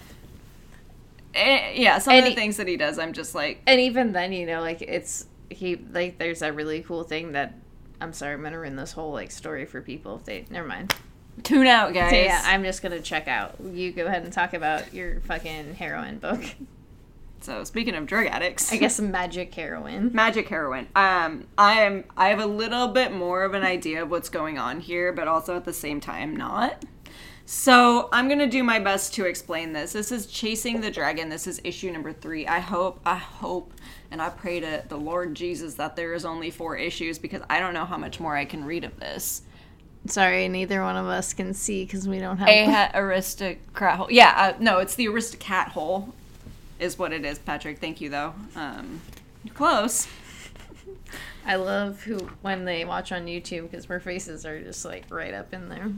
Uh, 1.34 1.40
yeah, 1.74 1.98
some 1.98 2.12
And 2.14 2.20
of 2.20 2.24
the 2.24 2.30
he- 2.30 2.36
things 2.36 2.56
that 2.56 2.66
he 2.66 2.76
does, 2.76 2.98
I'm 2.98 3.12
just 3.12 3.34
like, 3.34 3.62
and 3.66 3.80
even 3.80 4.12
then 4.12 4.32
you 4.32 4.46
know 4.46 4.60
like 4.60 4.82
it's 4.82 5.26
he 5.48 5.76
like 5.92 6.18
there's 6.18 6.42
a 6.42 6.52
really 6.52 6.82
cool 6.82 7.04
thing 7.04 7.32
that 7.32 7.54
I'm 8.00 8.12
sorry, 8.12 8.34
I'm 8.34 8.42
gonna 8.42 8.58
ruin 8.58 8.76
this 8.76 8.92
whole 8.92 9.12
like 9.12 9.30
story 9.30 9.64
for 9.66 9.80
people 9.80 10.16
if 10.16 10.24
they. 10.24 10.44
Never 10.50 10.66
mind. 10.66 10.94
Tune 11.44 11.66
out, 11.68 11.94
guys. 11.94 12.10
So 12.10 12.16
yeah, 12.16 12.42
I'm 12.46 12.64
just 12.64 12.82
gonna 12.82 13.00
check 13.00 13.28
out. 13.28 13.54
You 13.64 13.92
go 13.92 14.06
ahead 14.06 14.24
and 14.24 14.32
talk 14.32 14.54
about 14.54 14.92
your 14.92 15.20
fucking 15.20 15.74
heroin 15.74 16.18
book. 16.18 16.42
so 17.40 17.64
speaking 17.64 17.94
of 17.94 18.06
drug 18.06 18.26
addicts, 18.26 18.72
I 18.72 18.76
guess 18.76 19.00
magic 19.00 19.54
heroin. 19.54 20.10
magic 20.14 20.48
heroin. 20.48 20.88
Um, 20.94 21.46
I 21.56 21.80
am. 21.82 22.04
I 22.16 22.28
have 22.28 22.40
a 22.40 22.46
little 22.46 22.88
bit 22.88 23.12
more 23.12 23.44
of 23.44 23.54
an 23.54 23.62
idea 23.62 24.02
of 24.02 24.10
what's 24.10 24.28
going 24.28 24.58
on 24.58 24.80
here, 24.80 25.12
but 25.12 25.28
also 25.28 25.56
at 25.56 25.64
the 25.64 25.72
same 25.72 26.00
time 26.00 26.36
not. 26.36 26.84
So 27.46 28.08
I'm 28.12 28.28
gonna 28.28 28.46
do 28.46 28.62
my 28.62 28.78
best 28.78 29.14
to 29.14 29.24
explain 29.24 29.72
this. 29.72 29.92
This 29.92 30.12
is 30.12 30.26
chasing 30.26 30.80
the 30.80 30.90
dragon. 30.90 31.28
This 31.28 31.46
is 31.46 31.60
issue 31.64 31.90
number 31.90 32.12
three. 32.12 32.46
I 32.46 32.60
hope. 32.60 33.00
I 33.04 33.16
hope. 33.16 33.72
And 34.10 34.20
I 34.20 34.28
pray 34.28 34.60
to 34.60 34.84
the 34.88 34.96
Lord 34.96 35.34
Jesus 35.34 35.74
that 35.74 35.96
there 35.96 36.14
is 36.14 36.24
only 36.24 36.50
four 36.50 36.76
issues 36.76 37.18
because 37.18 37.42
I 37.48 37.58
don't 37.58 37.74
know 37.74 37.84
how 37.84 37.96
much 37.96 38.20
more 38.20 38.36
I 38.36 38.44
can 38.44 38.64
read 38.64 38.84
of 38.84 38.98
this. 39.00 39.42
Sorry, 40.06 40.48
neither 40.48 40.82
one 40.82 40.96
of 40.96 41.06
us 41.06 41.34
can 41.34 41.52
see 41.52 41.84
because 41.84 42.08
we 42.08 42.18
don't 42.18 42.38
have. 42.38 42.48
A 42.48 42.90
aristocrat 42.94 43.96
hole. 43.96 44.10
Yeah, 44.10 44.32
uh, 44.36 44.58
no, 44.58 44.78
it's 44.78 44.94
the 44.94 45.06
aristocat 45.06 45.68
hole, 45.68 46.14
is 46.80 46.98
what 46.98 47.12
it 47.12 47.24
is. 47.24 47.38
Patrick, 47.38 47.78
thank 47.78 48.00
you 48.00 48.08
though. 48.08 48.34
Um, 48.56 49.00
you're 49.44 49.54
close. 49.54 50.08
I 51.46 51.56
love 51.56 52.02
who 52.02 52.18
when 52.42 52.64
they 52.64 52.84
watch 52.84 53.12
on 53.12 53.26
YouTube 53.26 53.70
because 53.70 53.88
our 53.88 54.00
faces 54.00 54.44
are 54.44 54.60
just 54.60 54.84
like 54.84 55.04
right 55.10 55.32
up 55.34 55.52
in 55.54 55.68
there. 55.68 55.90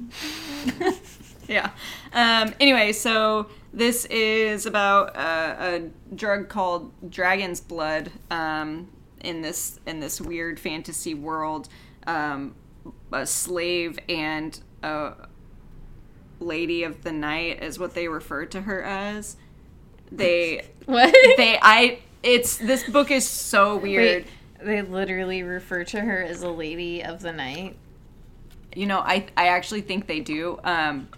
yeah. 1.48 1.70
Um, 2.12 2.54
anyway, 2.60 2.92
so 2.92 3.48
this 3.72 4.04
is 4.06 4.66
about 4.66 5.16
uh, 5.16 5.56
a 5.58 6.14
drug 6.14 6.48
called 6.48 6.92
Dragon's 7.10 7.60
Blood. 7.60 8.10
Um, 8.30 8.88
in 9.22 9.40
this 9.40 9.78
in 9.86 10.00
this 10.00 10.20
weird 10.20 10.58
fantasy 10.58 11.14
world, 11.14 11.68
um, 12.06 12.54
a 13.12 13.26
slave 13.26 13.98
and 14.08 14.58
a 14.82 15.12
lady 16.40 16.82
of 16.82 17.02
the 17.02 17.12
night 17.12 17.62
is 17.62 17.78
what 17.78 17.94
they 17.94 18.08
refer 18.08 18.44
to 18.46 18.62
her 18.62 18.82
as. 18.82 19.36
They 20.16 20.64
What? 20.86 21.14
they 21.36 21.58
I 21.60 22.00
it's 22.22 22.56
this 22.56 22.88
book 22.88 23.10
is 23.10 23.26
so 23.26 23.76
weird. 23.76 24.24
Wait, 24.24 24.66
they 24.66 24.82
literally 24.82 25.42
refer 25.42 25.84
to 25.84 26.00
her 26.00 26.22
as 26.22 26.42
a 26.42 26.50
lady 26.50 27.02
of 27.02 27.20
the 27.20 27.32
night. 27.32 27.76
You 28.74 28.86
know, 28.86 28.98
I 29.00 29.26
I 29.36 29.48
actually 29.48 29.82
think 29.82 30.06
they 30.06 30.20
do. 30.20 30.58
Um, 30.64 31.08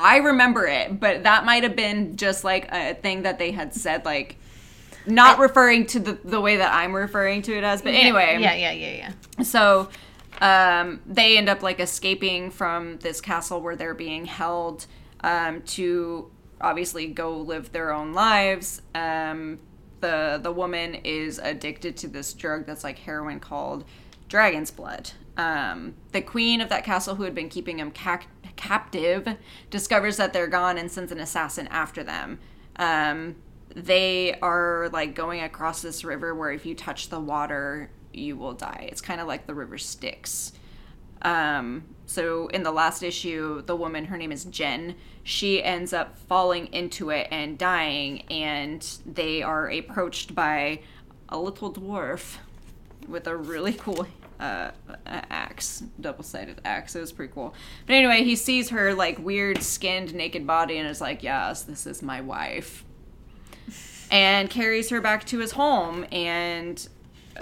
I 0.00 0.18
remember 0.18 0.66
it, 0.66 0.98
but 0.98 1.24
that 1.24 1.44
might 1.44 1.62
have 1.64 1.76
been 1.76 2.16
just 2.16 2.44
like 2.44 2.68
a 2.72 2.94
thing 2.94 3.22
that 3.22 3.38
they 3.38 3.50
had 3.50 3.74
said, 3.74 4.04
like 4.04 4.36
not 5.06 5.38
referring 5.38 5.86
to 5.86 6.00
the 6.00 6.18
the 6.24 6.40
way 6.40 6.56
that 6.56 6.72
I'm 6.72 6.94
referring 6.94 7.42
to 7.42 7.56
it 7.56 7.64
as. 7.64 7.82
But 7.82 7.94
anyway, 7.94 8.38
Yeah, 8.40 8.54
yeah, 8.54 8.72
yeah, 8.72 9.12
yeah. 9.38 9.42
so 9.44 9.88
um, 10.40 11.00
they 11.06 11.36
end 11.36 11.48
up 11.48 11.62
like 11.62 11.80
escaping 11.80 12.50
from 12.50 12.98
this 12.98 13.20
castle 13.20 13.60
where 13.60 13.76
they're 13.76 13.94
being 13.94 14.24
held 14.24 14.86
um, 15.22 15.62
to 15.62 16.30
obviously 16.62 17.06
go 17.08 17.36
live 17.36 17.72
their 17.72 17.92
own 17.92 18.12
lives. 18.12 18.82
Um, 18.94 19.58
the 20.00 20.40
the 20.42 20.52
woman 20.52 20.94
is 20.96 21.38
addicted 21.38 21.96
to 21.98 22.08
this 22.08 22.32
drug 22.32 22.66
that's 22.66 22.84
like 22.84 22.98
heroin 22.98 23.40
called 23.40 23.84
dragon's 24.28 24.70
blood. 24.70 25.10
Um, 25.36 25.94
the 26.12 26.20
queen 26.20 26.60
of 26.60 26.68
that 26.68 26.84
castle, 26.84 27.14
who 27.14 27.22
had 27.22 27.34
been 27.34 27.48
keeping 27.48 27.78
him 27.78 27.90
ca- 27.90 28.26
captive, 28.56 29.36
discovers 29.70 30.18
that 30.18 30.32
they're 30.32 30.46
gone 30.46 30.76
and 30.76 30.90
sends 30.90 31.10
an 31.12 31.20
assassin 31.20 31.68
after 31.68 32.02
them. 32.02 32.38
Um, 32.76 33.36
they 33.74 34.34
are 34.40 34.90
like 34.92 35.14
going 35.14 35.40
across 35.40 35.80
this 35.80 36.04
river 36.04 36.34
where 36.34 36.50
if 36.50 36.66
you 36.66 36.74
touch 36.74 37.08
the 37.08 37.20
water, 37.20 37.90
you 38.12 38.36
will 38.36 38.52
die. 38.52 38.88
It's 38.90 39.00
kind 39.00 39.20
of 39.20 39.26
like 39.26 39.46
the 39.46 39.54
river 39.54 39.78
Styx. 39.78 40.52
Um, 41.22 41.84
so 42.12 42.48
in 42.48 42.62
the 42.62 42.70
last 42.70 43.02
issue, 43.02 43.62
the 43.62 43.74
woman, 43.74 44.04
her 44.04 44.18
name 44.18 44.32
is 44.32 44.44
Jen, 44.44 44.96
she 45.22 45.62
ends 45.62 45.94
up 45.94 46.18
falling 46.18 46.66
into 46.66 47.08
it 47.08 47.26
and 47.30 47.56
dying, 47.56 48.22
and 48.30 48.86
they 49.06 49.42
are 49.42 49.70
approached 49.70 50.34
by 50.34 50.80
a 51.30 51.38
little 51.38 51.72
dwarf 51.72 52.36
with 53.08 53.26
a 53.26 53.34
really 53.34 53.72
cool 53.72 54.06
uh, 54.38 54.72
axe, 55.06 55.84
double 56.00 56.22
sided 56.22 56.60
axe. 56.66 56.94
It 56.94 57.00
was 57.00 57.12
pretty 57.12 57.32
cool. 57.32 57.54
But 57.86 57.94
anyway, 57.94 58.24
he 58.24 58.36
sees 58.36 58.68
her 58.68 58.92
like 58.92 59.18
weird 59.18 59.62
skinned 59.62 60.14
naked 60.14 60.46
body 60.46 60.76
and 60.76 60.88
is 60.88 61.00
like, 61.00 61.22
Yes, 61.22 61.62
this 61.62 61.86
is 61.86 62.02
my 62.02 62.20
wife. 62.20 62.84
And 64.10 64.50
carries 64.50 64.90
her 64.90 65.00
back 65.00 65.24
to 65.26 65.38
his 65.38 65.52
home 65.52 66.04
and 66.12 66.86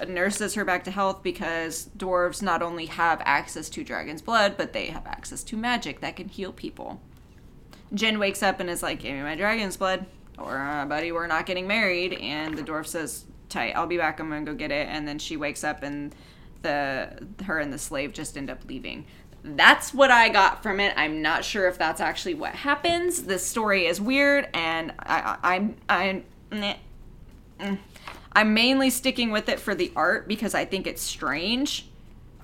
nurses 0.07 0.55
her 0.55 0.65
back 0.65 0.85
to 0.85 0.91
health 0.91 1.23
because 1.23 1.89
dwarves 1.97 2.43
not 2.43 2.63
only 2.63 2.87
have 2.87 3.21
access 3.25 3.69
to 3.71 3.85
dragon's 3.85 4.23
blood, 4.23 4.57
but 4.57 4.73
they 4.73 4.87
have 4.87 5.07
access 5.07 5.43
to 5.45 5.57
magic 5.57 6.01
that 6.01 6.17
can 6.17 6.29
heal 6.29 6.53
people. 6.53 7.01
Jen 7.93 8.19
wakes 8.19 8.43
up 8.43 8.61
and 8.61 8.71
is 8.71 8.83
like, 8.83 9.01
Give 9.01 9.15
me 9.15 9.23
my 9.23 9.35
dragon's 9.35 9.77
blood. 9.77 10.07
Or, 10.39 10.59
uh, 10.59 10.87
buddy, 10.87 11.13
we're 11.13 11.27
not 11.27 11.47
getting 11.47 11.67
married. 11.67 12.15
And 12.15 12.57
the 12.57 12.63
dwarf 12.63 12.87
says, 12.87 13.25
Tight, 13.49 13.75
I'll 13.75 13.87
be 13.87 13.97
back. 13.97 14.21
I'm 14.21 14.29
gonna 14.29 14.45
go 14.45 14.55
get 14.55 14.71
it. 14.71 14.87
And 14.89 15.07
then 15.07 15.19
she 15.19 15.37
wakes 15.37 15.65
up 15.65 15.83
and 15.83 16.15
the 16.63 17.27
her 17.45 17.59
and 17.59 17.73
the 17.73 17.79
slave 17.79 18.13
just 18.13 18.37
end 18.37 18.51
up 18.51 18.65
leaving. 18.67 19.07
That's 19.43 19.95
what 19.95 20.11
I 20.11 20.29
got 20.29 20.63
from 20.63 20.81
it. 20.81 20.93
I'm 20.97 21.23
not 21.23 21.45
sure 21.45 21.67
if 21.67 21.79
that's 21.79 22.01
actually 22.01 22.35
what 22.35 22.55
happens. 22.55 23.23
This 23.23 23.45
story 23.45 23.87
is 23.87 23.99
weird, 23.99 24.49
and 24.53 24.93
I, 24.99 25.39
I, 25.43 25.57
I'm, 25.57 25.77
I'm, 25.89 26.25
meh. 26.51 26.77
I'm 28.33 28.55
mainly 28.55 28.91
sticking 28.91 29.31
with 29.31 29.49
it 29.49 29.59
for 29.59 29.75
the 29.75 29.93
art 29.97 30.29
because 30.29 30.55
I 30.55 30.65
think 30.65 30.87
it's 30.87 31.03
strange, 31.03 31.89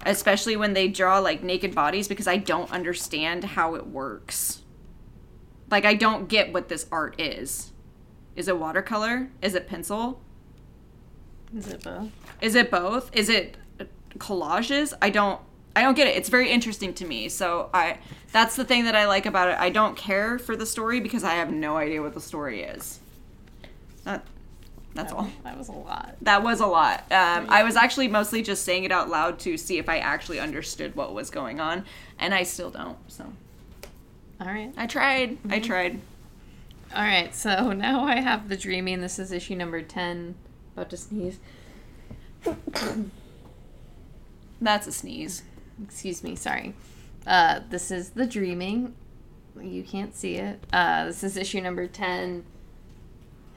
especially 0.05 0.57
when 0.57 0.72
they 0.72 0.88
draw 0.88 1.18
like 1.18 1.42
naked 1.42 1.75
bodies 1.75 2.09
because 2.09 2.27
I 2.27 2.37
don't 2.37 2.70
understand 2.72 3.44
how 3.44 3.75
it 3.77 3.87
works. 3.87 4.62
Like 5.70 5.85
I 5.85 5.94
don't 5.94 6.29
get 6.29 6.53
what 6.53 6.68
this 6.68 6.87
art 6.90 7.20
is. 7.20 7.72
Is 8.35 8.49
it 8.49 8.59
watercolor? 8.59 9.31
Is 9.40 9.55
it 9.55 9.68
pencil? 9.68 10.20
Is 11.57 11.68
it 11.68 11.83
both? 11.83 12.11
Is 12.40 12.55
it 12.55 12.70
both? 12.70 13.11
Is 13.14 13.29
it 13.29 13.57
collages? 14.18 14.92
I 15.01 15.11
don't 15.11 15.40
I 15.75 15.83
don't 15.83 15.94
get 15.94 16.09
it. 16.09 16.16
It's 16.16 16.31
very 16.31 16.51
interesting 16.51 16.94
to 16.94 17.07
me. 17.07 17.29
So 17.29 17.70
I 17.72 17.99
that's 18.33 18.57
the 18.57 18.64
thing 18.64 18.85
that 18.87 18.96
I 18.96 19.07
like 19.07 19.27
about 19.27 19.49
it. 19.49 19.59
I 19.59 19.70
don't 19.70 19.96
care 19.96 20.38
for 20.38 20.57
the 20.57 20.66
story 20.66 21.01
because 21.01 21.22
I 21.22 21.35
have 21.35 21.53
no 21.53 21.77
idea 21.77 22.03
what 22.03 22.14
the 22.14 22.20
story 22.20 22.62
is. 22.62 22.99
That 24.05 24.25
that's 24.96 25.12
all. 25.12 25.28
That 25.44 25.56
was 25.59 25.68
a 25.68 25.72
lot. 25.72 26.16
That 26.22 26.42
was 26.42 26.61
a 26.61 26.66
lot. 26.66 27.00
Um, 27.12 27.46
I 27.48 27.62
was 27.62 27.76
actually 27.76 28.09
mostly 28.09 28.42
just 28.42 28.64
saying 28.64 28.85
it 28.85 28.92
out 28.92 29.09
loud 29.09 29.38
to 29.40 29.56
see 29.56 29.78
if 29.78 29.88
I 29.88 29.98
actually 29.98 30.40
understood 30.40 30.94
what 30.96 31.14
was 31.14 31.30
going 31.30 31.61
on, 31.61 31.85
and 32.18 32.35
I 32.35 32.42
still 32.42 32.70
don't. 32.70 32.98
So 33.09 33.24
All 34.40 34.46
right. 34.46 34.72
I 34.76 34.87
tried. 34.87 35.38
I 35.48 35.61
tried. 35.61 36.00
All 36.94 37.02
right. 37.02 37.35
So 37.35 37.72
now 37.76 38.04
I 38.04 38.20
have 38.20 38.48
the 38.48 38.56
dreaming. 38.56 39.00
This 39.00 39.18
is 39.18 39.32
issue 39.32 39.54
number 39.54 39.82
ten. 39.82 40.35
About 40.76 40.90
to 40.90 40.96
sneeze. 40.96 41.38
That's 44.61 44.87
a 44.87 44.92
sneeze. 44.92 45.42
Excuse 45.85 46.22
me. 46.24 46.37
Sorry. 46.37 46.74
Uh, 47.26 47.61
this 47.70 47.90
is 47.90 48.11
the 48.11 48.26
dreaming. 48.26 48.94
You 49.61 49.82
can't 49.82 50.14
see 50.14 50.37
it. 50.37 50.61
Uh, 50.72 51.06
this 51.06 51.24
is 51.24 51.37
issue 51.37 51.61
number 51.61 51.87
ten. 51.87 52.44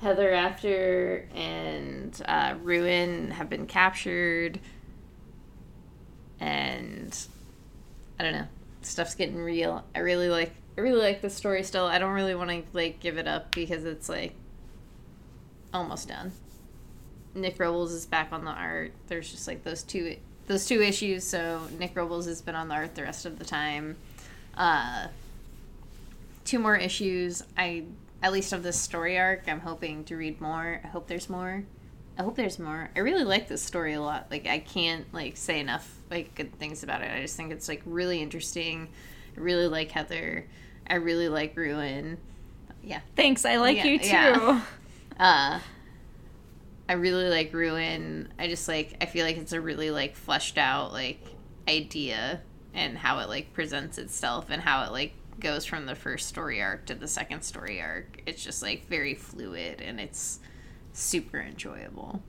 Heather 0.01 0.31
After 0.31 1.27
and 1.35 2.19
uh, 2.25 2.55
Ruin 2.63 3.31
have 3.31 3.49
been 3.49 3.67
captured, 3.67 4.59
and 6.39 7.17
I 8.19 8.23
don't 8.23 8.33
know. 8.33 8.47
Stuff's 8.81 9.15
getting 9.15 9.37
real. 9.37 9.83
I 9.93 9.99
really 9.99 10.29
like. 10.29 10.53
I 10.77 10.81
really 10.81 11.01
like 11.01 11.21
the 11.21 11.29
story 11.29 11.63
still. 11.63 11.85
I 11.85 11.99
don't 11.99 12.13
really 12.13 12.35
want 12.35 12.49
to 12.49 12.63
like 12.71 13.01
give 13.01 13.17
it 13.17 13.27
up 13.27 13.53
because 13.53 13.83
it's 13.83 14.07
like 14.07 14.33
almost 15.73 16.07
done. 16.07 16.31
Nick 17.35 17.59
Robles 17.59 17.91
is 17.91 18.05
back 18.05 18.31
on 18.31 18.45
the 18.45 18.51
art. 18.51 18.93
There's 19.07 19.29
just 19.29 19.47
like 19.47 19.63
those 19.63 19.83
two 19.83 20.15
those 20.47 20.65
two 20.65 20.81
issues. 20.81 21.25
So 21.25 21.61
Nick 21.77 21.95
Robles 21.95 22.25
has 22.25 22.41
been 22.41 22.55
on 22.55 22.69
the 22.69 22.75
art 22.75 22.95
the 22.95 23.03
rest 23.03 23.25
of 23.25 23.37
the 23.37 23.45
time. 23.45 23.97
Uh, 24.55 25.07
two 26.45 26.59
more 26.59 26.77
issues. 26.77 27.43
I 27.57 27.83
at 28.21 28.33
least 28.33 28.53
of 28.53 28.63
this 28.63 28.79
story 28.79 29.17
arc. 29.17 29.47
I'm 29.47 29.61
hoping 29.61 30.03
to 30.05 30.15
read 30.17 30.41
more. 30.41 30.81
I 30.83 30.87
hope 30.87 31.07
there's 31.07 31.29
more. 31.29 31.63
I 32.17 32.23
hope 32.23 32.35
there's 32.35 32.59
more. 32.59 32.89
I 32.95 32.99
really 32.99 33.23
like 33.23 33.47
this 33.47 33.61
story 33.61 33.93
a 33.93 34.01
lot. 34.01 34.27
Like 34.29 34.45
I 34.47 34.59
can't 34.59 35.11
like 35.13 35.37
say 35.37 35.59
enough 35.59 35.89
like 36.09 36.35
good 36.35 36.57
things 36.59 36.83
about 36.83 37.01
it. 37.01 37.11
I 37.11 37.21
just 37.21 37.37
think 37.37 37.51
it's 37.51 37.69
like 37.69 37.81
really 37.85 38.21
interesting. 38.21 38.89
I 39.37 39.39
really 39.39 39.67
like 39.67 39.91
Heather. 39.91 40.45
I 40.87 40.95
really 40.95 41.29
like 41.29 41.55
Ruin. 41.55 42.17
Yeah. 42.83 43.01
Thanks. 43.15 43.45
I 43.45 43.57
like 43.57 43.77
Yeah, 43.77 43.85
you 43.85 43.99
too. 43.99 44.07
yeah. 44.07 44.61
Uh 45.19 45.59
I 46.87 46.93
really 46.93 47.29
like 47.29 47.53
Ruin. 47.53 48.33
I 48.39 48.47
just 48.47 48.67
like 48.67 48.95
I 49.01 49.05
feel 49.05 49.25
like 49.25 49.37
it's 49.37 49.53
a 49.53 49.61
really 49.61 49.91
like 49.91 50.15
fleshed 50.15 50.57
out 50.57 50.91
like 50.91 51.23
idea 51.67 52.41
and 52.73 52.97
how 52.97 53.19
it 53.19 53.29
like 53.29 53.53
presents 53.53 53.97
itself 53.97 54.47
and 54.49 54.61
how 54.61 54.83
it 54.85 54.91
like 54.91 55.13
goes 55.39 55.65
from 55.65 55.85
the 55.85 55.95
first 55.95 56.27
story 56.27 56.61
arc 56.61 56.85
to 56.87 56.95
the 56.95 57.07
second 57.07 57.41
story 57.43 57.81
arc. 57.81 58.21
It's 58.25 58.43
just 58.43 58.61
like 58.61 58.87
very 58.87 59.13
fluid 59.15 59.81
and 59.81 59.99
it's 59.99 60.39
super 60.93 61.39
enjoyable. 61.39 62.21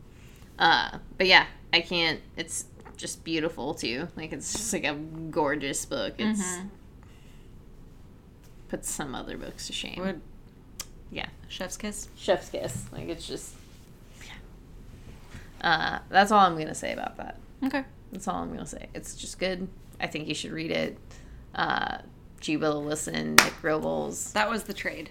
Uh 0.58 0.98
but 1.18 1.26
yeah, 1.26 1.46
I 1.72 1.80
can't 1.80 2.20
it's 2.36 2.66
just 2.96 3.24
beautiful 3.24 3.74
too. 3.74 4.08
Like 4.16 4.32
it's 4.32 4.52
just 4.52 4.72
like 4.72 4.84
a 4.84 4.94
gorgeous 4.94 5.84
book. 5.86 6.14
It's 6.18 6.40
Mm-hmm. 6.42 6.68
puts 8.68 8.90
some 8.90 9.14
other 9.14 9.36
books 9.36 9.66
to 9.66 9.72
shame. 9.72 9.96
Would 9.98 10.20
yeah. 11.10 11.28
Chef's 11.48 11.76
Kiss? 11.76 12.08
Chef's 12.16 12.48
kiss. 12.50 12.84
Like 12.92 13.08
it's 13.08 13.26
just 13.26 13.54
Yeah. 14.24 15.68
uh 15.68 15.98
that's 16.08 16.30
all 16.30 16.40
I'm 16.40 16.56
gonna 16.56 16.74
say 16.74 16.92
about 16.92 17.16
that. 17.16 17.38
Okay. 17.64 17.84
That's 18.12 18.28
all 18.28 18.36
I'm 18.42 18.50
gonna 18.52 18.66
say. 18.66 18.88
It's 18.94 19.14
just 19.16 19.38
good. 19.38 19.66
I 20.00 20.06
think 20.06 20.28
you 20.28 20.34
should 20.34 20.52
read 20.52 20.70
it. 20.70 20.98
Uh 21.54 21.98
G. 22.40 22.56
Willow 22.56 22.80
Wilson, 22.80 23.36
Nick 23.36 23.54
Robles. 23.62 24.32
That 24.32 24.48
was 24.50 24.64
the 24.64 24.74
trade. 24.74 25.10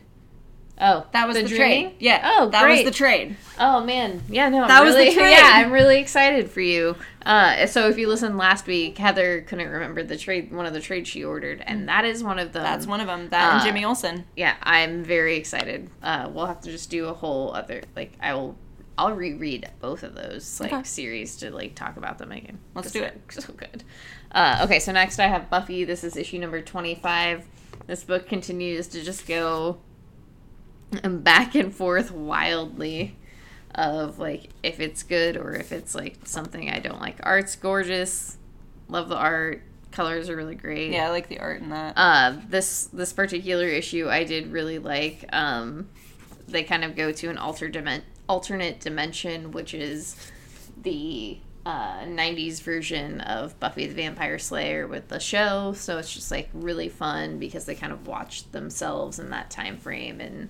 Oh, 0.81 1.05
That 1.11 1.27
was 1.27 1.35
the, 1.35 1.43
Dreaming? 1.43 1.87
trade. 1.89 1.95
Yeah. 1.99 2.21
Oh, 2.37 2.49
that 2.51 2.63
great. 2.63 2.85
was 2.85 2.93
the 2.93 2.97
trade. 2.97 3.35
Oh 3.59 3.83
man, 3.83 4.21
yeah, 4.29 4.47
no, 4.47 4.61
I'm 4.61 4.67
That 4.69 4.81
was 4.85 4.95
the 4.95 5.11
trade. 5.13 5.31
Yeah, 5.31 5.51
I'm 5.55 5.71
really 5.73 5.99
excited 5.99 6.49
for 6.49 6.61
you. 6.61 6.95
Uh, 7.25 7.67
so 7.67 7.89
if 7.89 7.97
you 7.97 8.07
listened 8.07 8.37
last 8.37 8.65
week, 8.65 8.97
Heather 8.97 9.41
couldn't 9.41 9.67
remember 9.69 10.03
the 10.03 10.15
trade, 10.17 10.53
one 10.53 10.65
of 10.65 10.71
the 10.71 10.79
trades 10.79 11.09
she 11.09 11.21
ordered, 11.21 11.61
and 11.67 11.89
that 11.89 12.05
is 12.05 12.23
one 12.23 12.39
of 12.39 12.53
them. 12.53 12.63
That's 12.63 12.87
one 12.87 13.01
of 13.01 13.07
them. 13.07 13.27
That 13.29 13.51
and 13.55 13.61
Uh, 13.61 13.65
Jimmy 13.65 13.83
Olsen. 13.83 14.23
Yeah, 14.37 14.55
I'm 14.63 15.03
very 15.03 15.35
excited. 15.35 15.89
Uh, 16.01 16.29
we'll 16.31 16.45
have 16.45 16.61
to 16.61 16.71
just 16.71 16.89
do 16.89 17.07
a 17.07 17.13
whole 17.13 17.53
other 17.53 17.81
like 17.97 18.13
I 18.21 18.33
will. 18.33 18.55
I'll 18.99 19.13
reread 19.13 19.69
both 19.79 20.03
of 20.03 20.13
those 20.13 20.59
like 20.59 20.73
Okay. 20.73 20.83
series 20.83 21.38
to 21.38 21.51
like 21.51 21.73
talk 21.73 21.95
about 21.97 22.17
them 22.17 22.31
again. 22.33 22.59
Let's 22.75 22.91
do 22.91 23.01
it. 23.03 23.19
So 23.31 23.53
good. 23.53 23.83
Uh, 24.31 24.59
okay, 24.63 24.79
so 24.79 24.91
next 24.91 25.19
I 25.19 25.27
have 25.27 25.49
Buffy. 25.49 25.85
This 25.85 26.03
is 26.03 26.17
issue 26.17 26.38
number 26.38 26.62
25. 26.62 27.45
This 27.88 28.03
book 28.03 28.27
continues 28.27 28.88
to 28.89 29.01
just 29.03 29.25
go 29.25 29.79
back 31.03 31.55
and 31.55 31.73
forth 31.73 32.12
wildly 32.12 33.15
of 33.75 34.19
like 34.19 34.49
if 34.63 34.79
it's 34.79 35.03
good 35.03 35.38
or 35.38 35.53
if 35.53 35.71
it's 35.71 35.95
like 35.95 36.17
something 36.25 36.69
I 36.69 36.79
don't 36.79 36.99
like. 36.99 37.19
Art's 37.23 37.55
gorgeous. 37.55 38.38
Love 38.88 39.09
the 39.09 39.15
art. 39.15 39.62
Colors 39.91 40.29
are 40.29 40.35
really 40.35 40.55
great. 40.55 40.91
Yeah, 40.91 41.07
I 41.07 41.09
like 41.09 41.29
the 41.29 41.39
art 41.39 41.62
in 41.62 41.69
that. 41.69 41.93
Uh, 41.95 42.38
this 42.47 42.85
this 42.85 43.13
particular 43.13 43.65
issue 43.67 44.09
I 44.09 44.23
did 44.23 44.51
really 44.51 44.77
like. 44.79 45.25
Um, 45.33 45.89
they 46.47 46.63
kind 46.63 46.83
of 46.83 46.95
go 46.95 47.12
to 47.12 47.29
an 47.29 47.38
alter 47.38 47.69
dimen- 47.69 48.01
alternate 48.29 48.79
dimension, 48.79 49.51
which 49.51 49.73
is 49.73 50.15
the 50.81 51.39
uh, 51.65 52.03
90s 52.03 52.61
version 52.61 53.19
of 53.21 53.59
Buffy 53.59 53.87
the 53.87 53.95
Vampire 53.95 54.39
Slayer 54.39 54.87
with 54.87 55.09
the 55.09 55.19
show. 55.19 55.73
So 55.73 55.97
it's 55.97 56.13
just 56.13 56.31
like 56.31 56.49
really 56.53 56.87
fun 56.87 57.39
because 57.39 57.65
they 57.65 57.75
kind 57.75 57.91
of 57.91 58.07
watched 58.07 58.51
themselves 58.53 59.19
in 59.19 59.31
that 59.31 59.49
time 59.49 59.77
frame, 59.77 60.21
and 60.21 60.49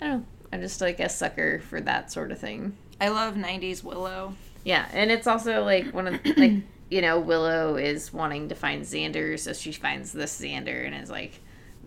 I 0.00 0.06
don't 0.06 0.18
know. 0.18 0.24
I'm 0.52 0.60
just 0.60 0.80
like 0.80 1.00
a 1.00 1.08
sucker 1.08 1.60
for 1.60 1.80
that 1.80 2.12
sort 2.12 2.30
of 2.30 2.38
thing. 2.38 2.76
I 3.00 3.08
love 3.08 3.34
90s 3.34 3.82
Willow. 3.82 4.34
Yeah, 4.62 4.86
and 4.92 5.10
it's 5.10 5.26
also 5.26 5.64
like 5.64 5.92
one 5.92 6.06
of 6.06 6.20
like 6.36 6.52
you 6.90 7.00
know 7.00 7.18
Willow 7.18 7.76
is 7.76 8.12
wanting 8.12 8.50
to 8.50 8.54
find 8.54 8.82
Xander, 8.82 9.38
so 9.38 9.52
she 9.52 9.72
finds 9.72 10.12
this 10.12 10.40
Xander 10.40 10.86
and 10.86 10.94
is 10.94 11.10
like, 11.10 11.40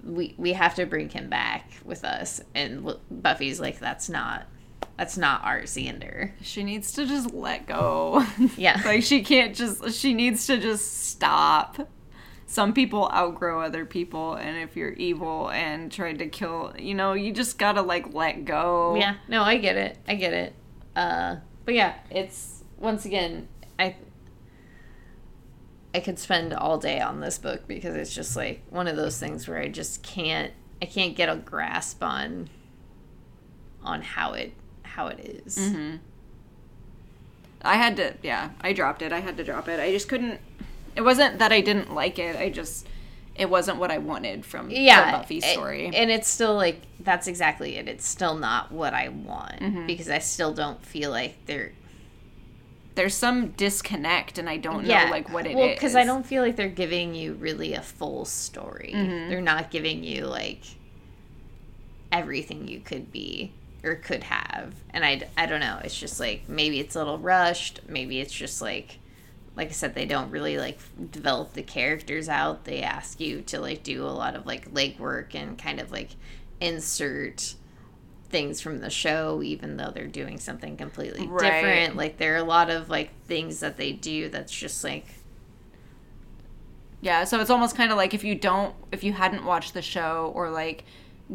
we 0.03 0.33
we 0.37 0.53
have 0.53 0.75
to 0.75 0.85
bring 0.85 1.09
him 1.09 1.29
back 1.29 1.71
with 1.85 2.03
us, 2.03 2.41
and 2.53 2.95
Buffy's 3.09 3.59
like, 3.59 3.79
that's 3.79 4.09
not 4.09 4.45
that's 4.97 5.17
not 5.17 5.43
our 5.43 5.61
Xander. 5.61 6.31
She 6.41 6.63
needs 6.63 6.91
to 6.93 7.05
just 7.05 7.33
let 7.33 7.67
go. 7.67 8.25
Yeah. 8.57 8.81
like 8.83 9.03
she 9.03 9.23
can't 9.23 9.55
just 9.55 9.91
she 9.93 10.13
needs 10.13 10.47
to 10.47 10.57
just 10.57 11.07
stop. 11.09 11.87
Some 12.47 12.73
people 12.73 13.09
outgrow 13.13 13.61
other 13.61 13.85
people 13.85 14.33
and 14.35 14.57
if 14.57 14.75
you're 14.75 14.93
evil 14.93 15.49
and 15.49 15.91
tried 15.91 16.19
to 16.19 16.27
kill, 16.27 16.73
you 16.79 16.95
know, 16.95 17.13
you 17.13 17.31
just 17.31 17.59
got 17.59 17.73
to 17.73 17.81
like 17.81 18.13
let 18.13 18.45
go. 18.45 18.95
Yeah, 18.95 19.15
no, 19.27 19.43
I 19.43 19.57
get 19.57 19.75
it, 19.75 19.97
I 20.07 20.15
get 20.15 20.33
it. 20.33 20.53
Uh, 20.95 21.37
but 21.65 21.73
yeah, 21.75 21.95
it's 22.09 22.63
once 22.77 23.05
again, 23.05 23.47
I 23.77 23.95
I 25.93 25.99
could 25.99 26.17
spend 26.19 26.53
all 26.53 26.77
day 26.77 26.99
on 26.99 27.19
this 27.19 27.37
book 27.37 27.67
because 27.67 27.95
it's 27.95 28.13
just 28.13 28.35
like 28.35 28.63
one 28.69 28.87
of 28.87 28.95
those 28.95 29.19
things 29.19 29.47
where 29.47 29.59
I 29.59 29.67
just 29.67 30.01
can't 30.01 30.53
I 30.81 30.85
can't 30.85 31.15
get 31.15 31.29
a 31.29 31.35
grasp 31.35 32.03
on 32.03 32.49
on 33.83 34.01
how 34.01 34.33
it 34.33 34.53
how 34.97 35.07
it 35.07 35.19
is. 35.45 35.57
Mm-hmm. 35.57 35.95
I 37.61 37.75
had 37.75 37.95
to 37.97 38.13
yeah, 38.21 38.49
I 38.61 38.73
dropped 38.73 39.01
it. 39.01 39.13
I 39.13 39.19
had 39.19 39.37
to 39.37 39.43
drop 39.43 39.67
it. 39.69 39.79
I 39.79 39.91
just 39.91 40.09
couldn't 40.09 40.39
it 40.95 41.01
wasn't 41.01 41.39
that 41.39 41.51
I 41.51 41.61
didn't 41.61 41.93
like 41.93 42.19
it. 42.19 42.35
I 42.35 42.49
just 42.49 42.87
it 43.35 43.49
wasn't 43.49 43.77
what 43.77 43.91
I 43.91 43.99
wanted 43.99 44.43
from 44.45 44.69
yeah 44.71 45.11
the 45.11 45.17
Buffy 45.19 45.37
a- 45.37 45.53
story. 45.53 45.91
and 45.93 46.09
it's 46.09 46.27
still 46.27 46.55
like 46.55 46.81
that's 46.99 47.27
exactly 47.27 47.75
it 47.77 47.87
it's 47.87 48.05
still 48.05 48.33
not 48.35 48.71
what 48.71 48.93
i 48.95 49.09
want 49.09 49.59
Mm-hmm. 49.59 49.85
because 49.85 50.09
i 50.09 50.17
still 50.17 50.53
don't 50.55 50.83
feel 50.83 51.11
like 51.11 51.35
they're 51.45 51.71
There's 52.95 53.13
some 53.13 53.49
disconnect 53.51 54.39
and 54.39 54.49
I 54.49 54.57
don't 54.57 54.85
yeah 54.87 55.05
know 55.05 55.11
like 55.11 55.31
what 55.31 55.45
it 55.45 55.51
is. 55.51 55.55
well 55.55 55.69
because 55.69 55.95
i 55.95 56.03
don't 56.03 56.25
feel 56.25 56.41
like 56.41 56.55
they're 56.55 56.67
giving 56.67 57.13
you 57.13 57.33
really 57.35 57.75
a 57.75 57.81
full 57.83 58.25
story 58.25 58.91
Mm-hmm. 58.95 59.29
they're 59.29 59.39
not 59.53 59.69
giving 59.69 60.03
you 60.03 60.25
like 60.25 60.63
everything 62.11 62.67
you 62.67 62.79
could 62.79 63.11
be 63.11 63.51
or 63.83 63.95
could 63.95 64.23
have 64.23 64.73
and 64.91 65.05
i 65.05 65.21
i 65.37 65.45
don't 65.45 65.59
know 65.61 65.79
it's 65.83 65.97
just 65.97 66.19
like 66.19 66.47
maybe 66.49 66.79
it's 66.79 66.95
a 66.95 66.99
little 66.99 67.17
rushed 67.17 67.79
maybe 67.87 68.19
it's 68.19 68.33
just 68.33 68.61
like 68.61 68.99
like 69.55 69.69
I 69.69 69.71
said, 69.71 69.95
they 69.95 70.05
don't 70.05 70.29
really 70.29 70.57
like 70.59 70.79
develop 71.11 71.53
the 71.53 71.63
characters 71.63 72.29
out. 72.29 72.65
They 72.65 72.83
ask 72.83 73.19
you 73.19 73.41
to 73.43 73.59
like 73.59 73.83
do 73.83 74.03
a 74.05 74.07
lot 74.09 74.35
of 74.35 74.45
like 74.45 74.71
legwork 74.73 75.33
and 75.35 75.57
kind 75.57 75.79
of 75.79 75.91
like 75.91 76.11
insert 76.61 77.55
things 78.29 78.61
from 78.61 78.79
the 78.79 78.89
show, 78.89 79.41
even 79.43 79.77
though 79.77 79.91
they're 79.91 80.07
doing 80.07 80.39
something 80.39 80.77
completely 80.77 81.27
Right. 81.27 81.35
different. 81.37 81.95
Like 81.95 82.17
there 82.17 82.35
are 82.35 82.37
a 82.37 82.43
lot 82.43 82.69
of 82.69 82.89
like 82.89 83.11
things 83.25 83.59
that 83.61 83.77
they 83.77 83.93
do 83.93 84.29
that's 84.29 84.53
just 84.53 84.83
like 84.83 85.05
Yeah, 87.01 87.25
so 87.25 87.39
it's 87.39 87.49
almost 87.49 87.75
kind 87.75 87.91
of 87.91 87.97
like 87.97 88.13
if 88.13 88.23
you 88.23 88.35
don't, 88.35 88.75
if 88.91 89.03
you 89.03 89.13
hadn't 89.13 89.45
watched 89.45 89.73
the 89.73 89.81
show 89.81 90.31
or 90.35 90.49
like 90.49 90.83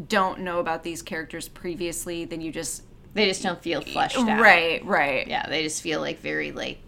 don't 0.07 0.39
know 0.39 0.59
about 0.59 0.83
these 0.83 1.01
characters 1.01 1.47
previously, 1.47 2.25
then 2.25 2.41
you 2.41 2.51
just 2.51 2.83
they 3.13 3.27
just 3.27 3.43
don't 3.43 3.61
feel 3.61 3.81
fleshed 3.81 4.17
out. 4.17 4.39
right, 4.39 4.83
right. 4.85 5.27
Yeah, 5.27 5.47
they 5.47 5.63
just 5.63 5.81
feel 5.81 5.99
like 5.99 6.19
very 6.19 6.51
like, 6.51 6.79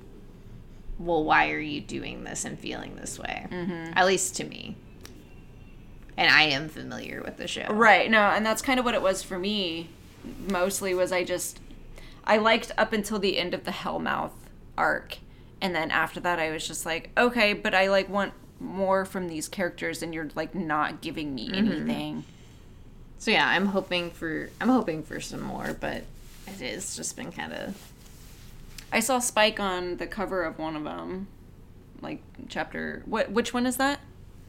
well, 0.98 1.24
why 1.24 1.52
are 1.52 1.60
you 1.60 1.82
doing 1.82 2.24
this 2.24 2.46
and 2.46 2.58
feeling 2.58 2.96
this 2.96 3.20
way? 3.20 3.48
Mm-hmm. 3.50 3.94
At 3.96 4.06
least 4.08 4.36
to 4.38 4.44
me. 4.44 4.76
And 6.18 6.32
I 6.32 6.44
am 6.44 6.70
familiar 6.70 7.22
with 7.22 7.38
the 7.38 7.48
show. 7.48 7.68
Right. 7.70 8.10
No, 8.10 8.22
and 8.22 8.46
that's 8.46 8.62
kind 8.62 8.80
of 8.80 8.86
what 8.86 8.96
it 8.96 9.02
was 9.02 9.22
for 9.22 9.38
me. 9.38 9.90
Mostly 10.50 10.94
was 10.94 11.12
I 11.12 11.24
just 11.24 11.60
I 12.24 12.38
liked 12.38 12.72
up 12.78 12.94
until 12.94 13.20
the 13.20 13.38
end 13.38 13.54
of 13.54 13.66
the 13.66 13.72
Hellmouth 13.72 14.32
arc. 14.78 15.18
And 15.62 15.76
then 15.76 15.92
after 15.92 16.20
that 16.22 16.40
I 16.40 16.50
was 16.52 16.68
just 16.68 16.86
like, 16.86 17.12
okay, 17.18 17.54
but 17.54 17.76
I 17.76 17.90
like 17.90 18.10
want 18.10 18.34
more 18.60 19.06
from 19.06 19.28
these 19.28 19.48
characters 19.48 20.02
and 20.02 20.14
you're 20.14 20.30
like 20.34 20.56
not 20.56 21.02
giving 21.02 21.36
me 21.36 21.52
anything. 21.54 22.24
So 23.20 23.32
yeah, 23.32 23.48
I'm 23.48 23.68
hoping 23.68 24.12
for 24.12 24.50
I'm 24.62 24.70
hoping 24.70 25.04
for 25.04 25.20
some 25.20 25.42
more, 25.42 25.76
but 25.80 26.04
it 26.48 26.62
is 26.62 26.96
just 26.96 27.16
been 27.16 27.32
kind 27.32 27.54
of 27.54 27.76
I 28.92 29.00
saw 29.00 29.20
Spike 29.20 29.60
on 29.60 29.98
the 29.98 30.08
cover 30.08 30.44
of 30.44 30.60
one 30.60 30.76
of 30.76 30.84
them. 30.84 31.28
Like 32.02 32.22
chapter 32.50 33.02
what 33.06 33.32
which 33.32 33.54
one 33.54 33.66
is 33.66 33.78
that? 33.78 34.00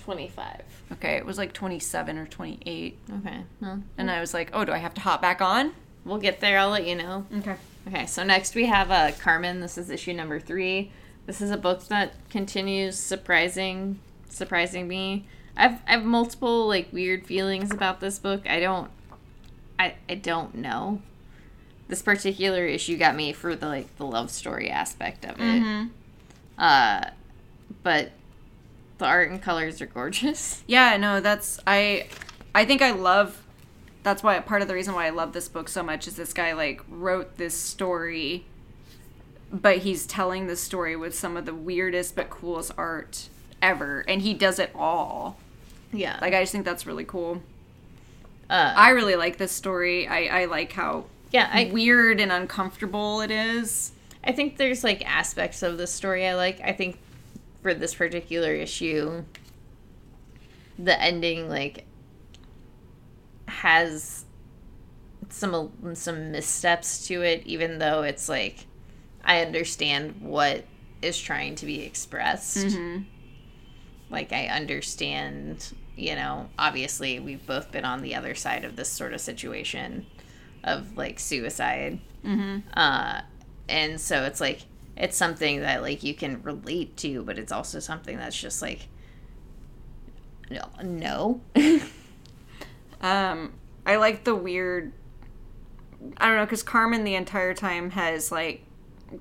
25. 0.00 0.62
Okay, 0.92 1.16
it 1.16 1.26
was 1.26 1.36
like 1.36 1.52
27 1.52 2.16
or 2.16 2.26
28. 2.26 2.98
Okay, 3.18 3.38
well, 3.60 3.82
And 3.98 4.08
I 4.08 4.20
was 4.20 4.32
like, 4.32 4.50
oh, 4.52 4.64
do 4.64 4.70
I 4.70 4.78
have 4.78 4.94
to 4.94 5.00
hop 5.00 5.20
back 5.20 5.40
on? 5.40 5.72
we'll 6.04 6.18
get 6.18 6.38
there. 6.40 6.58
I'll 6.58 6.70
let 6.70 6.86
you 6.86 6.94
know. 6.94 7.26
Okay. 7.38 7.56
Okay, 7.88 8.06
so 8.06 8.22
next 8.22 8.54
we 8.54 8.66
have 8.66 8.90
uh, 8.90 9.10
Carmen. 9.20 9.60
This 9.60 9.76
is 9.76 9.90
issue 9.90 10.12
number 10.12 10.38
three. 10.40 10.92
This 11.26 11.40
is 11.40 11.50
a 11.50 11.56
book 11.56 11.84
that 11.88 12.14
continues 12.30 12.96
surprising, 12.96 13.98
surprising 14.28 14.86
me. 14.86 15.26
I've 15.56 15.80
I 15.86 15.92
have 15.92 16.04
multiple 16.04 16.66
like 16.66 16.92
weird 16.92 17.26
feelings 17.26 17.70
about 17.70 18.00
this 18.00 18.18
book. 18.18 18.42
I 18.48 18.60
don't, 18.60 18.90
I 19.78 19.94
I 20.08 20.14
don't 20.16 20.54
know. 20.56 21.00
This 21.88 22.02
particular 22.02 22.66
issue 22.66 22.96
got 22.96 23.14
me 23.14 23.32
for 23.32 23.54
the 23.54 23.66
like 23.66 23.96
the 23.96 24.04
love 24.06 24.30
story 24.30 24.68
aspect 24.70 25.24
of 25.24 25.36
it. 25.38 25.88
Uh, 26.58 27.10
but 27.82 28.12
the 28.98 29.04
art 29.04 29.30
and 29.30 29.40
colors 29.42 29.80
are 29.80 29.86
gorgeous. 29.86 30.62
Yeah, 30.66 30.96
no, 30.96 31.20
that's 31.20 31.60
I 31.66 32.08
I 32.54 32.64
think 32.64 32.82
I 32.82 32.90
love 32.92 33.42
that's 34.02 34.22
why 34.22 34.38
part 34.40 34.62
of 34.62 34.68
the 34.68 34.74
reason 34.74 34.94
why 34.94 35.06
I 35.06 35.10
love 35.10 35.32
this 35.32 35.48
book 35.48 35.68
so 35.68 35.82
much 35.82 36.06
is 36.06 36.16
this 36.16 36.32
guy 36.32 36.52
like 36.52 36.80
wrote 36.88 37.36
this 37.38 37.54
story 37.54 38.44
but 39.52 39.78
he's 39.78 40.06
telling 40.06 40.46
the 40.46 40.56
story 40.56 40.96
with 40.96 41.14
some 41.14 41.36
of 41.36 41.44
the 41.46 41.54
weirdest 41.54 42.14
but 42.16 42.30
coolest 42.30 42.72
art 42.76 43.28
ever 43.62 44.04
and 44.08 44.22
he 44.22 44.34
does 44.34 44.58
it 44.58 44.70
all. 44.74 45.38
Yeah, 45.96 46.18
Like 46.20 46.34
I 46.34 46.42
just 46.42 46.52
think 46.52 46.64
that's 46.64 46.86
really 46.86 47.04
cool. 47.04 47.42
uh, 48.50 48.72
I 48.76 48.90
really 48.90 49.16
like 49.16 49.38
this 49.38 49.52
story. 49.52 50.06
I 50.06 50.42
I 50.42 50.44
like 50.44 50.72
how 50.72 51.06
yeah. 51.30 51.48
I 51.52 51.70
weird 51.72 52.20
and 52.20 52.30
uncomfortable 52.30 53.20
it 53.20 53.30
is. 53.30 53.92
I 54.22 54.32
think 54.32 54.56
there's 54.56 54.84
like 54.84 55.04
aspects 55.08 55.62
of 55.62 55.78
the 55.78 55.86
story 55.86 56.26
I 56.26 56.34
like. 56.34 56.60
I 56.60 56.72
think 56.72 56.98
for 57.62 57.74
this 57.74 57.94
particular 57.94 58.52
issue, 58.52 59.24
the 60.78 61.00
ending 61.00 61.48
like 61.48 61.84
has 63.48 64.24
some 65.30 65.72
some 65.94 66.30
missteps 66.32 67.06
to 67.08 67.22
it. 67.22 67.42
Even 67.46 67.78
though 67.78 68.02
it's 68.02 68.28
like 68.28 68.66
I 69.24 69.40
understand 69.40 70.20
what 70.20 70.64
is 71.02 71.18
trying 71.18 71.54
to 71.56 71.66
be 71.66 71.82
expressed. 71.82 72.76
Like 74.08 74.32
I 74.32 74.46
understand, 74.46 75.74
you 75.96 76.14
know, 76.14 76.48
obviously 76.58 77.18
we've 77.20 77.44
both 77.46 77.72
been 77.72 77.84
on 77.84 78.02
the 78.02 78.14
other 78.14 78.34
side 78.34 78.64
of 78.64 78.76
this 78.76 78.88
sort 78.88 79.14
of 79.14 79.20
situation 79.20 80.06
of 80.62 80.96
like 80.96 81.18
suicide. 81.18 82.00
Uh, 82.74 83.20
and 83.68 84.00
so 84.00 84.24
it's 84.24 84.40
like 84.40 84.62
it's 84.96 85.16
something 85.16 85.60
that 85.60 85.82
like 85.82 86.02
you 86.02 86.14
can 86.14 86.42
relate 86.42 86.96
to, 86.98 87.22
but 87.22 87.38
it's 87.38 87.52
also 87.52 87.80
something 87.80 88.16
that's 88.16 88.38
just 88.38 88.62
like 88.62 88.88
no, 90.48 90.62
no. 90.82 91.40
Um, 93.00 93.52
I 93.84 93.96
like 93.96 94.24
the 94.24 94.34
weird. 94.34 94.92
I 96.18 96.26
don't 96.26 96.36
know, 96.36 96.44
because 96.44 96.62
Carmen 96.62 97.04
the 97.04 97.14
entire 97.14 97.54
time 97.54 97.90
has 97.90 98.30
like 98.30 98.64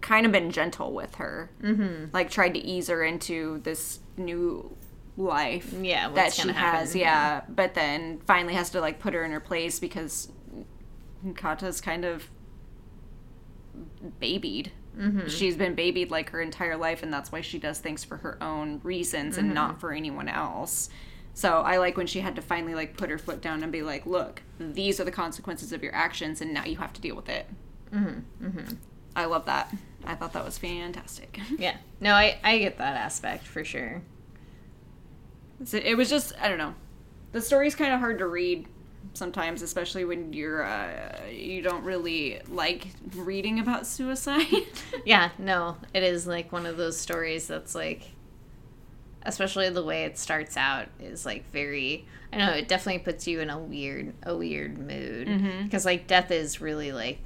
kind 0.01 0.25
of 0.25 0.31
been 0.31 0.51
gentle 0.51 0.93
with 0.93 1.15
her, 1.15 1.49
mm-hmm. 1.61 2.05
like 2.13 2.29
tried 2.29 2.53
to 2.53 2.59
ease 2.59 2.87
her 2.87 3.03
into 3.03 3.61
this 3.63 3.99
new 4.17 4.75
life 5.17 5.73
Yeah, 5.81 6.09
that 6.11 6.33
she 6.33 6.47
has. 6.49 6.55
happen, 6.93 6.99
Yeah, 6.99 7.41
but 7.49 7.73
then 7.73 8.19
finally 8.27 8.53
has 8.53 8.69
to 8.71 8.81
like 8.81 8.99
put 8.99 9.13
her 9.13 9.23
in 9.23 9.31
her 9.31 9.39
place 9.39 9.79
because 9.79 10.29
Kata's 11.33 11.81
kind 11.81 12.05
of 12.05 12.29
babied. 14.19 14.71
Mm-hmm. 14.97 15.27
She's 15.27 15.55
been 15.57 15.75
babied 15.75 16.09
like 16.11 16.29
her 16.29 16.41
entire 16.41 16.77
life, 16.77 17.03
and 17.03 17.11
that's 17.11 17.31
why 17.31 17.41
she 17.41 17.59
does 17.59 17.79
things 17.79 18.03
for 18.03 18.17
her 18.17 18.41
own 18.41 18.79
reasons 18.83 19.37
and 19.37 19.47
Mm-hmm. 19.47 19.55
not 19.55 19.79
for 19.81 19.91
anyone 19.91 20.29
else. 20.29 20.89
So 21.33 21.57
I 21.61 21.77
like 21.77 21.97
when 21.97 22.07
she 22.07 22.21
had 22.21 22.35
to 22.37 22.41
finally 22.41 22.75
like 22.75 22.95
put 22.95 23.09
her 23.09 23.17
foot 23.17 23.41
down 23.41 23.61
and 23.61 23.71
be 23.71 23.81
like, 23.81 24.05
"Look, 24.05 24.41
these 24.57 25.01
are 25.01 25.03
the 25.03 25.11
consequences 25.11 25.73
of 25.73 25.83
your 25.83 25.93
actions, 25.93 26.39
and 26.39 26.53
now 26.53 26.63
you 26.63 26.77
have 26.77 26.93
to 26.93 27.01
deal 27.01 27.15
with 27.15 27.27
it." 27.27 27.45
Mm-hmm. 27.93 28.73
I 29.17 29.25
love 29.25 29.45
that. 29.45 29.73
I 30.05 30.15
thought 30.15 30.31
that 30.33 30.45
was 30.45 30.57
fantastic. 30.57 31.39
Yeah. 31.57 31.75
No, 31.99 32.13
I 32.13 32.37
I 32.41 32.57
get 32.59 32.77
that 32.77 32.95
aspect 32.95 33.45
for 33.45 33.65
sure. 33.65 34.01
So 35.63 35.77
it 35.77 35.95
was 35.95 36.09
just 36.09 36.33
I 36.39 36.49
don't 36.49 36.57
know. 36.57 36.75
The 37.31 37.41
story's 37.41 37.75
kind 37.75 37.93
of 37.93 37.99
hard 37.99 38.19
to 38.19 38.27
read 38.27 38.67
sometimes, 39.13 39.61
especially 39.61 40.05
when 40.05 40.33
you're 40.33 40.63
uh, 40.63 41.27
you 41.29 41.61
don't 41.61 41.83
really 41.83 42.41
like 42.49 42.87
reading 43.15 43.59
about 43.59 43.87
suicide. 43.87 44.45
Yeah, 45.05 45.29
no, 45.37 45.77
it 45.93 46.01
is 46.01 46.25
like 46.25 46.51
one 46.51 46.65
of 46.65 46.77
those 46.77 46.97
stories 46.97 47.47
that's 47.47 47.75
like 47.75 48.11
especially 49.23 49.69
the 49.69 49.83
way 49.83 50.03
it 50.05 50.17
starts 50.17 50.55
out 50.57 50.87
is 50.99 51.25
like 51.25 51.49
very 51.51 52.05
I 52.33 52.37
know 52.37 52.51
it 52.51 52.67
definitely 52.67 52.99
puts 52.99 53.27
you 53.27 53.39
in 53.39 53.49
a 53.49 53.57
weird 53.57 54.13
a 54.23 54.35
weird 54.35 54.77
mood 54.77 55.27
because 55.63 55.85
like 55.85 56.07
death 56.07 56.31
is 56.31 56.61
really 56.61 56.91
like 56.91 57.19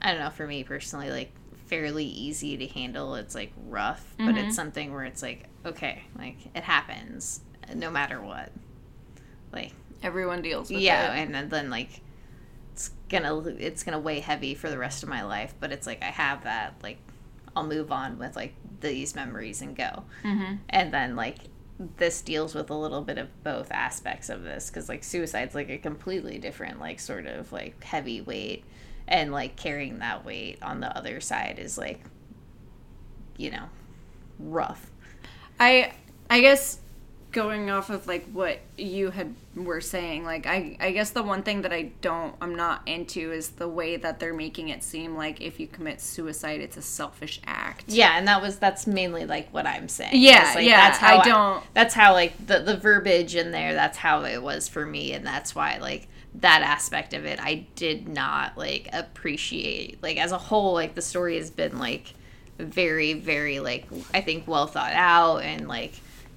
I 0.00 0.12
don't 0.12 0.20
know 0.20 0.30
for 0.30 0.46
me 0.46 0.64
personally 0.64 1.10
like 1.10 1.32
fairly 1.66 2.04
easy 2.04 2.56
to 2.58 2.66
handle. 2.66 3.14
It's 3.16 3.34
like 3.34 3.52
rough, 3.66 4.14
but 4.18 4.36
it's 4.36 4.54
something 4.54 4.92
where 4.92 5.04
it's 5.04 5.22
like 5.22 5.46
okay, 5.66 6.04
like 6.18 6.36
it 6.54 6.62
happens 6.62 7.40
no 7.74 7.90
matter 7.90 8.20
what. 8.20 8.50
Like 9.52 9.72
Everyone 10.02 10.42
deals 10.42 10.70
with 10.70 10.80
yeah, 10.80 11.14
it. 11.14 11.22
and 11.22 11.34
then, 11.34 11.48
then 11.48 11.70
like 11.70 12.02
it's 12.72 12.90
gonna 13.08 13.38
it's 13.58 13.82
gonna 13.82 13.98
weigh 13.98 14.20
heavy 14.20 14.54
for 14.54 14.68
the 14.68 14.76
rest 14.76 15.02
of 15.02 15.08
my 15.08 15.22
life. 15.22 15.54
But 15.58 15.72
it's 15.72 15.86
like 15.86 16.02
I 16.02 16.10
have 16.10 16.44
that 16.44 16.74
like 16.82 16.98
I'll 17.56 17.66
move 17.66 17.90
on 17.90 18.18
with 18.18 18.36
like 18.36 18.54
these 18.80 19.14
memories 19.14 19.62
and 19.62 19.74
go, 19.74 20.04
mm-hmm. 20.22 20.56
and 20.68 20.92
then 20.92 21.16
like 21.16 21.38
this 21.96 22.20
deals 22.20 22.54
with 22.54 22.70
a 22.70 22.74
little 22.74 23.00
bit 23.00 23.18
of 23.18 23.28
both 23.42 23.72
aspects 23.72 24.28
of 24.28 24.42
this 24.44 24.68
because 24.68 24.88
like 24.88 25.02
suicide's 25.02 25.54
like 25.54 25.70
a 25.70 25.78
completely 25.78 26.38
different 26.38 26.78
like 26.78 27.00
sort 27.00 27.26
of 27.26 27.50
like 27.52 27.82
heavy 27.82 28.20
weight 28.20 28.64
and 29.08 29.32
like 29.32 29.56
carrying 29.56 29.98
that 29.98 30.24
weight 30.24 30.58
on 30.62 30.80
the 30.80 30.96
other 30.96 31.20
side 31.20 31.58
is 31.58 31.76
like 31.76 32.00
you 33.36 33.50
know 33.50 33.64
rough 34.38 34.90
I 35.58 35.92
I 36.30 36.40
guess 36.40 36.78
going 37.34 37.68
off 37.68 37.90
of 37.90 38.06
like 38.06 38.24
what 38.32 38.60
you 38.78 39.10
had 39.10 39.34
were 39.54 39.80
saying, 39.80 40.24
like 40.24 40.46
I 40.46 40.76
I 40.80 40.92
guess 40.92 41.10
the 41.10 41.22
one 41.22 41.42
thing 41.42 41.62
that 41.62 41.72
I 41.72 41.90
don't 42.00 42.34
I'm 42.40 42.54
not 42.54 42.80
into 42.86 43.30
is 43.32 43.50
the 43.50 43.68
way 43.68 43.96
that 43.96 44.20
they're 44.20 44.32
making 44.32 44.68
it 44.70 44.82
seem 44.82 45.16
like 45.16 45.40
if 45.42 45.60
you 45.60 45.66
commit 45.66 46.00
suicide 46.00 46.60
it's 46.60 46.76
a 46.76 46.82
selfish 46.82 47.40
act. 47.44 47.84
Yeah, 47.88 48.16
and 48.16 48.26
that 48.28 48.40
was 48.40 48.58
that's 48.58 48.86
mainly 48.86 49.26
like 49.26 49.52
what 49.52 49.66
I'm 49.66 49.88
saying. 49.88 50.12
Yeah, 50.14 50.52
like, 50.54 50.64
yeah, 50.64 50.76
That's 50.88 50.98
how 50.98 51.18
I 51.18 51.24
don't- 51.24 51.64
That's 51.74 51.92
how 51.94 52.12
like 52.14 52.46
the 52.46 52.60
the 52.60 52.76
verbiage 52.76 53.34
in 53.34 53.50
there. 53.50 53.74
That's 53.74 53.98
how 53.98 54.24
it 54.24 54.42
was 54.42 54.68
for 54.68 54.86
me, 54.86 55.12
and 55.12 55.26
that's 55.26 55.54
why 55.54 55.76
like 55.78 56.08
that 56.36 56.62
aspect 56.62 57.14
of 57.14 57.24
it 57.24 57.38
I 57.40 57.66
did 57.74 58.08
not 58.08 58.56
like 58.56 58.88
appreciate. 58.92 60.02
Like 60.02 60.16
as 60.18 60.32
a 60.32 60.38
whole, 60.38 60.72
like 60.72 60.94
the 60.94 61.02
story 61.02 61.36
has 61.36 61.50
been 61.50 61.78
like 61.78 62.14
very 62.58 63.14
very 63.14 63.58
like 63.58 63.86
I 64.12 64.20
think 64.20 64.46
well 64.46 64.68
thought 64.68 64.92
out 64.92 65.38
and 65.38 65.66
like 65.66 65.92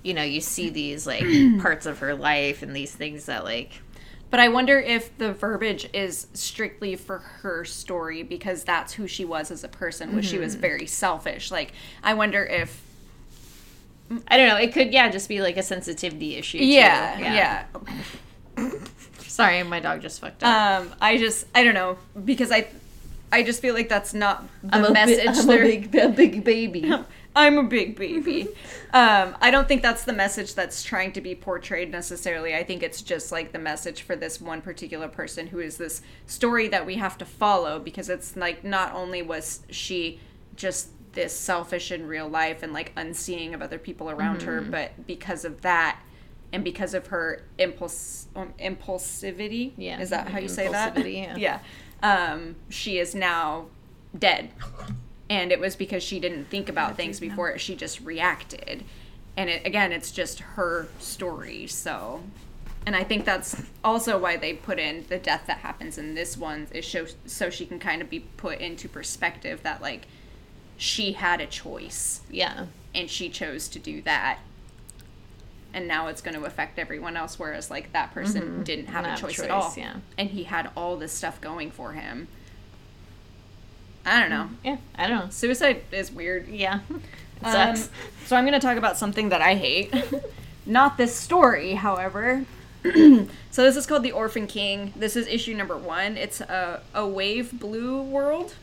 you 0.07 0.13
know 0.13 0.23
you 0.23 0.39
see 0.41 0.69
these 0.69 1.05
like 1.05 1.25
parts 1.61 1.85
of 1.85 1.99
her 1.99 2.15
life 2.15 2.63
and 2.63 2.73
these 2.75 2.93
things 2.95 3.25
that 3.25 3.43
like 3.43 3.81
But 4.29 4.39
I 4.39 4.47
wonder 4.49 4.79
if 4.79 5.15
the 5.17 5.33
verbiage 5.33 5.89
is 5.93 6.27
strictly 6.33 6.95
for 6.95 7.19
her 7.41 7.65
story 7.65 8.23
because 8.23 8.63
that's 8.63 8.93
who 8.93 9.07
she 9.07 9.25
was 9.25 9.51
as 9.51 9.63
a 9.63 9.67
person, 9.69 10.15
was 10.15 10.25
she 10.25 10.37
was 10.37 10.55
very 10.55 10.87
selfish. 10.87 11.51
Like 11.51 11.73
I 12.03 12.13
wonder 12.13 12.43
if 12.45 12.81
I 14.27 14.37
don't 14.37 14.47
know. 14.47 14.55
It 14.57 14.73
could 14.73 14.93
yeah 14.93 15.09
just 15.09 15.27
be 15.29 15.41
like 15.41 15.57
a 15.57 15.63
sensitivity 15.63 16.35
issue. 16.35 16.59
too. 16.59 16.65
yeah, 16.65 17.65
yeah. 18.57 18.69
Sorry, 19.19 19.61
my 19.63 19.79
dog 19.79 20.01
just 20.01 20.19
fucked 20.21 20.43
up. 20.43 20.81
Um 20.81 20.93
I 21.01 21.17
just 21.17 21.45
I 21.53 21.63
don't 21.63 21.73
know 21.75 21.97
because 22.25 22.51
I 22.51 22.67
I 23.31 23.43
just 23.43 23.61
feel 23.61 23.73
like 23.73 23.89
that's 23.89 24.13
not 24.13 24.45
the 24.63 24.75
I'm 24.75 24.83
a 24.85 24.87
bi- 24.87 25.05
message 25.05 25.37
I'm 25.37 25.49
a 25.49 25.57
big, 25.57 25.95
a 25.95 26.09
big 26.09 26.43
baby. 26.43 26.93
I'm 27.37 27.59
a 27.59 27.63
big 27.63 27.95
baby. 27.95 28.47
um, 28.93 29.37
I 29.39 29.51
don't 29.51 29.67
think 29.67 29.83
that's 29.83 30.03
the 30.05 30.13
message 30.13 30.55
that's 30.55 30.81
trying 30.81 31.11
to 31.13 31.21
be 31.21 31.35
portrayed 31.35 31.91
necessarily. 31.91 32.55
I 32.55 32.63
think 32.63 32.81
it's 32.81 33.03
just 33.03 33.31
like 33.31 33.51
the 33.51 33.59
message 33.59 34.01
for 34.01 34.15
this 34.15 34.41
one 34.41 34.61
particular 34.61 35.07
person 35.07 35.45
who 35.47 35.59
is 35.59 35.77
this 35.77 36.01
story 36.25 36.67
that 36.69 36.85
we 36.85 36.95
have 36.95 37.15
to 37.19 37.25
follow 37.25 37.77
because 37.79 38.09
it's 38.09 38.35
like 38.35 38.63
not 38.63 38.93
only 38.93 39.21
was 39.21 39.61
she 39.69 40.19
just 40.55 40.89
this 41.13 41.35
selfish 41.35 41.91
in 41.91 42.07
real 42.07 42.27
life 42.27 42.63
and 42.63 42.73
like 42.73 42.91
unseeing 42.97 43.53
of 43.53 43.61
other 43.61 43.77
people 43.77 44.09
around 44.09 44.41
her, 44.41 44.59
but 44.61 45.05
because 45.05 45.45
of 45.45 45.61
that 45.61 45.99
and 46.51 46.63
because 46.63 46.93
of 46.95 47.07
her 47.07 47.43
impulse 47.59 48.27
um, 48.35 48.53
impulsivity, 48.59 49.73
Yeah, 49.77 49.99
is 49.99 50.09
that 50.09 50.27
how 50.29 50.39
you 50.39 50.47
say 50.47 50.67
that? 50.69 50.97
yeah. 51.07 51.35
yeah. 51.37 51.59
Um, 52.01 52.55
she 52.69 52.97
is 52.99 53.13
now 53.13 53.67
dead 54.17 54.49
and 55.29 55.51
it 55.51 55.59
was 55.59 55.75
because 55.75 56.03
she 56.03 56.19
didn't 56.19 56.45
think 56.45 56.69
about 56.69 56.95
things 56.95 57.19
before 57.19 57.57
she 57.57 57.75
just 57.75 57.99
reacted. 58.01 58.83
And 59.35 59.49
it, 59.49 59.65
again 59.65 59.91
it's 59.91 60.11
just 60.11 60.39
her 60.39 60.87
story 60.99 61.67
so. 61.67 62.23
And 62.85 62.95
i 62.95 63.03
think 63.03 63.25
that's 63.25 63.61
also 63.83 64.17
why 64.17 64.37
they 64.37 64.53
put 64.53 64.79
in 64.79 65.05
the 65.09 65.17
death 65.17 65.43
that 65.47 65.57
happens 65.59 65.97
in 65.97 66.15
this 66.15 66.37
one 66.37 66.67
is 66.71 66.85
show, 66.85 67.05
so 67.25 67.49
she 67.49 67.65
can 67.65 67.79
kind 67.79 68.01
of 68.01 68.09
be 68.09 68.21
put 68.21 68.59
into 68.59 68.87
perspective 68.87 69.61
that 69.63 69.81
like 69.81 70.07
she 70.77 71.13
had 71.13 71.41
a 71.41 71.47
choice. 71.47 72.21
Yeah. 72.29 72.67
and 72.95 73.09
she 73.09 73.29
chose 73.29 73.67
to 73.69 73.79
do 73.79 74.01
that. 74.03 74.39
And 75.73 75.87
now 75.87 76.07
it's 76.07 76.21
going 76.21 76.35
to 76.35 76.45
affect 76.45 76.79
everyone 76.79 77.17
else 77.17 77.37
whereas 77.37 77.69
like 77.69 77.91
that 77.93 78.13
person 78.13 78.41
mm-hmm. 78.41 78.63
didn't 78.63 78.87
have 78.87 79.03
Not 79.03 79.19
a 79.19 79.21
choice, 79.21 79.35
choice, 79.35 79.45
at 79.45 79.51
all. 79.51 79.73
yeah. 79.77 79.97
and 80.17 80.29
he 80.29 80.43
had 80.45 80.71
all 80.75 80.95
this 80.95 81.11
stuff 81.11 81.39
going 81.41 81.69
for 81.71 81.91
him 81.91 82.27
i 84.07 84.19
don't 84.19 84.29
know 84.29 84.49
Yeah. 84.63 84.77
I 84.95 85.07
don't 85.07 85.19
know. 85.19 85.29
suicide 85.29 85.83
is 85.91 86.11
weird 86.11 86.47
Yeah. 86.47 86.79
It 86.89 87.45
um, 87.45 87.75
sucks. 87.75 87.89
so 88.25 88.35
I'm 88.35 88.45
going 88.45 88.59
to 88.59 88.65
talk 88.65 88.77
about 88.77 88.97
something 88.97 89.29
that 89.29 89.41
I 89.41 89.53
hate. 89.53 89.93
Not 90.65 90.97
this 90.97 91.15
story, 91.15 91.75
however. 91.75 92.45
so 92.83 93.27
this 93.63 93.75
is 93.75 93.85
called 93.85 94.01
The 94.01 94.11
Orphan 94.11 94.47
King. 94.47 94.91
This 94.95 95.15
is 95.15 95.27
issue 95.27 95.53
number 95.53 95.77
one. 95.77 96.17
It's 96.17 96.41
a, 96.41 96.81
a 96.95 97.07
Wave 97.07 97.51
Blue 97.59 98.01
World 98.01 98.55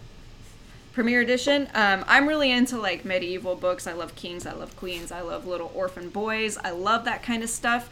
premiere 0.93 1.21
edition. 1.21 1.69
Um, 1.75 2.05
I'm 2.07 2.29
really 2.29 2.51
into 2.51 2.79
like 2.79 3.05
medieval 3.05 3.57
books. 3.57 3.87
I 3.87 3.93
love 3.93 4.15
kings. 4.15 4.47
I 4.47 4.53
love 4.53 4.77
queens. 4.77 5.11
I 5.13 5.21
love 5.23 5.47
little 5.47 5.71
orphan 5.75 6.09
boys. 6.09 6.57
I 6.57 6.71
love 6.71 7.05
that 7.05 7.23
kind 7.23 7.43
of 7.43 7.51
stuff. 7.51 7.91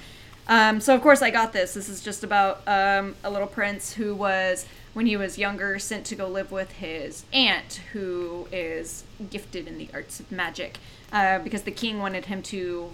Um, 0.49 0.81
so 0.81 0.95
of 0.95 1.03
course 1.03 1.22
I 1.22 1.31
got 1.31 1.53
this. 1.53 1.74
This 1.74 1.89
is 1.89 2.01
just 2.01 2.24
about 2.24 2.62
um, 2.66 3.14
a 3.24 3.31
little 3.31 3.49
prince 3.49 3.93
who 3.93 4.14
was, 4.14 4.66
when 4.95 5.07
he 5.07 5.16
was 5.16 5.38
younger, 5.38 5.78
sent 5.78 6.05
to 6.07 6.14
go 6.14 6.28
live 6.28 6.53
with 6.53 6.72
his 6.72 7.24
aunt, 7.32 7.80
who 7.93 8.47
is 8.53 9.05
gifted 9.30 9.66
in 9.66 9.78
the 9.78 9.88
arts 9.95 10.20
of 10.20 10.30
magic, 10.30 10.78
uh, 11.12 11.38
because 11.38 11.62
the 11.62 11.70
king 11.70 11.99
wanted 11.99 12.26
him 12.26 12.43
to 12.43 12.93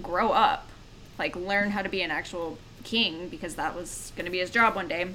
grow 0.00 0.30
up, 0.30 0.68
like 1.18 1.34
learn 1.34 1.72
how 1.72 1.82
to 1.82 1.88
be 1.88 2.02
an 2.02 2.10
actual 2.10 2.56
king, 2.84 3.28
because 3.28 3.56
that 3.56 3.74
was 3.74 4.12
going 4.14 4.26
to 4.26 4.30
be 4.30 4.38
his 4.38 4.50
job 4.50 4.76
one 4.76 4.86
day. 4.88 5.08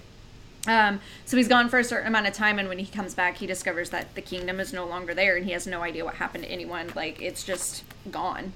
Um, 0.65 1.01
so 1.25 1.35
he's 1.35 1.47
gone 1.47 1.69
for 1.69 1.79
a 1.79 1.83
certain 1.83 2.07
amount 2.07 2.27
of 2.27 2.33
time, 2.33 2.59
and 2.59 2.69
when 2.69 2.79
he 2.79 2.85
comes 2.85 3.13
back, 3.13 3.37
he 3.37 3.47
discovers 3.47 3.89
that 3.89 4.15
the 4.15 4.21
kingdom 4.21 4.59
is 4.59 4.71
no 4.71 4.85
longer 4.85 5.13
there, 5.13 5.35
and 5.35 5.45
he 5.45 5.51
has 5.51 5.67
no 5.67 5.81
idea 5.81 6.05
what 6.05 6.15
happened 6.15 6.43
to 6.43 6.49
anyone. 6.49 6.91
Like 6.95 7.21
it's 7.21 7.43
just 7.43 7.83
gone, 8.11 8.53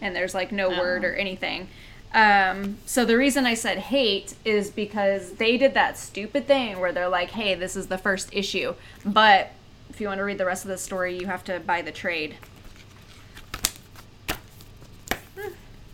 and 0.00 0.14
there's 0.14 0.34
like 0.34 0.52
no 0.52 0.68
word 0.70 1.04
or 1.04 1.14
anything. 1.14 1.68
Um, 2.12 2.78
so 2.86 3.04
the 3.04 3.16
reason 3.16 3.46
I 3.46 3.54
said 3.54 3.78
hate 3.78 4.34
is 4.44 4.70
because 4.70 5.34
they 5.34 5.56
did 5.56 5.74
that 5.74 5.96
stupid 5.96 6.46
thing 6.46 6.80
where 6.80 6.92
they're 6.92 7.08
like, 7.08 7.30
"Hey, 7.30 7.54
this 7.54 7.76
is 7.76 7.86
the 7.86 7.98
first 7.98 8.28
issue," 8.32 8.74
but 9.04 9.52
if 9.90 10.00
you 10.00 10.08
want 10.08 10.18
to 10.18 10.24
read 10.24 10.38
the 10.38 10.44
rest 10.44 10.64
of 10.64 10.68
the 10.70 10.78
story, 10.78 11.16
you 11.16 11.26
have 11.26 11.44
to 11.44 11.60
buy 11.60 11.82
the 11.82 11.92
trade. 11.92 12.36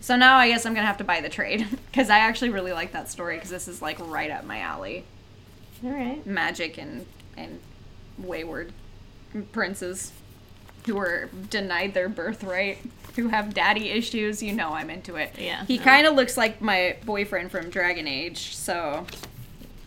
So 0.00 0.14
now 0.14 0.36
I 0.36 0.48
guess 0.48 0.64
I'm 0.64 0.72
gonna 0.72 0.86
have 0.86 0.98
to 0.98 1.04
buy 1.04 1.20
the 1.20 1.28
trade 1.28 1.66
because 1.90 2.10
I 2.10 2.18
actually 2.18 2.50
really 2.50 2.72
like 2.72 2.92
that 2.92 3.10
story 3.10 3.36
because 3.36 3.50
this 3.50 3.66
is 3.66 3.82
like 3.82 3.98
right 4.00 4.30
up 4.30 4.44
my 4.44 4.60
alley. 4.60 5.04
All 5.84 5.90
right. 5.90 6.24
Magic 6.24 6.78
and 6.78 7.04
and 7.36 7.58
wayward 8.16 8.72
princes 9.52 10.12
who 10.86 10.94
were 10.94 11.28
denied 11.50 11.92
their 11.94 12.08
birthright 12.08 12.78
who 13.16 13.28
have 13.28 13.52
daddy 13.54 13.90
issues. 13.90 14.42
You 14.42 14.52
know 14.52 14.70
I'm 14.70 14.90
into 14.90 15.16
it. 15.16 15.32
Yeah, 15.38 15.64
He 15.66 15.78
no. 15.78 15.84
kind 15.84 16.06
of 16.06 16.14
looks 16.14 16.36
like 16.36 16.60
my 16.60 16.96
boyfriend 17.04 17.50
from 17.50 17.70
Dragon 17.70 18.06
Age, 18.06 18.54
so 18.54 19.06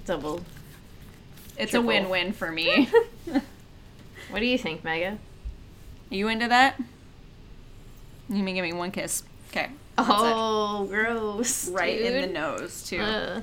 Double. 0.05 0.43
it's 1.57 1.71
Triple. 1.71 1.85
a 1.85 1.87
win-win 1.87 2.33
for 2.33 2.51
me. 2.51 2.89
What 4.29 4.41
do 4.41 4.45
you 4.45 4.59
think, 4.59 4.83
Mega? 4.83 5.17
you 6.11 6.27
into 6.27 6.47
that? 6.47 6.79
You 8.29 8.43
may 8.43 8.53
give 8.53 8.63
me 8.63 8.73
one 8.73 8.91
kiss. 8.91 9.23
Okay. 9.49 9.69
Oh, 9.97 10.85
gross. 10.87 11.67
right 11.69 11.99
in 11.99 12.21
the 12.21 12.27
nose 12.27 12.83
too. 12.87 12.99
Uh, 12.99 13.41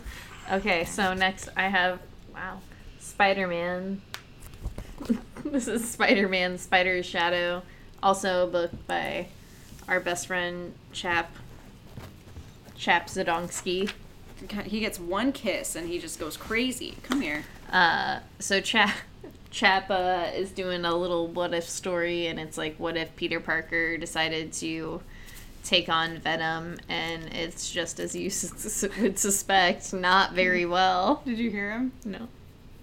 okay, 0.53 0.85
so 0.85 1.13
next 1.13 1.49
I 1.57 1.65
have 1.69 1.99
wow, 2.33 2.61
Spider 3.01 3.49
Man. 3.49 4.01
this 5.45 5.67
is 5.67 5.89
Spider 5.91 6.29
Man 6.29 6.57
Spider's 6.57 7.05
Shadow, 7.05 7.63
also 8.01 8.47
a 8.47 8.51
book 8.51 8.71
by 8.87 9.27
our 9.89 10.01
best 10.01 10.27
friend 10.27 10.75
Chip 10.93 11.27
Chip 12.77 13.05
Zdarsky. 13.07 13.91
He 14.65 14.81
gets 14.81 14.99
one 15.01 15.33
kiss 15.33 15.75
and 15.77 15.89
he 15.89 15.99
just 15.99 16.21
goes 16.21 16.37
crazy. 16.37 16.97
Come 17.03 17.21
here. 17.23 17.45
Uh, 17.73 18.21
so 18.39 18.61
Chip 18.61 18.91
Chip 19.51 19.85
uh, 19.89 20.27
is 20.35 20.51
doing 20.51 20.85
a 20.85 20.95
little 20.95 21.27
what 21.29 21.55
if 21.55 21.69
story, 21.69 22.27
and 22.27 22.39
it's 22.39 22.59
like 22.59 22.77
what 22.77 22.97
if 22.97 23.15
Peter 23.17 23.41
Parker 23.41 23.97
decided 23.97 24.53
to 24.55 25.01
take 25.65 25.89
on 25.89 26.19
Venom, 26.19 26.77
and 26.89 27.25
it's 27.35 27.71
just 27.73 27.99
as 27.99 28.15
you 28.15 28.27
s- 28.27 28.85
would 29.01 29.19
suspect, 29.19 29.93
not 29.93 30.33
very 30.33 30.67
well. 30.67 31.23
Did 31.25 31.39
you 31.39 31.51
hear 31.51 31.73
him? 31.73 31.93
No. 32.05 32.29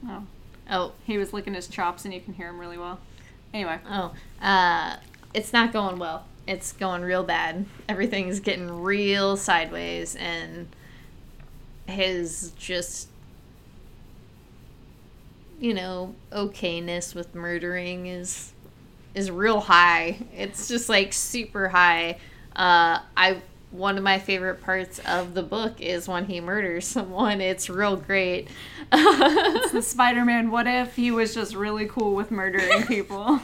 Oh, 0.08 0.24
Oh, 0.72 0.92
he 1.06 1.18
was 1.18 1.34
licking 1.34 1.54
his 1.54 1.68
chops 1.68 2.06
and 2.06 2.14
you 2.14 2.20
can 2.22 2.34
hear 2.34 2.48
him 2.50 2.58
really 2.60 2.78
well. 2.78 3.00
Anyway, 3.54 3.78
Oh, 3.90 4.14
uh, 4.42 4.96
it's 5.34 5.54
not 5.54 5.72
going 5.74 6.00
well. 6.00 6.26
It's 6.46 6.74
going 6.74 7.02
real 7.04 7.24
bad. 7.24 7.66
Everything's 7.88 8.40
getting 8.40 8.70
real 8.70 9.38
sideways, 9.38 10.16
and 10.16 10.68
his 11.88 12.52
just, 12.58 13.08
you 15.60 15.74
know, 15.74 16.16
okayness 16.32 17.16
with 17.16 17.34
murdering 17.34 18.08
is 18.08 18.54
is 19.16 19.32
real 19.32 19.62
high. 19.62 20.18
It's 20.36 20.68
just 20.68 20.90
like 20.90 21.14
super 21.14 21.70
high. 21.70 22.18
Uh, 22.56 23.00
I 23.16 23.42
one 23.74 23.98
of 23.98 24.04
my 24.04 24.20
favorite 24.20 24.62
parts 24.62 25.00
of 25.00 25.34
the 25.34 25.42
book 25.42 25.82
is 25.82 26.08
when 26.08 26.26
he 26.26 26.40
murders 26.40 26.86
someone. 26.88 27.42
It's 27.42 27.70
real 27.70 27.96
great. 27.96 28.48
it's 28.92 29.72
the 29.72 29.82
Spider-Man. 29.82 30.52
What 30.52 30.68
if 30.68 30.96
he 30.96 31.12
was 31.12 31.34
just 31.34 31.56
really 31.56 31.88
cool 31.88 32.16
with 32.16 32.32
murdering 32.32 32.84
people? 32.88 33.42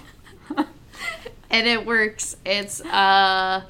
and 1.49 1.67
it 1.67 1.85
works. 1.85 2.35
It's 2.45 2.81
uh, 2.81 3.63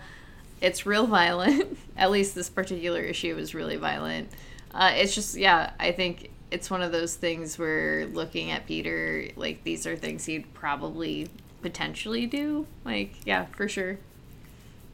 it's 0.62 0.86
real 0.86 1.08
violent. 1.08 1.78
At 1.98 2.12
least 2.12 2.36
this 2.36 2.50
particular 2.50 3.02
issue 3.02 3.38
is 3.38 3.54
really 3.54 3.76
violent. 3.76 4.30
Uh, 4.74 4.92
it's 4.96 5.16
just 5.16 5.38
yeah, 5.38 5.72
I 5.80 5.92
think 5.92 6.30
it's 6.52 6.70
one 6.70 6.82
of 6.82 6.92
those 6.92 7.16
things 7.16 7.58
where 7.58 8.06
looking 8.08 8.52
at 8.52 8.66
Peter, 8.66 9.28
like 9.36 9.64
these 9.64 9.86
are 9.86 9.96
things 9.96 10.26
he'd 10.26 10.54
probably 10.54 11.30
potentially 11.62 12.26
do. 12.26 12.68
Like 12.86 13.16
yeah, 13.26 13.46
for 13.46 13.68
sure. 13.68 13.98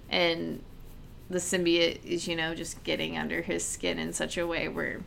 And 0.10 0.62
the 1.30 1.40
symbiote 1.40 2.04
is 2.06 2.28
you 2.28 2.36
know 2.36 2.54
just 2.54 2.84
getting 2.84 3.18
under 3.18 3.42
his 3.42 3.66
skin 3.66 3.98
in 4.00 4.14
such 4.14 4.38
a 4.38 4.46
way 4.46 4.68
where 4.68 5.02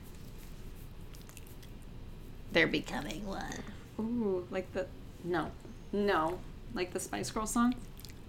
they're 2.52 2.66
becoming 2.66 3.26
one. 3.26 3.62
Ooh, 4.00 4.46
like 4.50 4.72
the 4.72 4.86
no, 5.24 5.50
no, 5.92 6.38
like 6.74 6.92
the 6.92 7.00
Spice 7.00 7.30
Girls 7.30 7.52
song. 7.52 7.74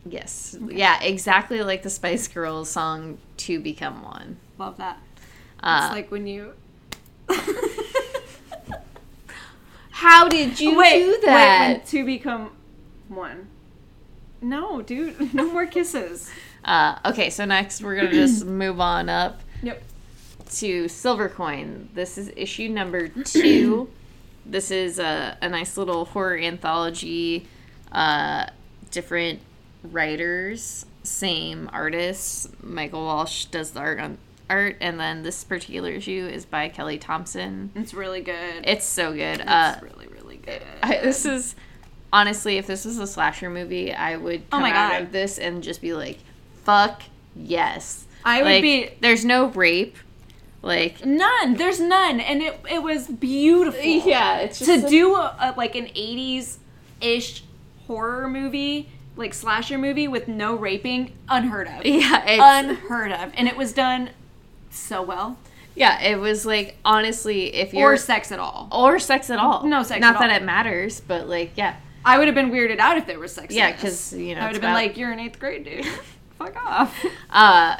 Yes. 0.06 0.56
Yeah, 0.70 1.02
exactly 1.04 1.62
like 1.62 1.84
the 1.84 1.90
Spice 1.90 2.28
Girls 2.28 2.70
song 2.70 3.18
To 3.38 3.60
Become 3.60 4.02
One. 4.04 4.38
Love 4.58 4.78
that. 4.78 4.98
Uh, 5.62 5.82
it's 5.86 5.94
like 5.96 6.10
when 6.12 6.26
you. 6.28 6.54
How 9.92 10.30
did 10.30 10.60
you 10.60 10.78
wait, 10.78 11.00
do 11.04 11.20
that? 11.26 11.70
when 11.80 11.86
to 11.88 12.06
become 12.06 12.52
one. 13.10 13.48
No, 14.42 14.82
dude, 14.82 15.34
no 15.34 15.52
more 15.52 15.66
kisses. 15.66 16.30
uh, 16.64 16.98
okay, 17.06 17.30
so 17.30 17.44
next 17.46 17.82
we're 17.82 17.96
going 17.96 18.08
to 18.08 18.14
just 18.14 18.46
move 18.46 18.80
on 18.80 19.10
up 19.10 19.42
Yep. 19.62 19.84
to 20.52 20.88
Silver 20.88 21.28
Coin. 21.28 21.90
This 21.94 22.18
is 22.18 22.32
issue 22.38 22.70
number 22.70 23.10
two. 23.10 23.90
this 24.46 24.72
is 24.72 25.00
a, 25.00 25.38
a 25.42 25.50
nice 25.50 25.76
little 25.76 26.06
horror 26.06 26.38
anthology. 26.38 27.46
Uh, 27.92 28.46
different 28.92 29.40
writers, 29.84 30.86
same 31.04 31.70
artists. 31.74 32.48
Michael 32.62 33.04
Walsh 33.06 33.46
does 33.46 33.72
the 33.72 33.80
art 33.80 34.00
on 34.00 34.18
art, 34.50 34.78
and 34.82 35.00
then 35.00 35.24
this 35.24 35.44
particular 35.44 35.92
issue 35.92 36.28
is 36.32 36.46
by 36.46 36.70
Kelly 36.70 36.98
Thompson. 36.98 37.72
It's 37.76 37.94
really 37.94 38.22
good. 38.22 38.64
It's 38.66 38.86
so 38.86 39.12
good. 39.14 39.40
It's 39.42 39.50
Uh, 39.50 39.80
really, 39.82 40.08
really 40.08 40.38
good. 40.38 40.62
I, 40.82 40.98
this 41.02 41.26
is 41.26 41.56
honestly, 42.12 42.58
if 42.58 42.66
this 42.68 42.86
was 42.86 42.98
a 43.00 43.08
slasher 43.08 43.50
movie, 43.50 43.94
I 43.94 44.18
would 44.18 44.42
Oh 44.52 44.58
come 44.58 44.62
my 44.64 44.72
out 44.72 44.92
God. 44.94 45.02
of 45.04 45.12
this 45.12 45.38
and 45.38 45.62
just 45.64 45.82
be 45.82 45.94
like, 45.94 46.18
"Fuck 46.64 47.04
yes!" 47.36 48.06
I 48.26 48.42
would 48.44 48.62
be- 48.62 48.90
There's 49.00 49.24
no 49.24 49.46
rape. 49.48 49.96
Like, 50.62 51.06
None. 51.06 51.54
There's 51.56 51.80
none, 51.80 52.20
and 52.20 52.42
it 52.42 52.60
it 52.70 52.84
was 52.84 53.08
beautiful. 53.08 53.82
yeah, 53.82 54.40
it's 54.40 54.60
to 54.60 54.88
do 54.90 55.16
a, 55.16 55.36
a, 55.40 55.54
like 55.58 55.76
an 55.76 55.86
80s 55.86 56.58
ish 57.00 57.44
horror 57.90 58.30
movie, 58.30 58.88
like 59.16 59.34
slasher 59.34 59.78
movie 59.78 60.08
with 60.08 60.28
no 60.28 60.56
raping, 60.56 61.12
unheard 61.28 61.68
of. 61.68 61.82
Yeah, 61.86 62.24
it's, 62.26 62.42
unheard 62.70 63.12
of, 63.12 63.32
and 63.36 63.48
it 63.48 63.58
was 63.58 63.74
done 63.74 64.12
so 64.70 65.02
well. 65.02 65.38
yeah. 65.76 66.00
It 66.02 66.20
was 66.20 66.46
like 66.46 66.78
honestly, 66.86 67.54
if 67.56 67.74
you're 67.74 67.94
Or 67.94 67.98
sex 67.98 68.32
at 68.32 68.40
all. 68.40 68.70
or 68.72 69.00
sex 69.00 69.30
at 69.32 69.40
all, 69.40 69.66
No 69.66 69.82
sex 69.84 70.00
Not 70.00 70.16
at 70.16 70.20
that 70.22 70.30
all. 70.30 70.38
it 70.38 70.44
matters, 70.44 71.00
but 71.02 71.28
like, 71.28 71.52
yeah, 71.56 71.76
I 72.06 72.18
would 72.20 72.28
have 72.28 72.36
been 72.36 72.52
weirded 72.52 72.78
out 72.80 72.98
if 72.98 73.08
there 73.08 73.20
was 73.20 73.34
sex. 73.34 73.54
Yeah, 73.54 73.70
in 73.70 73.74
this. 73.74 73.82
'cause, 73.82 74.14
you 74.14 74.36
know, 74.36 74.42
I 74.42 74.46
would 74.46 74.54
have 74.54 74.62
been 74.62 74.74
like, 74.74 74.96
"You're 74.96 75.12
in 75.12 75.20
eighth 75.20 75.40
grade, 75.40 75.64
dude. 75.66 75.86
Fuck 76.38 76.56
off." 76.56 77.06
uh 77.32 77.78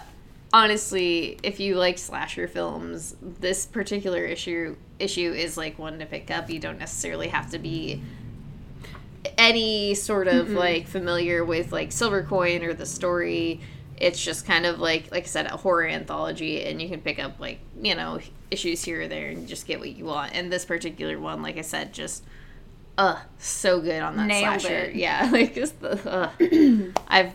honestly 0.52 1.38
if 1.44 1.60
you 1.60 1.76
like 1.76 2.00
slasher 2.00 2.48
films 2.48 3.16
this 3.22 3.68
particular 3.68 4.26
issue 4.26 4.76
issue 4.98 5.32
is 5.32 5.56
like 5.58 5.78
one 5.78 6.00
to 6.00 6.08
pick 6.08 6.32
up 6.32 6.50
you 6.50 6.58
don't 6.58 6.80
necessarily 6.80 7.28
have 7.28 7.52
to 7.52 7.60
be 7.60 8.02
any 9.38 9.94
sort 9.96 10.28
of 10.28 10.50
like 10.50 10.88
familiar 10.88 11.44
with 11.44 11.72
like 11.72 11.92
silver 11.92 12.24
coin 12.24 12.64
or 12.64 12.74
the 12.74 12.86
story 12.86 13.60
it's 13.98 14.24
just 14.24 14.46
kind 14.46 14.66
of 14.66 14.80
like 14.80 15.12
like 15.12 15.24
i 15.24 15.28
said 15.28 15.46
a 15.48 15.58
horror 15.58 15.86
anthology 15.86 16.64
and 16.64 16.82
you 16.82 16.88
can 16.88 17.02
pick 17.02 17.20
up 17.20 17.40
like 17.40 17.60
you 17.82 17.94
know 17.96 18.20
issues 18.50 18.84
here 18.84 19.02
or 19.02 19.08
there 19.08 19.30
and 19.30 19.48
just 19.48 19.68
get 19.68 19.80
what 19.80 19.90
you 19.90 20.06
want 20.06 20.34
and 20.34 20.52
this 20.52 20.64
particular 20.66 21.20
one 21.20 21.42
like 21.42 21.58
i 21.58 21.62
said 21.62 21.94
just 21.94 22.24
uh 22.98 23.20
so 23.38 23.82
good 23.82 24.02
on 24.02 24.16
that 24.16 24.26
Nailed 24.28 24.62
slasher 24.62 24.76
it. 24.86 24.96
yeah 24.96 25.30
like 25.32 25.54
just 25.54 25.80
the 25.82 26.10
uh, 26.10 26.30
i've 27.08 27.34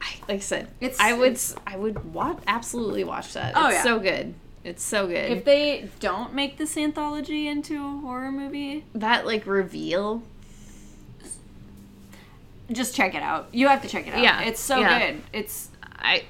I, 0.00 0.06
like 0.28 0.36
I 0.36 0.38
said, 0.40 0.68
It's- 0.82 1.00
I 1.00 1.14
would 1.14 1.40
I 1.66 1.78
would 1.78 2.12
watch 2.12 2.36
absolutely 2.46 3.04
watch 3.04 3.32
that. 3.32 3.54
Oh, 3.56 3.68
it's 3.68 3.76
yeah. 3.76 3.82
so 3.84 3.98
good. 3.98 4.34
It's 4.62 4.82
so 4.82 5.06
good. 5.06 5.30
if 5.30 5.44
they 5.46 5.88
don't 5.98 6.34
make 6.34 6.58
this 6.58 6.76
anthology 6.76 7.48
into 7.48 7.76
a 7.82 8.00
horror 8.02 8.30
movie, 8.30 8.84
that 8.94 9.24
like 9.26 9.46
reveal, 9.46 10.22
just 12.72 12.94
check 12.94 13.14
it 13.14 13.22
out. 13.22 13.48
You 13.52 13.68
have 13.68 13.82
to 13.82 13.88
check 13.88 14.06
it 14.06 14.14
out. 14.14 14.22
Yeah, 14.22 14.42
it's 14.42 14.60
so 14.60 14.78
yeah. 14.78 15.10
good. 15.10 15.22
It's 15.32 15.68
I 15.98 16.24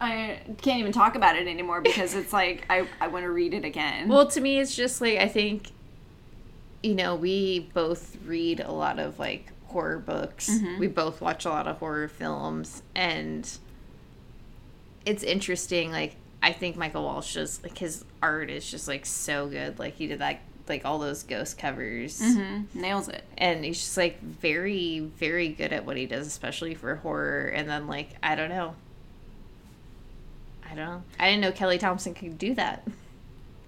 I 0.00 0.40
can't 0.60 0.80
even 0.80 0.92
talk 0.92 1.14
about 1.14 1.36
it 1.36 1.46
anymore 1.46 1.80
because 1.80 2.14
it's 2.14 2.32
like 2.32 2.66
I, 2.68 2.86
I 3.00 3.08
want 3.08 3.24
to 3.24 3.30
read 3.30 3.54
it 3.54 3.64
again. 3.64 4.08
well 4.08 4.26
to 4.26 4.40
me 4.40 4.58
it's 4.58 4.74
just 4.74 5.00
like 5.00 5.18
I 5.18 5.28
think 5.28 5.70
you 6.82 6.94
know, 6.94 7.14
we 7.14 7.70
both 7.74 8.16
read 8.26 8.60
a 8.60 8.72
lot 8.72 8.98
of 8.98 9.18
like 9.18 9.52
horror 9.66 9.98
books. 9.98 10.50
Mm-hmm. 10.50 10.80
We 10.80 10.88
both 10.88 11.20
watch 11.20 11.44
a 11.44 11.48
lot 11.48 11.66
of 11.66 11.78
horror 11.78 12.08
films 12.08 12.82
and 12.94 13.48
it's 15.04 15.22
interesting 15.22 15.90
like 15.90 16.16
I 16.42 16.52
think 16.52 16.76
Michael 16.76 17.04
Walsh 17.04 17.34
just 17.34 17.62
like 17.62 17.78
his 17.78 18.04
art 18.20 18.50
is 18.50 18.68
just 18.68 18.88
like 18.88 19.06
so 19.06 19.46
good. 19.46 19.78
Like 19.78 19.94
he 19.94 20.06
did 20.06 20.18
that 20.18 20.40
like 20.72 20.84
all 20.86 20.98
those 20.98 21.22
ghost 21.22 21.58
covers. 21.58 22.20
Mhm. 22.20 22.64
nails 22.74 23.08
it. 23.08 23.24
and 23.36 23.64
he's 23.64 23.78
just 23.78 23.96
like 23.96 24.20
very 24.22 25.00
very 25.00 25.48
good 25.48 25.72
at 25.72 25.84
what 25.84 25.96
he 25.96 26.06
does 26.06 26.26
especially 26.26 26.74
for 26.74 26.94
horror 26.96 27.46
and 27.54 27.68
then 27.68 27.86
like 27.86 28.08
i 28.22 28.34
don't 28.34 28.48
know 28.48 28.74
i 30.64 30.68
don't 30.74 30.76
know 30.86 31.02
i 31.20 31.28
didn't 31.28 31.42
know 31.42 31.52
kelly 31.52 31.76
thompson 31.78 32.14
could 32.14 32.38
do 32.38 32.54
that 32.54 32.86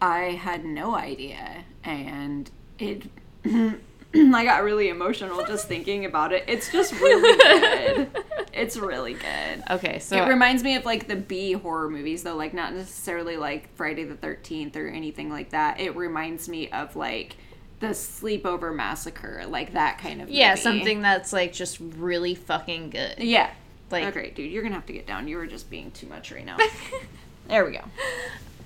I 0.02 0.32
had 0.32 0.66
no 0.66 0.94
idea, 0.94 1.64
and 1.82 2.50
it 2.78 3.05
I 4.34 4.44
got 4.44 4.62
really 4.62 4.88
emotional 4.88 5.44
just 5.44 5.66
thinking 5.66 6.04
about 6.04 6.32
it. 6.32 6.44
It's 6.46 6.70
just 6.70 6.92
really 7.00 7.38
good. 7.38 8.10
It's 8.56 8.76
really 8.76 9.14
good. 9.14 9.64
Okay, 9.68 9.98
so 9.98 10.16
it 10.16 10.28
reminds 10.28 10.62
me 10.62 10.76
of 10.76 10.84
like 10.84 11.08
the 11.08 11.16
B 11.16 11.54
horror 11.54 11.90
movies 11.90 12.22
though, 12.22 12.36
like 12.36 12.54
not 12.54 12.72
necessarily 12.72 13.36
like 13.36 13.74
Friday 13.74 14.04
the 14.04 14.14
13th 14.14 14.76
or 14.76 14.86
anything 14.86 15.28
like 15.28 15.50
that. 15.50 15.80
It 15.80 15.96
reminds 15.96 16.48
me 16.48 16.70
of 16.70 16.94
like 16.94 17.34
the 17.80 17.88
sleepover 17.88 18.72
massacre, 18.72 19.44
like 19.48 19.72
that 19.72 19.98
kind 19.98 20.22
of 20.22 20.30
yeah, 20.30 20.50
movie. 20.50 20.62
something 20.62 21.02
that's 21.02 21.32
like 21.32 21.52
just 21.52 21.78
really 21.80 22.36
fucking 22.36 22.90
good. 22.90 23.16
Yeah. 23.18 23.50
Like- 23.90 24.16
okay, 24.16 24.30
dude, 24.30 24.52
you're 24.52 24.62
gonna 24.62 24.76
have 24.76 24.86
to 24.86 24.92
get 24.92 25.06
down. 25.06 25.26
You 25.26 25.36
were 25.36 25.48
just 25.48 25.68
being 25.68 25.90
too 25.90 26.06
much 26.06 26.30
right 26.30 26.46
now. 26.46 26.56
there 27.49 27.64
we 27.64 27.72
go. 27.72 27.84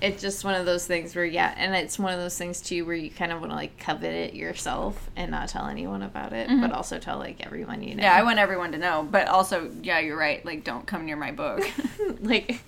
It's 0.01 0.21
just 0.21 0.45
one 0.45 0.55
of 0.55 0.65
those 0.65 0.87
things 0.87 1.13
where 1.13 1.25
yeah, 1.25 1.53
and 1.57 1.75
it's 1.75 1.99
one 1.99 2.13
of 2.13 2.19
those 2.19 2.37
things 2.37 2.61
too 2.61 2.85
where 2.85 2.95
you 2.95 3.09
kind 3.09 3.33
of 3.33 3.41
want 3.41 3.51
to 3.51 3.55
like 3.55 3.77
covet 3.79 4.13
it 4.13 4.33
yourself 4.33 5.09
and 5.17 5.31
not 5.31 5.49
tell 5.49 5.65
anyone 5.65 6.01
about 6.01 6.31
it, 6.31 6.47
but 6.47 6.55
mm-hmm. 6.55 6.73
also 6.73 6.99
tell 6.99 7.17
like 7.17 7.45
everyone 7.45 7.83
you 7.83 7.95
know. 7.95 8.03
Yeah, 8.03 8.15
I 8.15 8.23
want 8.23 8.39
everyone 8.39 8.71
to 8.71 8.77
know, 8.77 9.05
but 9.09 9.27
also, 9.27 9.69
yeah, 9.81 9.99
you're 9.99 10.17
right. 10.17 10.45
Like, 10.45 10.63
don't 10.63 10.87
come 10.87 11.05
near 11.05 11.17
my 11.17 11.31
book. 11.31 11.69
like, 12.21 12.61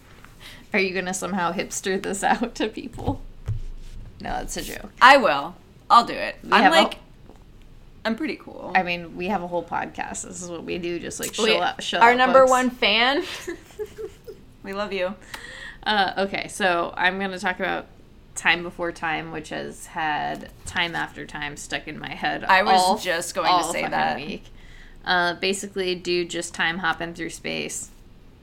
are 0.73 0.79
you 0.79 0.93
gonna 0.93 1.13
somehow 1.13 1.53
hipster 1.53 2.01
this 2.01 2.21
out 2.21 2.55
to 2.55 2.67
people? 2.67 3.21
No, 4.19 4.31
that's 4.31 4.57
a 4.57 4.61
joke. 4.61 4.91
I 5.01 5.17
will. 5.17 5.55
I'll 5.89 6.05
do 6.05 6.13
it. 6.13 6.35
I'm 6.51 6.63
have 6.63 6.71
like, 6.71 6.99
I'm 8.05 8.15
pretty 8.15 8.35
cool. 8.35 8.71
I 8.75 8.83
mean, 8.83 9.15
we 9.15 9.27
have 9.27 9.43
a 9.43 9.47
whole 9.47 9.63
podcast. 9.63 10.23
This 10.23 10.41
is 10.41 10.49
what 10.49 10.63
we 10.63 10.77
do. 10.77 10.99
Just 10.99 11.19
like 11.19 11.33
show 11.33 11.43
We- 11.43 11.57
up, 11.57 11.81
show 11.81 11.99
our 11.99 12.15
number 12.15 12.41
books. 12.41 12.51
one 12.51 12.69
fan. 12.69 13.23
we 14.63 14.73
love 14.73 14.93
you. 14.93 15.15
Uh, 15.83 16.13
okay, 16.17 16.47
so 16.47 16.93
I'm 16.95 17.19
gonna 17.19 17.39
talk 17.39 17.59
about 17.59 17.87
Time 18.35 18.61
Before 18.63 18.91
Time, 18.91 19.31
which 19.31 19.49
has 19.49 19.87
had 19.87 20.51
time 20.65 20.95
after 20.95 21.25
time 21.25 21.57
stuck 21.57 21.87
in 21.87 21.97
my 21.99 22.13
head. 22.13 22.43
I 22.43 22.63
was 22.63 22.79
all- 22.81 22.97
just 22.97 23.33
going 23.35 23.51
to 23.63 23.63
say 23.69 23.87
that. 23.87 24.15
Week. 24.17 24.45
Uh, 25.03 25.33
basically, 25.35 25.95
dude 25.95 26.29
just 26.29 26.53
time 26.53 26.77
hopping 26.79 27.13
through 27.15 27.31
space, 27.31 27.89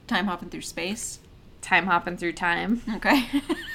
Time 0.08 0.26
hopping 0.26 0.48
through 0.50 0.62
space. 0.62 1.20
time 1.62 1.86
hopping 1.86 2.16
through 2.16 2.32
time, 2.32 2.82
Okay. 2.96 3.24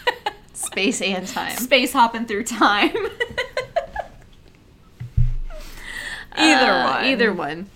space 0.53 1.01
and 1.01 1.25
time. 1.27 1.55
space 1.57 1.93
hopping 1.93 2.25
through 2.25 2.43
time. 2.43 2.91
either 6.35 6.71
Uh, 6.71 6.91
one. 6.95 7.05
Either 7.05 7.33
one. 7.33 7.69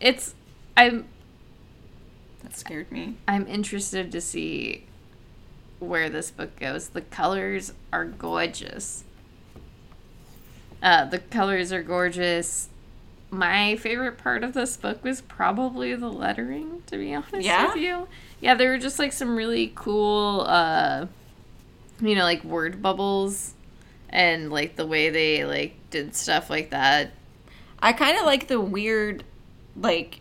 It's 0.00 0.34
I'm 0.76 1.06
That 2.42 2.56
scared 2.56 2.90
me. 2.92 3.16
I'm 3.26 3.46
interested 3.46 4.12
to 4.12 4.20
see 4.20 4.84
where 5.84 6.08
this 6.10 6.30
book 6.30 6.58
goes. 6.58 6.88
The 6.88 7.00
colors 7.02 7.72
are 7.92 8.04
gorgeous. 8.04 9.04
Uh, 10.82 11.04
the 11.06 11.18
colors 11.18 11.72
are 11.72 11.82
gorgeous. 11.82 12.68
My 13.30 13.76
favorite 13.76 14.18
part 14.18 14.44
of 14.44 14.52
this 14.52 14.76
book 14.76 15.02
was 15.02 15.20
probably 15.22 15.94
the 15.94 16.10
lettering, 16.10 16.82
to 16.86 16.98
be 16.98 17.14
honest 17.14 17.34
Yeah? 17.40 17.68
with 17.68 17.76
you. 17.82 18.08
Yeah, 18.40 18.54
there 18.54 18.70
were 18.70 18.78
just 18.78 18.98
like 18.98 19.12
some 19.12 19.36
really 19.36 19.72
cool, 19.74 20.44
uh, 20.46 21.06
you 22.00 22.14
know, 22.14 22.24
like 22.24 22.44
word 22.44 22.82
bubbles 22.82 23.54
and 24.10 24.50
like 24.52 24.76
the 24.76 24.86
way 24.86 25.10
they 25.10 25.44
like 25.44 25.74
did 25.90 26.14
stuff 26.14 26.50
like 26.50 26.70
that. 26.70 27.12
I 27.80 27.92
kind 27.92 28.18
of 28.18 28.24
like 28.26 28.48
the 28.48 28.60
weird, 28.60 29.24
like, 29.76 30.20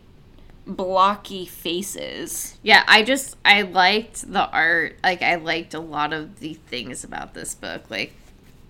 blocky 0.66 1.46
faces. 1.46 2.58
Yeah, 2.64 2.84
I 2.88 3.04
just 3.04 3.36
I 3.44 3.64
liked 3.64 4.32
the 4.32 4.48
art. 4.50 4.98
Like 5.04 5.22
I 5.22 5.36
liked 5.36 5.74
a 5.74 5.80
lot 5.80 6.14
of 6.14 6.40
the 6.40 6.54
things 6.54 7.04
about 7.04 7.34
this 7.34 7.54
book. 7.56 7.90
Like 7.90 8.14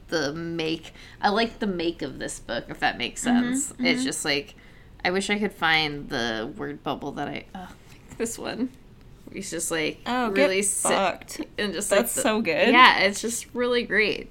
the 0.09 0.33
make 0.33 0.93
I 1.21 1.29
like 1.29 1.59
the 1.59 1.67
make 1.67 2.01
of 2.01 2.19
this 2.19 2.39
book 2.39 2.65
if 2.69 2.79
that 2.79 2.97
makes 2.97 3.23
Mm-hmm, 3.23 3.53
sense. 3.53 3.73
It's 3.79 4.03
just 4.03 4.25
like 4.25 4.55
I 5.05 5.11
wish 5.11 5.29
I 5.29 5.37
could 5.39 5.53
find 5.53 6.09
the 6.09 6.51
word 6.57 6.83
bubble 6.83 7.11
that 7.13 7.27
I 7.27 7.45
oh, 7.55 7.69
this 8.17 8.37
one. 8.39 8.69
He's 9.31 9.49
just 9.49 9.71
like 9.71 9.99
Oh, 10.05 10.29
really 10.29 10.61
fucked. 10.61 11.41
and 11.57 11.73
just 11.73 11.89
That's 11.89 12.15
like, 12.15 12.23
so 12.23 12.41
good. 12.41 12.69
Yeah, 12.69 12.99
it's 12.99 13.21
just 13.21 13.47
really 13.53 13.83
great. 13.83 14.29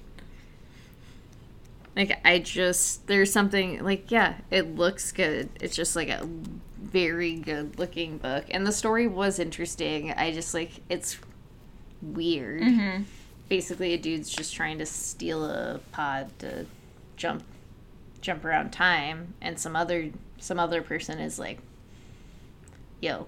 Like 1.95 2.19
I 2.25 2.39
just 2.39 3.05
there's 3.07 3.31
something 3.31 3.83
like 3.83 4.09
yeah, 4.09 4.35
it 4.49 4.75
looks 4.75 5.11
good. 5.11 5.49
It's 5.61 5.75
just 5.75 5.95
like 5.95 6.09
a 6.09 6.27
very 6.93 7.33
good 7.33 7.77
looking 7.79 8.19
book 8.19 8.45
and 8.51 8.65
the 8.65 8.71
story 8.71 9.07
was 9.07 9.39
interesting. 9.39 10.11
I 10.13 10.31
just 10.31 10.53
like 10.53 10.71
it's 10.87 11.17
weird. 12.01 12.61
Mm-hmm. 12.61 13.03
Basically 13.49 13.93
a 13.93 13.97
dude's 13.97 14.29
just 14.29 14.53
trying 14.53 14.77
to 14.77 14.85
steal 14.85 15.43
a 15.43 15.79
pod 15.91 16.29
to 16.39 16.65
jump 17.17 17.43
jump 18.21 18.45
around 18.45 18.71
time 18.71 19.33
and 19.41 19.59
some 19.59 19.75
other 19.75 20.11
some 20.37 20.59
other 20.59 20.81
person 20.81 21.19
is 21.19 21.37
like 21.39 21.59
yo 23.01 23.27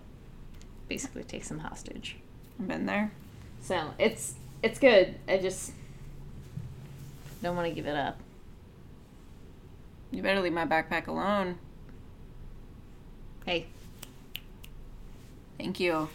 basically 0.87 1.23
takes 1.23 1.49
him 1.49 1.59
hostage. 1.59 2.17
I've 2.59 2.67
been 2.67 2.85
there. 2.85 3.11
So 3.61 3.95
it's 3.97 4.35
it's 4.61 4.77
good. 4.77 5.15
I 5.27 5.39
just 5.39 5.71
don't 7.41 7.55
want 7.55 7.67
to 7.67 7.73
give 7.73 7.87
it 7.87 7.95
up. 7.95 8.19
You 10.11 10.21
better 10.21 10.39
leave 10.39 10.53
my 10.53 10.67
backpack 10.67 11.07
alone. 11.07 11.57
Hey. 13.45 13.67
Thank 15.59 15.79
you. 15.79 16.09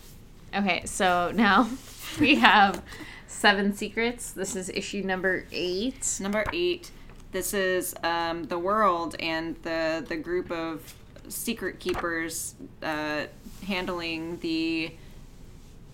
Okay, 0.53 0.83
so 0.85 1.31
now 1.33 1.71
we 2.21 2.35
have 2.37 2.83
Seven 3.29 3.73
Secrets. 3.73 4.33
This 4.33 4.57
is 4.57 4.69
issue 4.69 5.03
number 5.05 5.45
eight. 5.53 6.19
Number 6.21 6.45
eight. 6.53 6.91
This 7.31 7.55
is 7.55 7.95
um, 8.03 8.45
the 8.45 8.59
world 8.59 9.15
and 9.21 9.55
the 9.63 10.05
the 10.09 10.17
group 10.17 10.51
of 10.51 10.93
secret 11.29 11.79
keepers 11.79 12.57
uh, 12.83 13.27
handling 13.65 14.41
the 14.41 14.93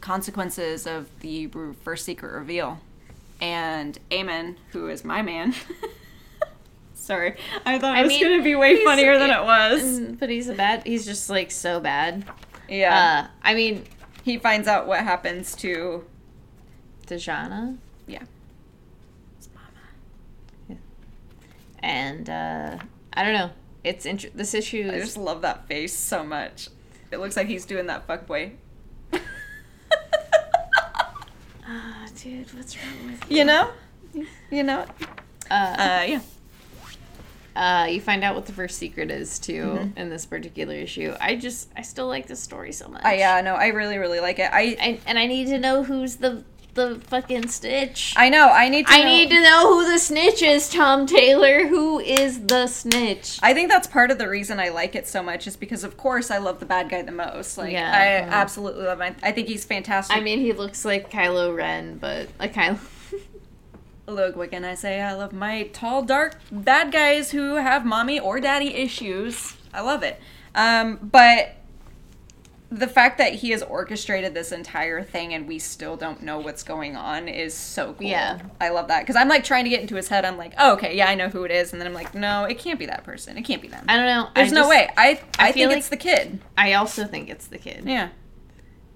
consequences 0.01 0.87
of 0.87 1.07
the 1.21 1.49
first 1.83 2.07
secret 2.07 2.33
reveal. 2.33 2.81
And 3.43 3.99
Eamon, 4.11 4.57
who 4.73 4.89
is 4.89 5.05
my 5.05 5.21
man. 5.21 5.55
Sorry, 6.99 7.37
I 7.65 7.79
thought 7.79 7.95
I 7.97 8.01
it 8.01 8.03
was 8.05 8.09
mean, 8.09 8.23
gonna 8.23 8.43
be 8.43 8.55
way 8.57 8.83
funnier 8.83 9.19
than 9.19 9.31
it 9.31 9.43
was. 9.45 10.01
But 10.19 10.29
he's 10.29 10.49
a 10.49 10.55
bad. 10.55 10.85
He's 10.85 11.05
just 11.05 11.31
like 11.31 11.51
so 11.53 11.79
bad. 11.79 12.25
Yeah, 12.69 13.29
Uh, 13.29 13.31
I 13.45 13.55
mean, 13.55 13.85
he 14.25 14.39
finds 14.39 14.67
out 14.67 14.89
what 14.89 15.01
happens 15.05 15.55
to 15.57 16.05
Dejana 17.07 17.77
yeah. 18.09 18.23
His 19.39 19.49
mama. 19.55 20.79
and 21.81 22.29
uh, 22.29 22.79
I 23.13 23.23
don't 23.25 23.35
know. 23.35 23.51
It's 23.85 24.05
int- 24.05 24.37
this 24.37 24.53
issue 24.55 24.91
I 24.93 24.99
just 24.99 25.17
love 25.17 25.43
that 25.43 25.69
face 25.69 25.95
so 25.97 26.25
much. 26.25 26.69
It 27.13 27.19
looks 27.21 27.37
like 27.37 27.47
he's 27.47 27.65
doing 27.67 27.87
that 27.87 28.07
fuckboy. 28.09 28.53
Ah, 31.69 32.07
dude. 32.23 32.53
What's 32.55 32.77
wrong 32.77 33.11
with 33.11 33.31
You 33.31 33.45
know? 33.45 33.71
You 34.51 34.63
know? 34.63 34.85
Uh, 35.51 35.55
Uh, 35.79 36.05
yeah. 36.07 36.21
Uh, 37.57 37.87
you 37.87 38.01
find 38.01 38.23
out 38.23 38.35
what 38.35 38.47
the 38.47 38.53
first 38.53 38.79
secret 38.79 39.11
is 39.11 39.39
too 39.39 39.65
Mm-hmm. 39.65 39.99
in 39.99 40.09
this 40.11 40.27
particular 40.27 40.75
issue. 40.75 41.15
I 41.21 41.37
just 41.37 41.69
I 41.77 41.83
still 41.83 42.07
like 42.09 42.27
this 42.27 42.41
story 42.41 42.73
so 42.73 42.89
much. 42.89 43.05
I, 43.05 43.17
yeah, 43.17 43.41
no, 43.41 43.55
I 43.55 43.69
really, 43.69 43.99
really 43.99 44.21
like 44.21 44.39
it. 44.39 44.51
I, 44.53 44.77
I, 44.81 45.01
and 45.07 45.19
I 45.19 45.27
need 45.27 45.47
to 45.49 45.59
know 45.59 45.83
who's 45.83 46.17
the 46.17 46.45
the 46.75 47.01
fucking 47.07 47.49
snitch. 47.49 48.13
I 48.19 48.29
know. 48.29 48.51
I 48.51 48.69
need 48.69 48.87
to. 48.87 48.93
I 48.93 48.99
know- 48.99 49.07
need 49.07 49.31
to 49.31 49.41
know 49.43 49.73
who 49.73 49.91
the 49.91 49.99
snitch 49.99 50.43
is, 50.43 50.69
Tom 50.69 51.07
Taylor. 51.07 51.67
Who 51.67 51.99
is 52.01 52.45
the 52.45 52.67
snitch? 52.67 53.39
I 53.43 53.55
think 53.55 53.71
that's 53.71 53.87
part 53.87 54.11
of 54.11 54.19
the 54.19 54.29
reason 54.29 54.61
I 54.61 54.69
like 54.69 54.95
it 54.95 55.07
so 55.09 55.23
much 55.23 55.47
is 55.47 55.57
because, 55.57 55.85
of 55.85 55.97
course, 55.97 56.31
I 56.31 56.37
love 56.37 56.61
the 56.61 56.67
bad 56.67 56.91
guy 56.91 57.01
the 57.01 57.13
most. 57.13 57.57
Like, 57.57 57.73
Yeah, 57.73 57.91
I 57.91 58.31
absolutely 58.31 58.85
love 58.85 59.01
him. 59.01 59.17
I 59.23 59.33
think 59.33 59.49
he's 59.49 59.65
fantastic. 59.65 60.15
I 60.15 60.21
mean, 60.21 60.39
he 60.41 60.53
looks 60.53 60.85
like 60.85 61.11
Kylo 61.11 61.57
Ren, 61.57 61.97
but 61.97 62.29
like 62.39 62.53
Kylo. 62.53 62.79
Look, 64.07 64.37
what 64.37 64.51
can 64.51 64.65
I 64.65 64.75
say? 64.75 65.01
I 65.01 65.13
love 65.15 65.33
my 65.33 65.65
tall, 65.73 66.03
dark 66.03 66.37
bad 66.51 66.93
guys 66.93 67.31
who 67.33 67.57
have 67.57 67.85
mommy 67.85 68.19
or 68.21 68.41
daddy 68.41 68.75
issues. 68.75 69.57
I 69.73 69.81
love 69.81 70.03
it. 70.03 70.21
Um, 70.55 70.97
but 71.03 71.57
the 72.69 72.89
fact 72.89 73.19
that 73.19 73.33
he 73.35 73.51
has 73.51 73.63
orchestrated 73.63 74.35
this 74.35 74.51
entire 74.51 75.01
thing 75.03 75.33
and 75.33 75.47
we 75.47 75.57
still 75.59 75.97
don't 75.97 76.21
know 76.23 76.41
what's 76.41 76.65
going 76.65 76.97
on 76.97 77.29
is 77.29 77.55
so 77.55 77.93
cool. 77.95 78.07
Yeah. 78.09 78.41
I 78.61 78.71
love 78.71 78.89
that 78.89 79.01
because 79.01 79.15
I'm 79.15 79.29
like 79.29 79.45
trying 79.45 79.65
to 79.65 79.71
get 79.71 79.81
into 79.83 79.95
his 79.95 80.09
head. 80.09 80.25
I'm 80.25 80.37
like, 80.37 80.53
oh, 80.59 80.73
okay, 80.75 80.97
yeah, 80.97 81.07
I 81.09 81.15
know 81.15 81.29
who 81.29 81.45
it 81.45 81.53
is, 81.53 81.73
and 81.73 81.81
then 81.81 81.87
I'm 81.87 81.95
like, 81.95 82.13
no, 82.15 82.45
it 82.45 82.59
can't 82.59 82.79
be 82.79 82.87
that 82.87 83.05
person. 83.05 83.37
It 83.39 83.43
can't 83.43 83.63
be 83.63 83.69
them. 83.69 83.85
I 83.89 83.97
don't 83.97 84.07
know. 84.07 84.29
There's 84.35 84.51
I 84.53 84.55
no 84.55 84.61
just- 84.63 84.71
way. 84.71 84.91
I 84.97 85.09
I, 85.39 85.49
I 85.49 85.53
think 85.53 85.69
like- 85.69 85.79
it's 85.79 85.89
the 85.91 85.97
kid. 85.97 86.41
I 86.59 86.73
also 86.75 87.05
think 87.05 87.29
it's 87.29 87.47
the 87.47 87.59
kid. 87.59 87.85
Yeah. 87.87 88.09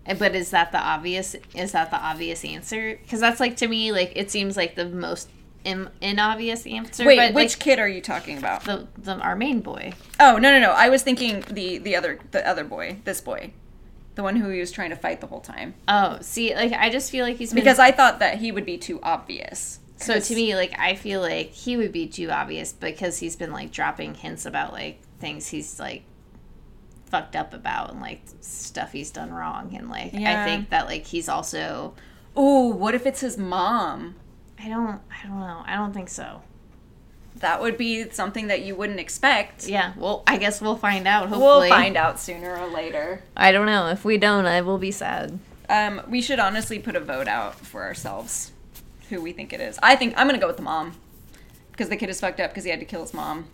But 0.07 0.35
is 0.35 0.51
that 0.51 0.73
the 0.73 0.79
obvious? 0.79 1.37
Is 1.55 1.73
that 1.73 1.91
the 1.91 1.99
obvious 1.99 2.45
answer? 2.45 2.99
Because 3.03 3.21
that's 3.21 3.41
like 3.41 3.57
to 3.59 3.69
me, 3.69 3.93
like 3.93 4.13
it 4.17 4.31
seems 4.31 4.57
like 4.57 4.75
the 4.75 4.87
most 4.87 5.29
in, 5.65 6.19
obvious 6.19 6.67
answer. 6.67 7.05
Wait, 7.05 7.17
but, 7.17 7.35
which 7.35 7.53
like, 7.53 7.59
kid 7.59 7.79
are 7.79 7.89
you 7.89 8.01
talking 8.01 8.39
about? 8.39 8.65
the 8.65 8.87
the 8.99 9.15
our 9.17 9.37
main 9.37 9.61
boy? 9.61 9.93
Oh 10.19 10.39
no 10.39 10.51
no 10.51 10.61
no! 10.61 10.71
I 10.71 10.89
was 10.89 11.03
thinking 11.03 11.45
the 11.51 11.79
the 11.79 11.97
other 11.97 12.19
the 12.31 12.47
other 12.47 12.65
boy, 12.65 12.99
this 13.05 13.21
boy, 13.21 13.53
the 14.15 14.23
one 14.23 14.37
who 14.37 14.49
he 14.51 14.61
was 14.61 14.73
trying 14.73 14.91
to 14.91 14.97
fight 14.97 15.21
the 15.21 15.27
whole 15.27 15.41
time. 15.41 15.75
Oh, 15.87 16.19
see, 16.21 16.55
like 16.55 16.73
I 16.73 16.91
just 16.91 17.11
feel 17.11 17.25
like 17.25 17.37
he's 17.37 17.53
been, 17.53 17.63
Because 17.63 17.79
I 17.79 17.93
thought 17.93 18.19
that 18.21 18.39
he 18.39 18.53
would 18.53 18.67
be 18.67 18.79
too 18.79 19.01
obvious. 19.03 19.79
So 19.97 20.19
to 20.19 20.35
me, 20.35 20.55
like 20.55 20.75
I 20.79 20.95
feel 20.95 21.21
like 21.21 21.51
he 21.51 21.77
would 21.77 21.93
be 21.93 22.07
too 22.07 22.31
obvious 22.31 22.73
because 22.73 23.19
he's 23.19 23.37
been 23.37 23.53
like 23.53 23.71
dropping 23.71 24.15
hints 24.15 24.47
about 24.47 24.73
like 24.73 25.01
things 25.19 25.49
he's 25.49 25.79
like 25.79 26.05
fucked 27.11 27.35
up 27.37 27.53
about 27.53 27.91
and 27.91 28.01
like 28.01 28.23
stuff 28.41 28.93
he's 28.93 29.11
done 29.11 29.33
wrong 29.33 29.75
and 29.77 29.89
like 29.91 30.13
Yeah. 30.13 30.43
I 30.43 30.45
think 30.47 30.71
that 30.71 30.87
like 30.87 31.07
he's 31.07 31.29
also 31.29 31.95
Oh, 32.37 32.69
what 32.69 32.95
if 32.95 33.07
it's 33.07 33.21
his 33.21 33.37
mom? 33.37 34.15
I 34.59 34.69
don't 34.69 35.01
I 35.11 35.27
don't 35.27 35.41
know. 35.41 35.63
I 35.67 35.75
don't 35.77 35.93
think 35.93 36.09
so. 36.09 36.43
That 37.37 37.61
would 37.61 37.79
be 37.79 38.11
something 38.11 38.49
that 38.49 38.63
you 38.63 38.75
wouldn't 38.75 39.01
expect. 39.01 39.67
Yeah, 39.67 39.95
well, 39.97 40.23
I 40.27 40.37
guess 40.37 40.61
we'll 40.61 40.77
find 40.77 41.09
out 41.09 41.29
hopefully. 41.29 41.69
We'll 41.69 41.69
find 41.69 41.97
out 41.97 42.21
sooner 42.21 42.57
or 42.57 42.69
later. 42.69 43.23
I 43.37 43.51
don't 43.51 43.67
know. 43.67 43.89
If 43.89 44.05
we 44.05 44.19
don't, 44.19 44.45
I 44.47 44.61
will 44.61 44.79
be 44.79 44.91
sad. 44.91 45.39
Um, 45.69 46.03
we 46.09 46.21
should 46.21 46.39
honestly 46.39 46.79
put 46.79 46.97
a 46.97 47.01
vote 47.01 47.29
out 47.29 47.55
for 47.55 47.85
ourselves, 47.85 48.53
who 49.09 49.23
we 49.23 49.33
think 49.33 49.53
it 49.53 49.61
is. 49.61 49.79
I 49.83 49.97
think 49.97 50.15
I'm 50.19 50.27
gonna 50.27 50.39
go 50.39 50.49
with 50.49 50.57
the 50.57 50.63
mom, 50.63 50.97
because 51.73 51.89
the 51.89 51.97
kid 51.97 52.11
is 52.11 52.21
fucked 52.21 52.41
up 52.41 52.51
because 52.51 52.65
he 52.65 52.71
had 52.71 52.81
to 52.81 52.87
kill 52.87 53.01
his 53.03 53.15
mom. 53.15 53.47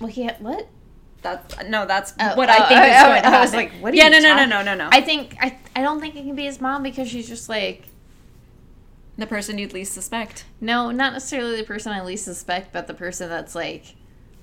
Well, 0.00 0.10
he 0.10 0.24
had, 0.24 0.40
what? 0.40 0.68
That's 1.22 1.68
no, 1.68 1.84
that's 1.86 2.14
Oh, 2.20 2.36
what 2.36 2.48
oh, 2.48 2.52
I 2.52 2.68
think 2.68 2.80
oh, 2.80 2.84
is 2.84 2.94
oh, 3.02 3.06
going 3.08 3.22
to 3.22 3.28
I 3.28 3.40
was 3.40 3.52
like, 3.54 3.72
what 3.80 3.92
are 3.92 3.96
yeah, 3.96 4.04
you 4.04 4.10
no, 4.10 4.18
no, 4.20 4.36
no, 4.36 4.46
no, 4.46 4.62
no, 4.62 4.74
no. 4.74 4.88
I 4.92 5.00
think 5.00 5.36
I 5.40 5.58
I 5.74 5.82
don't 5.82 6.00
think 6.00 6.14
it 6.16 6.22
can 6.24 6.34
be 6.36 6.44
his 6.44 6.60
mom 6.60 6.82
because 6.82 7.08
she's 7.08 7.28
just 7.28 7.48
like 7.48 7.84
the 9.16 9.26
person 9.26 9.58
you'd 9.58 9.72
least 9.72 9.92
suspect. 9.94 10.44
no, 10.60 10.90
not 10.92 11.12
necessarily 11.12 11.56
the 11.56 11.64
person 11.64 11.92
I 11.92 12.02
least 12.02 12.24
suspect, 12.24 12.72
but 12.72 12.86
the 12.86 12.94
person 12.94 13.28
that's 13.28 13.54
like 13.54 13.94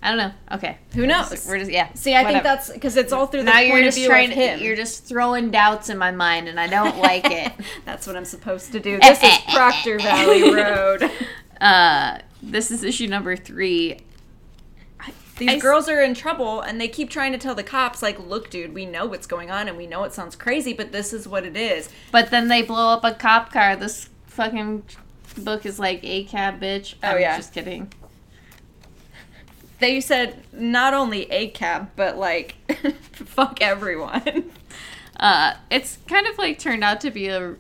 I 0.04 0.10
don't 0.10 0.18
know. 0.20 0.32
Okay, 0.52 0.78
Who 0.94 1.02
We're 1.02 1.08
knows? 1.08 1.30
just- 1.32 1.48
We're 1.48 1.58
just 1.60 1.72
yeah. 1.72 1.92
See, 1.94 2.14
I 2.14 2.24
think 2.26 2.44
that's 2.44 2.70
because 2.70 2.96
it's 2.98 3.12
all 3.14 3.26
through 3.26 3.40
the 3.42 3.46
now 3.46 3.54
point 3.54 3.68
you're 3.70 3.78
of 3.80 3.86
just 3.86 3.98
view 3.98 4.08
trying 4.08 4.30
of 4.32 4.38
him. 4.38 4.60
you're 4.60 4.76
just 4.76 5.06
throwing 5.06 5.50
doubts 5.50 5.90
in 5.90 5.98
my 5.98 6.12
mind, 6.12 6.48
and 6.50 6.60
I 6.60 6.68
don't 6.68 6.98
like 7.10 7.26
it. 7.32 7.54
That's 7.86 8.06
what 8.06 8.16
I'm 8.16 8.26
supposed 8.26 8.72
to 8.74 8.80
do. 8.80 9.00
Eh, 9.02 9.10
this 9.10 9.18
is 9.20 9.24
eh, 9.24 9.38
eh, 9.48 9.54
Proctor 9.56 9.98
Valley 10.00 10.54
Road. 10.54 11.10
Uh, 11.62 12.20
this 12.44 12.70
is 12.70 12.84
issue 12.84 13.08
number 13.08 13.38
three. 13.38 13.98
These 15.38 15.50
I 15.50 15.60
girls 15.60 15.90
are 15.90 16.02
in 16.02 16.14
trouble 16.14 16.62
and 16.62 16.80
they 16.80 16.88
keep 16.88 17.10
trying 17.10 17.34
to 17.34 17.38
tell 17.38 17.56
the 17.56 17.64
cops, 17.64 18.02
like, 18.02 18.18
look, 18.20 18.50
dude, 18.50 18.74
we 18.74 18.86
know 18.86 19.06
what's 19.06 19.28
going 19.28 19.52
on 19.52 19.68
and 19.68 19.78
we 19.78 19.86
know 19.86 20.04
it 20.04 20.14
sounds 20.14 20.36
crazy, 20.36 20.74
but 20.74 20.92
this 20.92 21.12
is 21.12 21.28
what 21.28 21.46
it 21.46 21.58
is. 21.58 21.90
But 22.12 22.32
then 22.32 22.48
they 22.48 22.62
blow 22.62 22.90
up 22.90 23.04
a 23.04 23.14
cop 23.14 23.52
car. 23.52 23.76
This 23.76 24.10
fucking 24.28 24.84
book 25.38 25.66
is 25.66 25.78
like 25.78 26.00
a 26.04 26.24
cab 26.24 26.62
bitch. 26.62 26.96
Oh, 27.04 27.10
I'm 27.10 27.20
yeah. 27.20 27.38
just 27.38 27.54
kidding. 27.54 27.92
They 29.80 30.00
said 30.00 30.42
not 30.54 30.94
only 30.94 31.30
a 31.32 31.50
cab, 31.50 31.90
but 31.98 32.18
like, 32.18 32.56
fuck 33.12 33.62
everyone. 33.62 34.52
Uh, 35.20 35.56
it's 35.70 35.98
kind 36.08 36.28
of 36.28 36.38
like 36.38 36.60
turned 36.60 36.84
out 36.84 37.02
to 37.02 37.12
be 37.12 37.28
a 37.28 37.56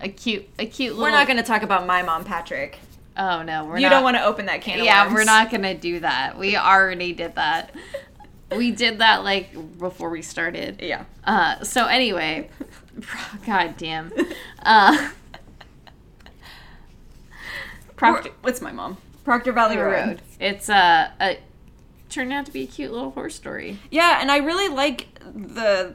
a 0.00 0.08
cute 0.08 0.48
a 0.58 0.66
cute 0.66 0.92
little. 0.92 1.04
We're 1.04 1.10
not 1.10 1.26
going 1.26 1.36
to 1.36 1.42
talk 1.42 1.62
about 1.62 1.86
my 1.86 2.02
mom, 2.02 2.24
Patrick. 2.24 2.78
Oh 3.16 3.42
no, 3.42 3.64
we're 3.66 3.76
you 3.76 3.82
not. 3.82 3.90
don't 3.90 4.02
want 4.02 4.16
to 4.16 4.24
open 4.24 4.46
that 4.46 4.60
can 4.60 4.80
of 4.80 4.84
Yeah, 4.84 5.12
we're 5.12 5.24
not 5.24 5.50
gonna 5.50 5.74
do 5.74 6.00
that. 6.00 6.36
We 6.36 6.56
already 6.56 7.12
did 7.12 7.36
that. 7.36 7.74
We 8.54 8.70
did 8.70 8.98
that 8.98 9.22
like 9.24 9.78
before 9.78 10.10
we 10.10 10.22
started. 10.22 10.80
Yeah. 10.82 11.04
Uh, 11.24 11.62
so 11.62 11.86
anyway, 11.86 12.50
god 13.46 13.76
damn. 13.76 14.12
Uh, 14.62 15.10
Proctor 17.96 18.30
What's 18.42 18.60
my 18.60 18.72
mom? 18.72 18.96
Proctor 19.24 19.52
Valley 19.52 19.76
Road. 19.76 19.92
Road. 19.92 20.22
It's 20.40 20.68
uh, 20.68 21.10
a 21.20 21.38
turned 22.08 22.32
out 22.32 22.46
to 22.46 22.52
be 22.52 22.62
a 22.62 22.66
cute 22.66 22.92
little 22.92 23.10
horror 23.10 23.30
story. 23.30 23.78
Yeah, 23.90 24.18
and 24.20 24.30
I 24.30 24.38
really 24.38 24.68
like 24.68 25.08
the 25.34 25.94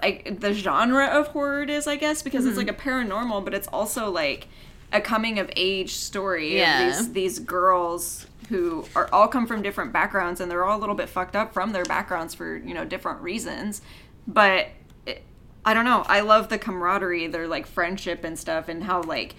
like 0.00 0.40
the 0.40 0.52
genre 0.52 1.06
of 1.06 1.28
horror 1.28 1.62
it 1.62 1.70
is, 1.70 1.86
I 1.86 1.96
guess, 1.96 2.22
because 2.22 2.46
it's 2.46 2.56
like 2.56 2.70
a 2.70 2.74
paranormal, 2.74 3.44
but 3.44 3.54
it's 3.54 3.68
also 3.68 4.10
like 4.10 4.48
a 4.92 5.00
coming 5.00 5.38
of 5.38 5.50
age 5.56 5.94
story 5.94 6.56
Yeah. 6.58 6.88
of 6.88 6.96
these 6.96 7.12
these 7.12 7.38
girls 7.38 8.26
who 8.48 8.84
are 8.94 9.08
all 9.12 9.28
come 9.28 9.46
from 9.46 9.62
different 9.62 9.92
backgrounds 9.92 10.40
and 10.40 10.50
they're 10.50 10.64
all 10.64 10.78
a 10.78 10.80
little 10.80 10.94
bit 10.94 11.08
fucked 11.08 11.34
up 11.36 11.52
from 11.54 11.72
their 11.72 11.84
backgrounds 11.84 12.34
for, 12.34 12.56
you 12.56 12.74
know, 12.74 12.84
different 12.84 13.20
reasons. 13.22 13.80
But 14.26 14.68
it, 15.06 15.22
I 15.64 15.72
don't 15.74 15.84
know. 15.86 16.04
I 16.06 16.20
love 16.20 16.48
the 16.48 16.58
camaraderie, 16.58 17.26
their 17.28 17.48
like 17.48 17.66
friendship 17.66 18.24
and 18.24 18.38
stuff 18.38 18.68
and 18.68 18.84
how 18.84 19.02
like 19.02 19.34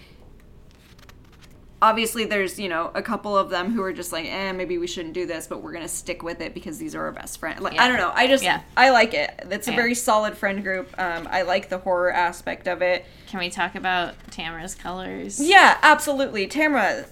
obviously 1.84 2.24
there's 2.24 2.58
you 2.58 2.70
know 2.70 2.90
a 2.96 3.02
couple 3.02 3.38
of 3.38 3.50
them 3.50 3.74
who 3.74 3.84
are 3.84 3.92
just 3.92 4.14
like 4.14 4.26
eh 4.26 4.54
maybe 4.54 4.78
we 4.78 4.88
shouldn't 4.88 5.14
do 5.14 5.26
this 5.26 5.48
but 5.48 5.62
we're 5.62 5.74
gonna 5.74 5.86
stick 5.88 6.24
with 6.24 6.40
it 6.40 6.54
because 6.54 6.78
these 6.78 6.96
are 6.96 7.04
our 7.04 7.12
best 7.12 7.38
friends 7.40 7.60
like 7.60 7.78
i 7.78 7.90
don't 7.90 7.98
know 7.98 8.12
i 8.16 8.26
just 8.26 8.42
Yeah. 8.44 8.62
i 8.78 8.90
like 8.90 9.14
it 9.14 9.30
it's 9.52 9.68
a 9.68 9.72
Yeah. 9.72 9.76
very 9.78 9.94
solid 9.94 10.38
friend 10.38 10.64
group 10.64 10.88
um, 10.98 11.28
i 11.30 11.42
like 11.42 11.68
the 11.68 11.80
horror 11.80 12.12
aspect 12.14 12.68
of 12.70 12.82
it 12.82 13.04
Can 13.28 13.40
we 13.40 13.50
talk 13.50 13.76
about 13.76 14.14
Tamara's 14.32 14.76
colors? 14.76 15.42
yeah 15.42 15.78
absolutely 15.82 16.48
tamra 16.48 17.06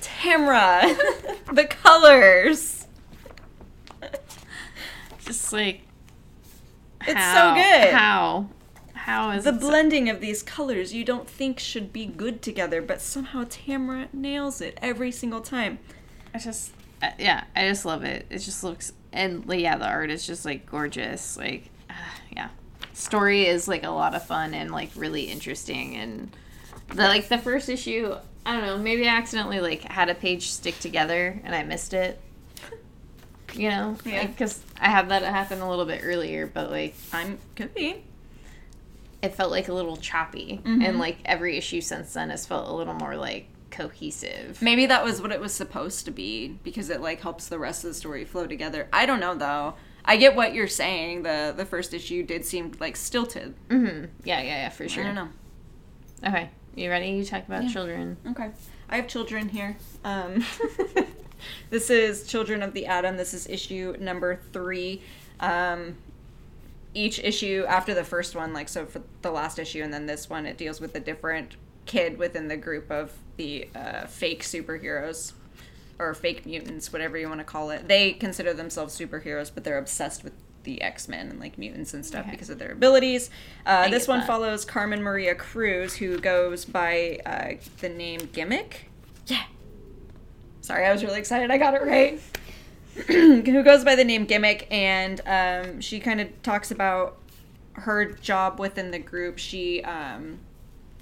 tamra 0.00 0.80
the 1.52 1.66
colors 1.66 2.86
Just 5.26 5.52
like 5.52 5.80
It's 7.02 7.08
so 7.34 7.54
good. 7.54 7.92
How? 7.94 8.46
How 9.04 9.30
is 9.30 9.44
the 9.44 9.50
it 9.50 9.60
so- 9.60 9.68
blending 9.68 10.08
of 10.08 10.20
these 10.20 10.42
colors 10.42 10.92
you 10.94 11.04
don't 11.04 11.28
think 11.28 11.58
should 11.60 11.92
be 11.92 12.06
good 12.06 12.40
together 12.42 12.80
but 12.82 13.00
somehow 13.02 13.44
tamra 13.44 14.12
nails 14.12 14.60
it 14.60 14.78
every 14.82 15.10
single 15.12 15.40
time 15.40 15.78
I 16.34 16.38
just 16.38 16.72
uh, 17.02 17.10
yeah, 17.18 17.44
I 17.54 17.68
just 17.68 17.84
love 17.84 18.02
it. 18.02 18.24
It 18.30 18.38
just 18.38 18.64
looks 18.64 18.92
and 19.12 19.44
yeah, 19.52 19.76
the 19.76 19.86
art 19.86 20.10
is 20.10 20.26
just 20.26 20.44
like 20.44 20.64
gorgeous. 20.64 21.36
Like 21.36 21.68
uh, 21.90 21.92
yeah, 22.34 22.48
story 22.94 23.46
is 23.46 23.68
like 23.68 23.82
a 23.84 23.90
lot 23.90 24.14
of 24.14 24.24
fun 24.26 24.54
and 24.54 24.70
like 24.70 24.90
really 24.96 25.24
interesting. 25.24 25.96
And 25.96 26.30
the 26.88 27.02
like 27.02 27.28
the 27.28 27.36
first 27.38 27.68
issue, 27.68 28.14
I 28.46 28.52
don't 28.54 28.62
know, 28.64 28.78
maybe 28.78 29.06
I 29.06 29.14
accidentally 29.16 29.60
like 29.60 29.82
had 29.82 30.08
a 30.08 30.14
page 30.14 30.50
stick 30.50 30.78
together 30.80 31.38
and 31.44 31.54
I 31.54 31.62
missed 31.62 31.92
it. 31.94 32.20
You 33.52 33.68
know, 33.68 33.96
Yeah. 34.04 34.26
because 34.26 34.60
I 34.80 34.88
had 34.88 35.10
that 35.10 35.22
happen 35.22 35.60
a 35.60 35.68
little 35.68 35.84
bit 35.84 36.00
earlier, 36.02 36.46
but 36.46 36.70
like 36.70 36.94
i'm 37.12 37.38
could 37.54 37.74
be 37.74 38.02
it 39.24 39.34
felt 39.34 39.50
like 39.50 39.68
a 39.68 39.72
little 39.74 39.96
choppy, 39.96 40.60
Mm-hmm. 40.64 40.82
and 40.82 40.98
like 40.98 41.18
every 41.24 41.56
issue 41.56 41.80
since 41.80 42.12
then 42.12 42.30
has 42.30 42.46
felt 42.46 42.68
a 42.68 42.72
little 42.72 42.94
more 42.94 43.16
like 43.16 43.46
cohesive. 43.70 44.60
Maybe 44.62 44.86
that 44.86 45.04
was 45.04 45.20
what 45.20 45.32
it 45.32 45.40
was 45.40 45.52
supposed 45.52 46.04
to 46.04 46.10
be 46.10 46.58
because 46.62 46.90
it 46.90 47.00
like 47.00 47.20
helps 47.22 47.48
the 47.48 47.58
rest 47.58 47.84
of 47.84 47.90
the 47.90 47.94
story 47.94 48.24
flow 48.24 48.46
together. 48.46 48.88
I 48.92 49.06
don't 49.06 49.20
know 49.20 49.34
though. 49.34 49.74
I 50.04 50.16
get 50.16 50.36
what 50.36 50.52
you're 50.54 50.68
saying. 50.68 51.22
The 51.22 51.54
the 51.56 51.64
first 51.64 51.94
issue 51.94 52.22
did 52.22 52.44
seem 52.44 52.72
like 52.78 52.96
stilted. 52.96 53.54
hmm 53.70 54.04
Yeah, 54.22 54.40
yeah, 54.42 54.42
yeah, 54.42 54.68
for 54.68 54.88
sure. 54.88 55.02
I 55.02 55.06
don't 55.06 55.14
know. 55.16 55.28
Okay, 56.28 56.50
you 56.74 56.90
ready? 56.90 57.08
You 57.08 57.24
talk 57.24 57.46
about 57.48 57.68
children. 57.70 58.16
Okay. 58.30 58.50
I 58.88 58.96
have 58.96 59.08
children 59.08 59.48
here. 59.48 59.76
Um, 60.04 60.44
this 61.70 61.90
is 61.90 62.26
Children 62.26 62.62
of 62.62 62.74
the 62.74 62.86
Atom. 62.86 63.16
This 63.16 63.34
is 63.34 63.46
issue 63.48 63.96
number 63.98 64.40
three. 64.52 65.02
Um, 65.40 65.96
each 66.94 67.18
issue 67.18 67.64
after 67.68 67.92
the 67.94 68.04
first 68.04 68.34
one, 68.36 68.52
like 68.52 68.68
so 68.68 68.86
for 68.86 69.02
the 69.22 69.30
last 69.30 69.58
issue 69.58 69.82
and 69.82 69.92
then 69.92 70.06
this 70.06 70.30
one, 70.30 70.46
it 70.46 70.56
deals 70.56 70.80
with 70.80 70.94
a 70.94 71.00
different 71.00 71.56
kid 71.86 72.16
within 72.18 72.48
the 72.48 72.56
group 72.56 72.90
of 72.90 73.12
the 73.36 73.68
uh, 73.74 74.06
fake 74.06 74.42
superheroes 74.42 75.32
or 75.98 76.14
fake 76.14 76.46
mutants, 76.46 76.92
whatever 76.92 77.18
you 77.18 77.28
want 77.28 77.40
to 77.40 77.44
call 77.44 77.70
it. 77.70 77.88
They 77.88 78.12
consider 78.12 78.52
themselves 78.54 78.98
superheroes, 78.98 79.50
but 79.52 79.64
they're 79.64 79.78
obsessed 79.78 80.24
with 80.24 80.32
the 80.64 80.80
X 80.80 81.08
Men 81.08 81.28
and 81.28 81.38
like 81.38 81.58
mutants 81.58 81.92
and 81.94 82.04
stuff 82.06 82.22
Okay. 82.22 82.30
because 82.32 82.48
of 82.48 82.58
their 82.58 82.72
abilities. 82.72 83.28
Uh, 83.66 83.88
this 83.90 84.08
one 84.08 84.20
that. 84.20 84.26
follows 84.26 84.64
Carmen 84.64 85.02
Maria 85.02 85.34
Cruz, 85.34 85.94
who 85.94 86.18
goes 86.18 86.64
by 86.64 87.18
uh, 87.26 87.52
the 87.80 87.88
name 87.90 88.20
Gimmick. 88.32 88.88
Yeah. 89.26 89.42
Sorry, 90.62 90.86
I 90.86 90.92
was 90.92 91.04
really 91.04 91.18
excited. 91.18 91.50
I 91.50 91.58
got 91.58 91.74
it 91.74 91.82
right. 91.82 92.20
who 93.06 93.62
goes 93.62 93.84
by 93.84 93.96
the 93.96 94.04
name 94.04 94.24
Gimmick, 94.24 94.68
and 94.70 95.20
um, 95.26 95.80
she 95.80 96.00
kind 96.00 96.20
of 96.20 96.42
talks 96.42 96.70
about 96.70 97.18
her 97.74 98.04
job 98.04 98.60
within 98.60 98.90
the 98.90 98.98
group. 98.98 99.38
She 99.38 99.82
um, 99.82 100.38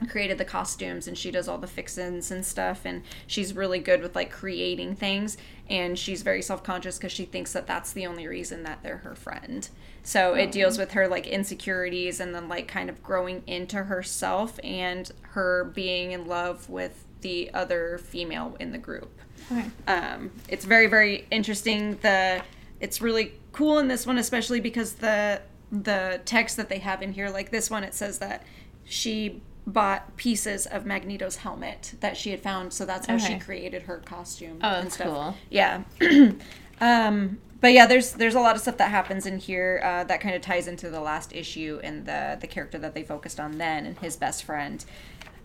created 0.08 0.38
the 0.38 0.44
costumes 0.44 1.06
and 1.06 1.16
she 1.16 1.30
does 1.30 1.48
all 1.48 1.58
the 1.58 1.66
fixins 1.66 2.30
and 2.30 2.44
stuff 2.44 2.84
and 2.84 3.02
she's 3.26 3.54
really 3.54 3.78
good 3.78 4.02
with 4.02 4.14
like 4.14 4.30
creating 4.30 4.96
things 4.96 5.36
and 5.68 5.98
she's 5.98 6.22
very 6.22 6.42
self-conscious 6.42 6.98
because 6.98 7.12
she 7.12 7.24
thinks 7.24 7.52
that 7.52 7.66
that's 7.66 7.92
the 7.92 8.06
only 8.06 8.26
reason 8.26 8.62
that 8.62 8.82
they're 8.82 8.98
her 8.98 9.14
friend. 9.14 9.68
So 10.02 10.34
it 10.34 10.50
deals 10.50 10.78
with 10.78 10.92
her 10.92 11.06
like 11.06 11.26
insecurities 11.26 12.20
and 12.20 12.34
then 12.34 12.48
like 12.48 12.68
kind 12.68 12.90
of 12.90 13.02
growing 13.02 13.42
into 13.46 13.84
herself 13.84 14.58
and 14.64 15.10
her 15.22 15.64
being 15.64 16.12
in 16.12 16.26
love 16.26 16.68
with 16.68 17.04
the 17.20 17.52
other 17.54 17.98
female 17.98 18.56
in 18.58 18.72
the 18.72 18.78
group 18.78 19.21
Okay. 19.50 19.64
um, 19.88 20.30
it's 20.48 20.64
very 20.64 20.86
very 20.86 21.26
interesting. 21.30 21.96
The 22.02 22.42
it's 22.80 23.00
really 23.00 23.34
cool 23.52 23.78
in 23.78 23.88
this 23.88 24.06
one 24.06 24.18
especially 24.18 24.60
because 24.60 24.94
the 24.94 25.40
the 25.70 26.20
text 26.24 26.56
that 26.58 26.68
they 26.68 26.78
have 26.78 27.00
in 27.02 27.12
here 27.12 27.28
like 27.30 27.50
this 27.50 27.70
one 27.70 27.82
it 27.84 27.94
says 27.94 28.18
that 28.18 28.44
she 28.84 29.40
bought 29.66 30.16
pieces 30.16 30.66
of 30.66 30.84
magneto's 30.84 31.36
helmet 31.36 31.94
that 32.00 32.16
she 32.16 32.30
had 32.30 32.40
found. 32.40 32.72
So 32.72 32.84
that's 32.84 33.06
how 33.06 33.16
she 33.18 33.38
created 33.38 33.82
her 33.82 33.98
costume 33.98 34.58
Oh, 34.62 34.66
and 34.80 34.92
stuff. 34.92 35.06
cool. 35.06 35.36
yeah. 35.50 35.82
Um 36.80 37.38
but 37.60 37.72
yeah 37.72 37.86
there's 37.86 38.12
there's 38.12 38.34
a 38.34 38.40
lot 38.40 38.56
of 38.56 38.62
stuff 38.62 38.76
that 38.78 38.90
happens 38.90 39.24
in 39.24 39.38
here 39.38 39.80
uh, 39.84 40.02
that 40.04 40.20
kind 40.20 40.34
of 40.34 40.42
ties 40.42 40.66
into 40.66 40.90
the 40.90 41.00
last 41.00 41.32
issue 41.32 41.78
and 41.84 42.04
the 42.06 42.36
the 42.40 42.46
character 42.48 42.76
that 42.78 42.92
they 42.94 43.04
focused 43.04 43.38
on 43.38 43.58
then 43.58 43.86
and 43.86 43.98
his 44.00 44.16
best 44.16 44.42
friend. 44.42 44.84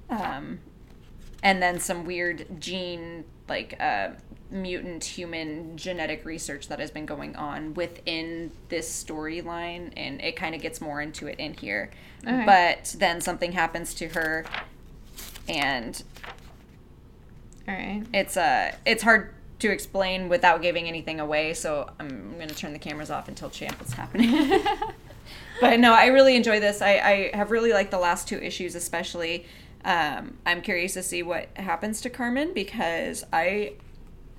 Um 0.09 0.59
and 1.43 1.61
then 1.61 1.79
some 1.79 2.05
weird 2.05 2.45
gene 2.59 3.23
like 3.47 3.75
uh, 3.79 4.09
mutant 4.49 5.03
human 5.03 5.77
genetic 5.77 6.25
research 6.25 6.67
that 6.67 6.79
has 6.79 6.91
been 6.91 7.05
going 7.05 7.35
on 7.35 7.73
within 7.73 8.51
this 8.69 9.03
storyline 9.03 9.91
and 9.95 10.21
it 10.21 10.35
kind 10.35 10.53
of 10.55 10.61
gets 10.61 10.81
more 10.81 11.01
into 11.01 11.27
it 11.27 11.39
in 11.39 11.53
here. 11.53 11.91
But 12.45 12.95
then 12.97 13.21
something 13.21 13.51
happens 13.53 13.93
to 13.95 14.07
her 14.09 14.45
and 15.47 16.01
All 17.67 17.73
right. 17.73 18.03
it's 18.13 18.35
uh 18.37 18.75
it's 18.85 19.03
hard 19.03 19.33
to 19.59 19.71
explain 19.71 20.27
without 20.29 20.61
giving 20.61 20.87
anything 20.87 21.19
away 21.19 21.53
so 21.53 21.89
i'm 21.99 22.37
gonna 22.37 22.53
turn 22.53 22.73
the 22.73 22.79
cameras 22.79 23.09
off 23.09 23.27
until 23.27 23.49
champ 23.49 23.79
what's 23.79 23.93
happening. 23.93 24.61
But 25.61 25.79
no 25.79 25.93
i 25.93 26.07
really 26.07 26.35
enjoy 26.35 26.59
this. 26.59 26.81
I 26.81 27.31
i 27.33 27.37
have 27.37 27.49
really 27.51 27.73
liked 27.73 27.91
the 27.91 27.97
last 27.99 28.27
two 28.27 28.37
issues 28.37 28.75
especially 28.75 29.45
um 29.87 30.37
i'm 30.45 30.61
curious 30.61 30.93
to 30.93 31.01
see 31.01 31.23
what 31.23 31.47
happens 31.55 32.01
to 32.01 32.09
carmen 32.09 32.53
because 32.53 33.25
i 33.33 33.73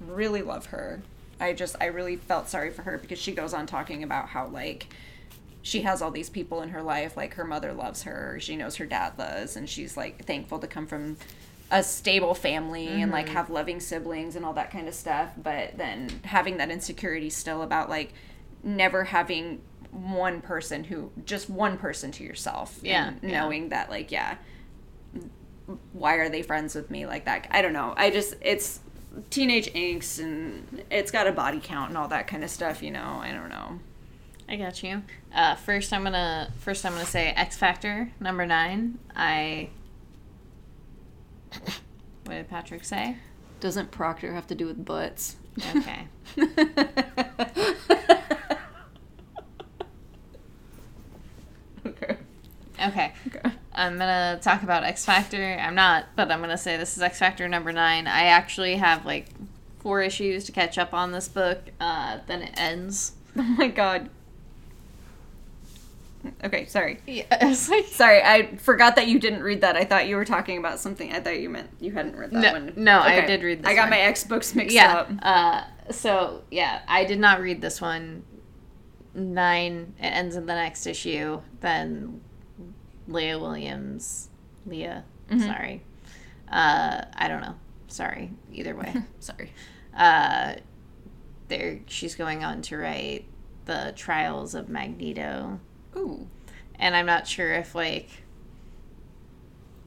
really 0.07 0.43
love 0.43 0.67
her. 0.67 1.03
I 1.41 1.53
just 1.53 1.75
i 1.81 1.87
really 1.87 2.15
felt 2.17 2.49
sorry 2.49 2.71
for 2.71 2.83
her 2.83 2.99
because 2.99 3.19
she 3.19 3.33
goes 3.33 3.53
on 3.53 3.67
talking 3.67 4.05
about 4.05 4.29
how 4.29 4.47
like 4.47 4.87
she 5.63 5.83
has 5.83 6.01
all 6.03 6.13
these 6.13 6.31
people 6.31 6.63
in 6.63 6.69
her 6.69 6.83
life 6.83 7.17
like 7.17 7.35
her 7.35 7.45
mother 7.45 7.73
loves 7.73 8.05
her 8.05 8.39
she 8.41 8.55
knows 8.55 8.77
her 8.77 8.87
dad 8.87 9.17
does 9.19 9.57
and 9.57 9.69
she's 9.69 9.97
like 9.97 10.25
thankful 10.25 10.59
to 10.61 10.67
come 10.69 10.87
from 10.87 11.17
a 11.71 11.83
stable 11.83 12.35
family 12.35 12.87
and 13.03 13.13
like 13.13 13.29
have 13.29 13.51
loving 13.51 13.79
siblings 13.79 14.37
and 14.37 14.45
all 14.45 14.55
that 14.55 14.71
kind 14.71 14.89
of 14.89 14.95
stuff. 14.95 15.29
But 15.37 15.77
then 15.77 16.09
having 16.25 16.57
that 16.57 16.71
insecurity 16.71 17.29
still 17.29 17.61
about 17.61 17.91
like 17.91 18.15
never 18.63 19.05
having 19.05 19.61
one 19.91 20.41
person 20.41 20.85
who 20.85 21.11
just 21.27 21.51
one 21.51 21.77
person 21.77 22.11
to 22.13 22.25
yourself 22.25 22.79
Yeah, 22.83 23.09
and 23.09 23.21
yeah. 23.23 23.41
knowing 23.43 23.69
that 23.69 23.91
like 23.91 24.11
yeah 24.11 24.37
why 25.93 26.15
are 26.15 26.29
they 26.29 26.43
friends 26.43 26.75
with 26.75 26.91
me 26.91 27.07
like 27.07 27.25
that 27.25 27.47
i 27.51 27.61
don't 27.63 27.73
know 27.73 27.95
i 27.97 28.11
just 28.11 28.35
it's 28.41 28.81
teenage 29.31 29.73
angst 29.75 30.19
and 30.19 30.83
it's 30.91 31.11
got 31.11 31.27
a 31.27 31.33
body 31.33 31.61
count 31.63 31.89
and 31.89 31.99
all 31.99 32.09
that 32.09 32.27
kind 32.27 32.43
of 32.45 32.51
stuff 32.51 32.83
you 32.83 32.91
know 32.91 33.19
i 33.23 33.31
don't 33.33 33.49
know 33.49 33.79
I 34.51 34.57
got 34.57 34.83
you. 34.83 35.03
Uh, 35.35 35.57
first, 35.57 35.93
I'm 35.93 36.03
gonna 36.05 36.51
first 36.61 36.87
I'm 36.87 36.95
gonna 36.95 37.05
say 37.05 37.35
X 37.37 37.59
Factor 37.59 38.11
number 38.19 38.47
nine. 38.47 38.99
I. 39.15 39.69
What 42.25 42.35
did 42.35 42.49
Patrick 42.49 42.85
say? 42.85 43.17
doesn't 43.61 43.91
proctor 43.91 44.33
have 44.35 44.47
to 44.47 44.55
do 44.55 44.67
with 44.67 44.85
butts 44.85 45.37
Okay. 45.75 46.07
okay 51.87 52.17
Okay. 52.81 53.13
okay 53.27 53.51
I'm 53.79 53.99
gonna 53.99 54.39
talk 54.43 54.63
about 54.63 54.85
X 54.85 55.05
Factor. 55.05 55.57
I'm 55.61 55.75
not, 55.75 56.07
but 56.17 56.31
I'm 56.31 56.41
gonna 56.41 56.59
say 56.59 56.77
this 56.77 56.97
is 56.97 57.03
X 57.03 57.19
Factor 57.19 57.49
number 57.49 57.73
nine. 57.73 58.07
I 58.07 58.25
actually 58.25 58.77
have 58.77 59.07
like 59.07 59.27
four 59.81 60.03
issues 60.03 60.45
to 60.45 60.53
catch 60.53 60.79
up 60.79 60.93
on 60.93 61.13
this 61.13 61.29
book. 61.29 61.59
Uh, 61.81 62.19
then 62.27 62.43
it 62.43 62.55
ends. 62.57 63.13
oh 63.39 63.43
my 63.43 63.69
god 63.69 64.11
okay 66.45 66.67
sorry 66.67 66.99
Yeah, 67.07 67.25
like 67.71 67.87
Sorry, 67.87 68.23
I 68.23 68.57
forgot 68.57 68.97
that 68.97 69.09
you 69.09 69.19
didn't 69.19 69.43
read 69.43 69.61
that. 69.61 69.77
I 69.77 69.85
thought 69.85 70.09
you 70.09 70.17
were 70.17 70.25
talking 70.25 70.59
about 70.59 70.81
something. 70.81 71.13
I 71.13 71.21
thought 71.21 71.39
you 71.41 71.49
meant 71.49 71.71
you 71.81 71.93
hadn't 71.93 72.17
read 72.17 72.31
that 72.33 72.41
No- 72.41 72.53
one. 72.53 72.73
no, 72.77 73.01
I 73.01 73.21
did 73.25 73.43
read 73.43 73.63
this 73.63 73.71
I 73.71 73.75
got 73.75 73.83
one. 73.83 73.91
my 73.91 74.01
X 74.01 74.25
books 74.25 74.55
mixed 74.55 74.75
yeah. 74.75 74.97
up. 74.97 75.11
Uh, 75.23 75.93
so 75.93 76.43
yeah, 76.51 76.83
I 76.89 77.05
did 77.05 77.19
not 77.19 77.41
read 77.41 77.61
this 77.61 77.81
one. 77.81 78.25
Nine. 79.15 79.95
It 79.99 80.07
ends 80.07 80.37
in 80.37 80.47
the 80.47 80.55
next 80.55 80.87
issue. 80.87 81.41
Then 81.61 82.21
Leah 83.09 83.39
Williams. 83.39 84.29
Leah. 84.67 85.05
Mm-hmm. 85.31 85.41
Sorry. 85.47 85.83
Uh, 86.51 87.03
I 87.15 87.27
don't 87.29 87.41
know. 87.41 87.57
Sorry. 87.89 88.31
Either 88.53 88.77
way. 88.77 88.95
Sorry. 89.21 89.53
uh, 89.97 90.55
there 91.49 91.81
she's 91.87 92.15
going 92.15 92.45
on 92.45 92.61
to 92.61 92.77
write 92.77 93.25
the 93.65 93.93
trials 93.97 94.55
of 94.55 94.69
magneto 94.69 95.59
Ooh. 95.97 96.27
and 96.79 96.95
i'm 96.95 97.07
not 97.07 97.27
sure 97.27 97.53
if 97.55 97.75
like 97.75 98.09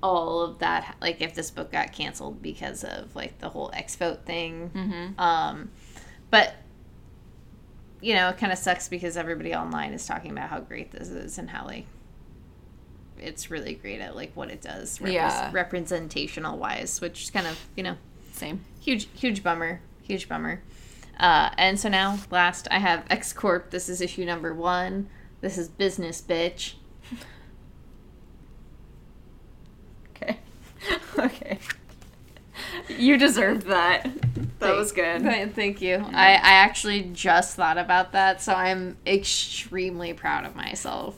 all 0.04 0.42
of 0.42 0.58
that 0.60 0.96
like 1.00 1.22
if 1.22 1.36
this 1.36 1.52
book 1.52 1.72
got 1.72 1.92
canceled 1.94 2.42
because 2.42 2.84
of 2.84 3.16
like 3.16 3.38
the 3.40 3.50
whole 3.50 3.70
x 3.74 3.96
vote 3.96 4.26
thing 4.26 4.72
Mm-hmm. 4.74 5.20
um 5.20 5.70
but 6.32 6.56
you 8.02 8.16
know 8.16 8.30
it 8.30 8.38
kind 8.40 8.52
of 8.52 8.58
sucks 8.58 8.88
because 8.90 9.16
everybody 9.16 9.54
online 9.54 9.94
is 9.94 10.06
talking 10.08 10.32
about 10.32 10.50
how 10.50 10.60
great 10.60 10.92
this 10.92 11.10
is 11.10 11.38
and 11.38 11.50
how 11.50 11.66
like 11.68 11.86
it's 13.22 13.50
really 13.52 13.74
great 13.76 14.02
at 14.02 14.16
like 14.16 14.32
what 14.36 14.50
it 14.50 14.62
does 14.62 14.98
repres- 15.00 15.14
Yeah. 15.14 15.50
representational 15.54 16.58
wise 16.58 17.00
which 17.02 17.24
is 17.24 17.30
kind 17.30 17.48
of 17.48 17.58
you 17.76 17.84
know 17.84 17.96
Same. 18.34 18.64
huge 18.80 19.08
huge 19.14 19.44
bummer 19.44 19.80
huge 20.02 20.28
bummer 20.28 20.62
uh, 21.20 21.52
and 21.58 21.80
so 21.80 21.88
now 21.90 22.18
last 22.32 22.68
i 22.72 22.80
have 22.80 23.06
x 23.10 23.32
corp 23.34 23.70
this 23.70 23.88
is 23.90 24.02
issue 24.02 24.26
number 24.26 24.54
one 24.54 25.08
this 25.42 25.58
is 25.58 25.68
business 25.68 26.22
bitch 26.22 26.74
Okay. 30.16 30.38
okay. 31.18 31.60
You 32.90 33.18
deserved 33.18 33.68
that. 33.68 34.08
That 34.60 34.76
was 34.76 34.92
good. 34.92 35.24
Th- 35.24 35.50
thank 35.52 35.82
you 35.82 35.96
I, 36.14 36.34
I 36.34 36.54
actually 36.62 37.04
just 37.14 37.56
thought 37.56 37.78
about 37.80 38.12
that 38.12 38.42
so 38.42 38.54
i'm 38.54 38.98
extremely 39.08 40.14
proud 40.14 40.46
of 40.46 40.56
myself 40.56 41.18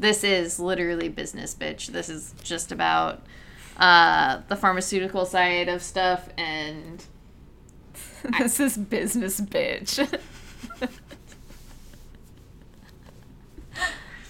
this 0.00 0.24
is 0.24 0.58
literally 0.58 1.08
business 1.08 1.54
bitch 1.54 1.88
this 1.88 2.08
is 2.08 2.34
just 2.42 2.72
about 2.72 3.22
uh, 3.76 4.40
the 4.48 4.56
pharmaceutical 4.56 5.24
side 5.24 5.68
of 5.68 5.82
stuff 5.82 6.28
and 6.36 7.04
this 8.38 8.60
is 8.60 8.76
business 8.76 9.40
bitch. 9.40 9.98
oh, 13.72 13.78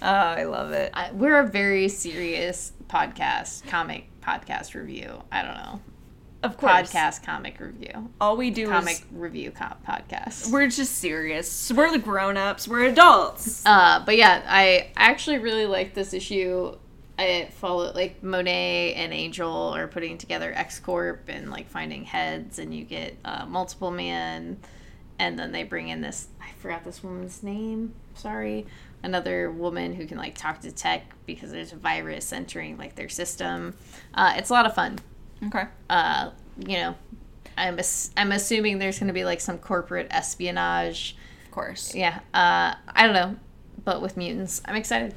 I 0.02 0.44
love 0.44 0.70
it. 0.70 0.92
I, 0.94 1.10
we're 1.10 1.40
a 1.40 1.46
very 1.46 1.88
serious 1.88 2.72
podcast 2.90 3.66
comic 3.68 4.06
podcast 4.20 4.74
review 4.74 5.22
i 5.30 5.42
don't 5.42 5.54
know 5.54 5.80
Of 6.42 6.56
course. 6.56 6.90
podcast 6.90 7.24
comic 7.24 7.60
review 7.60 8.10
All 8.20 8.36
we 8.36 8.50
do 8.50 8.62
is 8.64 8.70
comic 8.70 8.94
is 8.94 9.04
review 9.12 9.52
podcast. 9.52 10.50
we're 10.50 10.68
just 10.68 10.96
serious. 10.96 11.70
We're 11.70 11.90
the 11.90 11.98
grown-ups. 11.98 12.66
We're 12.66 12.86
adults. 12.86 13.62
Uh, 13.66 14.02
but 14.06 14.16
yeah, 14.16 14.42
I 14.46 14.90
actually 14.96 15.38
really 15.38 15.66
like 15.66 15.92
this 15.94 16.14
issue. 16.14 16.76
I 17.18 17.50
follow 17.58 17.92
like 17.92 18.22
Monet 18.22 18.94
and 18.94 19.12
Angel 19.12 19.52
are 19.76 19.86
putting 19.86 20.16
together 20.16 20.50
X 20.54 20.80
Corp 20.80 21.28
and 21.28 21.50
like 21.50 21.68
finding 21.68 22.04
heads, 22.04 22.58
and 22.58 22.74
you 22.74 22.84
get 22.84 23.18
uh, 23.26 23.44
multiple 23.44 23.90
man, 23.90 24.56
and 25.18 25.38
then 25.38 25.52
they 25.52 25.64
bring 25.64 25.88
in 25.88 26.00
this. 26.00 26.28
I 26.40 26.50
forgot 26.58 26.84
this 26.84 27.02
woman's 27.02 27.42
name. 27.42 27.92
Sorry, 28.14 28.66
another 29.02 29.50
woman 29.50 29.94
who 29.94 30.06
can 30.06 30.16
like 30.16 30.34
talk 30.38 30.60
to 30.62 30.72
tech 30.72 31.02
because 31.26 31.50
there's 31.52 31.74
a 31.74 31.76
virus 31.76 32.32
entering 32.32 32.78
like 32.78 32.94
their 32.94 33.10
system. 33.10 33.74
Uh, 34.14 34.32
it's 34.38 34.48
a 34.48 34.54
lot 34.54 34.64
of 34.64 34.74
fun. 34.74 34.98
Okay. 35.46 35.64
uh, 35.88 36.30
you 36.66 36.76
know, 36.76 36.94
I'm 37.56 37.78
ass- 37.78 38.10
I'm 38.16 38.32
assuming 38.32 38.78
there's 38.78 38.98
going 38.98 39.08
to 39.08 39.14
be 39.14 39.24
like 39.24 39.40
some 39.40 39.58
corporate 39.58 40.08
espionage. 40.10 41.16
Of 41.46 41.50
course. 41.52 41.94
Yeah, 41.94 42.20
uh, 42.34 42.74
I 42.88 43.04
don't 43.06 43.14
know, 43.14 43.36
but 43.84 44.02
with 44.02 44.16
mutants, 44.16 44.62
I'm 44.66 44.76
excited. 44.76 45.14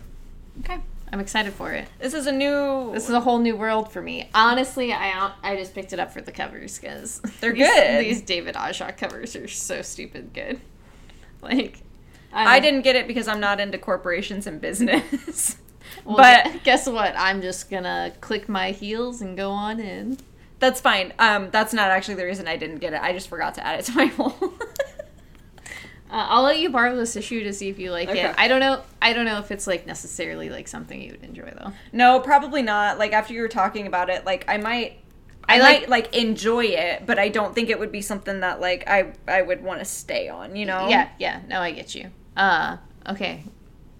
Okay. 0.61 0.79
I'm 1.11 1.19
excited 1.19 1.53
for 1.53 1.71
it. 1.73 1.87
This 1.99 2.15
is 2.15 2.25
a 2.25 2.31
new. 2.31 2.91
This 2.91 3.03
is 3.03 3.11
a 3.11 3.19
whole 3.19 3.37
new 3.37 3.55
world 3.55 3.91
for 3.91 4.01
me. 4.01 4.29
Honestly, 4.33 4.91
I 4.91 5.31
I 5.43 5.55
just 5.55 5.75
picked 5.75 5.93
it 5.93 5.99
up 5.99 6.11
for 6.11 6.21
the 6.21 6.31
covers 6.31 6.79
because 6.79 7.19
They're 7.39 7.53
these, 7.53 7.67
good. 7.67 8.03
These 8.05 8.21
David 8.21 8.55
Oshaw 8.55 8.97
covers 8.97 9.35
are 9.35 9.47
so 9.47 9.81
stupid 9.83 10.33
good. 10.33 10.59
Like, 11.41 11.79
I 12.31 12.53
don't- 12.59 12.61
didn't 12.63 12.81
get 12.83 12.95
it 12.95 13.05
because 13.05 13.27
I'm 13.27 13.39
not 13.41 13.59
into 13.59 13.77
corporations 13.77 14.47
and 14.47 14.59
business. 14.61 15.57
Well, 16.05 16.17
but 16.17 16.63
guess 16.63 16.87
what? 16.87 17.13
I'm 17.17 17.41
just 17.41 17.69
gonna 17.69 18.13
click 18.21 18.47
my 18.49 18.71
heels 18.71 19.21
and 19.21 19.35
go 19.37 19.51
on 19.51 19.79
in. 19.79 20.17
that's 20.59 20.79
fine. 20.81 21.13
Um, 21.19 21.49
that's 21.51 21.73
not 21.73 21.91
actually 21.91 22.15
the 22.15 22.25
reason 22.25 22.47
I 22.47 22.57
didn't 22.57 22.77
get 22.79 22.93
it. 22.93 23.01
I 23.01 23.11
just 23.13 23.27
forgot 23.27 23.55
to 23.55 23.65
add 23.65 23.79
it 23.79 23.85
to 23.85 23.91
my 23.93 24.05
whole. 24.17 24.35
Uh, 26.11 26.27
I'll 26.29 26.43
let 26.43 26.59
you 26.59 26.69
borrow 26.69 26.95
this 26.95 27.15
issue 27.15 27.43
to 27.43 27.51
see 27.53 27.69
if 27.69 27.79
you 27.79 27.89
like 27.91 28.07
Okay. 28.07 28.21
it. 28.29 28.35
I 28.37 28.47
don't 28.47 28.59
know. 28.59 28.83
I 29.01 29.13
don't 29.13 29.25
know 29.25 29.39
if 29.39 29.49
it's 29.49 29.65
like 29.65 29.87
necessarily 29.87 30.49
like 30.49 30.67
something 30.67 31.01
you 31.01 31.11
would 31.11 31.23
enjoy 31.23 31.51
though. 31.59 31.73
no, 31.91 32.19
probably 32.19 32.61
not. 32.61 32.99
Like 32.99 33.13
after 33.13 33.33
you 33.33 33.41
were 33.41 33.47
talking 33.47 33.87
about 33.87 34.09
it, 34.09 34.25
like 34.25 34.45
I 34.47 34.57
might. 34.57 34.99
I, 35.49 35.55
I 35.55 35.59
might 35.59 35.79
like- 35.81 35.89
like 35.89 36.15
enjoy 36.15 36.65
it, 36.65 37.05
but 37.05 37.19
I 37.19 37.27
don't 37.29 37.53
think 37.55 37.69
it 37.69 37.77
would 37.79 37.91
be 37.91 38.01
something 38.01 38.41
that 38.41 38.61
like 38.61 38.87
I 38.87 39.11
I 39.27 39.41
would 39.41 39.63
want 39.63 39.79
to 39.79 39.85
stay 39.85 40.29
on. 40.29 40.55
You 40.55 40.65
know? 40.67 40.87
Yeah, 40.87 41.09
yeah. 41.19 41.41
No, 41.49 41.59
I 41.59 41.71
get 41.71 41.95
you. 41.95 42.11
Uh, 42.37 42.77
okay. 43.09 43.43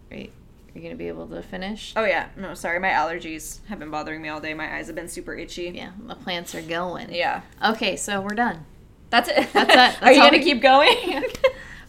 Great. 0.09 0.31
Are 0.75 0.79
you 0.79 0.83
gonna 0.83 0.95
be 0.95 1.07
able 1.07 1.27
to 1.27 1.41
finish? 1.43 1.93
Oh 1.95 2.03
yeah. 2.05 2.29
No, 2.35 2.53
sorry. 2.55 2.79
My 2.79 2.89
allergies 2.89 3.59
have 3.67 3.77
been 3.79 3.91
bothering 3.91 4.21
me 4.21 4.29
all 4.29 4.39
day. 4.39 4.53
My 4.53 4.75
eyes 4.75 4.87
have 4.87 4.95
been 4.95 5.07
super 5.07 5.35
itchy. 5.35 5.71
Yeah, 5.75 5.91
the 6.07 6.15
plants 6.15 6.55
are 6.55 6.61
going. 6.63 7.13
Yeah. 7.13 7.41
Okay, 7.63 7.95
so 7.95 8.21
we're 8.21 8.29
done. 8.35 8.65
That's 9.11 9.29
it. 9.29 9.53
That's 9.53 9.69
it. 9.69 9.75
That's 9.75 10.01
Are 10.01 10.11
you 10.11 10.19
gonna 10.21 10.37
we- 10.39 10.43
keep 10.43 10.61
going? 10.61 11.25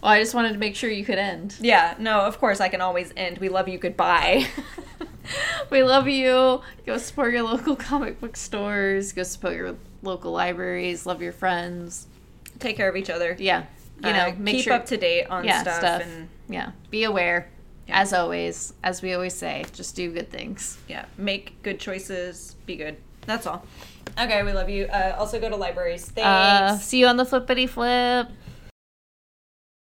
Well, 0.03 0.11
I 0.13 0.19
just 0.19 0.35
wanted 0.35 0.53
to 0.53 0.59
make 0.59 0.75
sure 0.75 0.87
you 0.87 1.03
could 1.03 1.17
end. 1.17 1.55
yeah. 1.59 1.95
No. 1.97 2.19
Of 2.21 2.37
course, 2.37 2.61
I 2.61 2.67
can 2.69 2.79
always 2.79 3.11
end. 3.17 3.39
We 3.39 3.49
love 3.49 3.67
you. 3.67 3.79
Goodbye. 3.79 4.45
we 5.71 5.81
love 5.81 6.07
you. 6.07 6.61
Go 6.85 6.97
support 6.99 7.33
your 7.33 7.41
local 7.41 7.75
comic 7.75 8.21
book 8.21 8.37
stores. 8.37 9.13
Go 9.13 9.23
support 9.23 9.55
your 9.55 9.75
local 10.03 10.31
libraries, 10.31 11.07
love 11.07 11.23
your 11.23 11.31
friends. 11.31 12.05
Take 12.59 12.77
care 12.77 12.87
of 12.87 12.95
each 12.95 13.09
other. 13.09 13.35
Yeah. 13.39 13.63
You 14.03 14.13
know, 14.13 14.19
Uh, 14.27 14.35
keep 14.45 14.63
sure 14.63 14.73
up 14.73 14.85
to 14.87 14.97
date 14.97 15.25
on 15.25 15.43
yeah, 15.45 15.63
stuff, 15.63 15.79
stuff. 15.79 16.01
and 16.03 16.29
yeah, 16.49 16.71
be 16.91 17.05
aware. 17.05 17.49
Yeah. 17.87 18.01
As 18.01 18.13
always, 18.13 18.73
as 18.83 19.01
we 19.01 19.13
always 19.13 19.35
say, 19.35 19.65
just 19.73 19.95
do 19.95 20.11
good 20.11 20.31
things. 20.31 20.77
yeah, 20.87 21.05
make 21.17 21.61
good 21.61 21.79
choices. 21.79 22.55
Be 22.65 22.75
good. 22.77 22.97
That's 23.27 23.45
all. 23.45 23.65
Okay, 24.19 24.43
we 24.43 24.53
love 24.53 24.69
you. 24.69 24.85
Uh, 24.85 25.15
also 25.19 25.39
go 25.39 25.49
to 25.49 25.55
libraries. 25.55 26.05
Thanks. 26.05 26.27
Uh, 26.27 26.77
see 26.77 26.99
you 26.99 27.07
on 27.07 27.17
the 27.17 27.25
flippity 27.25 27.67
flip. 27.67 28.27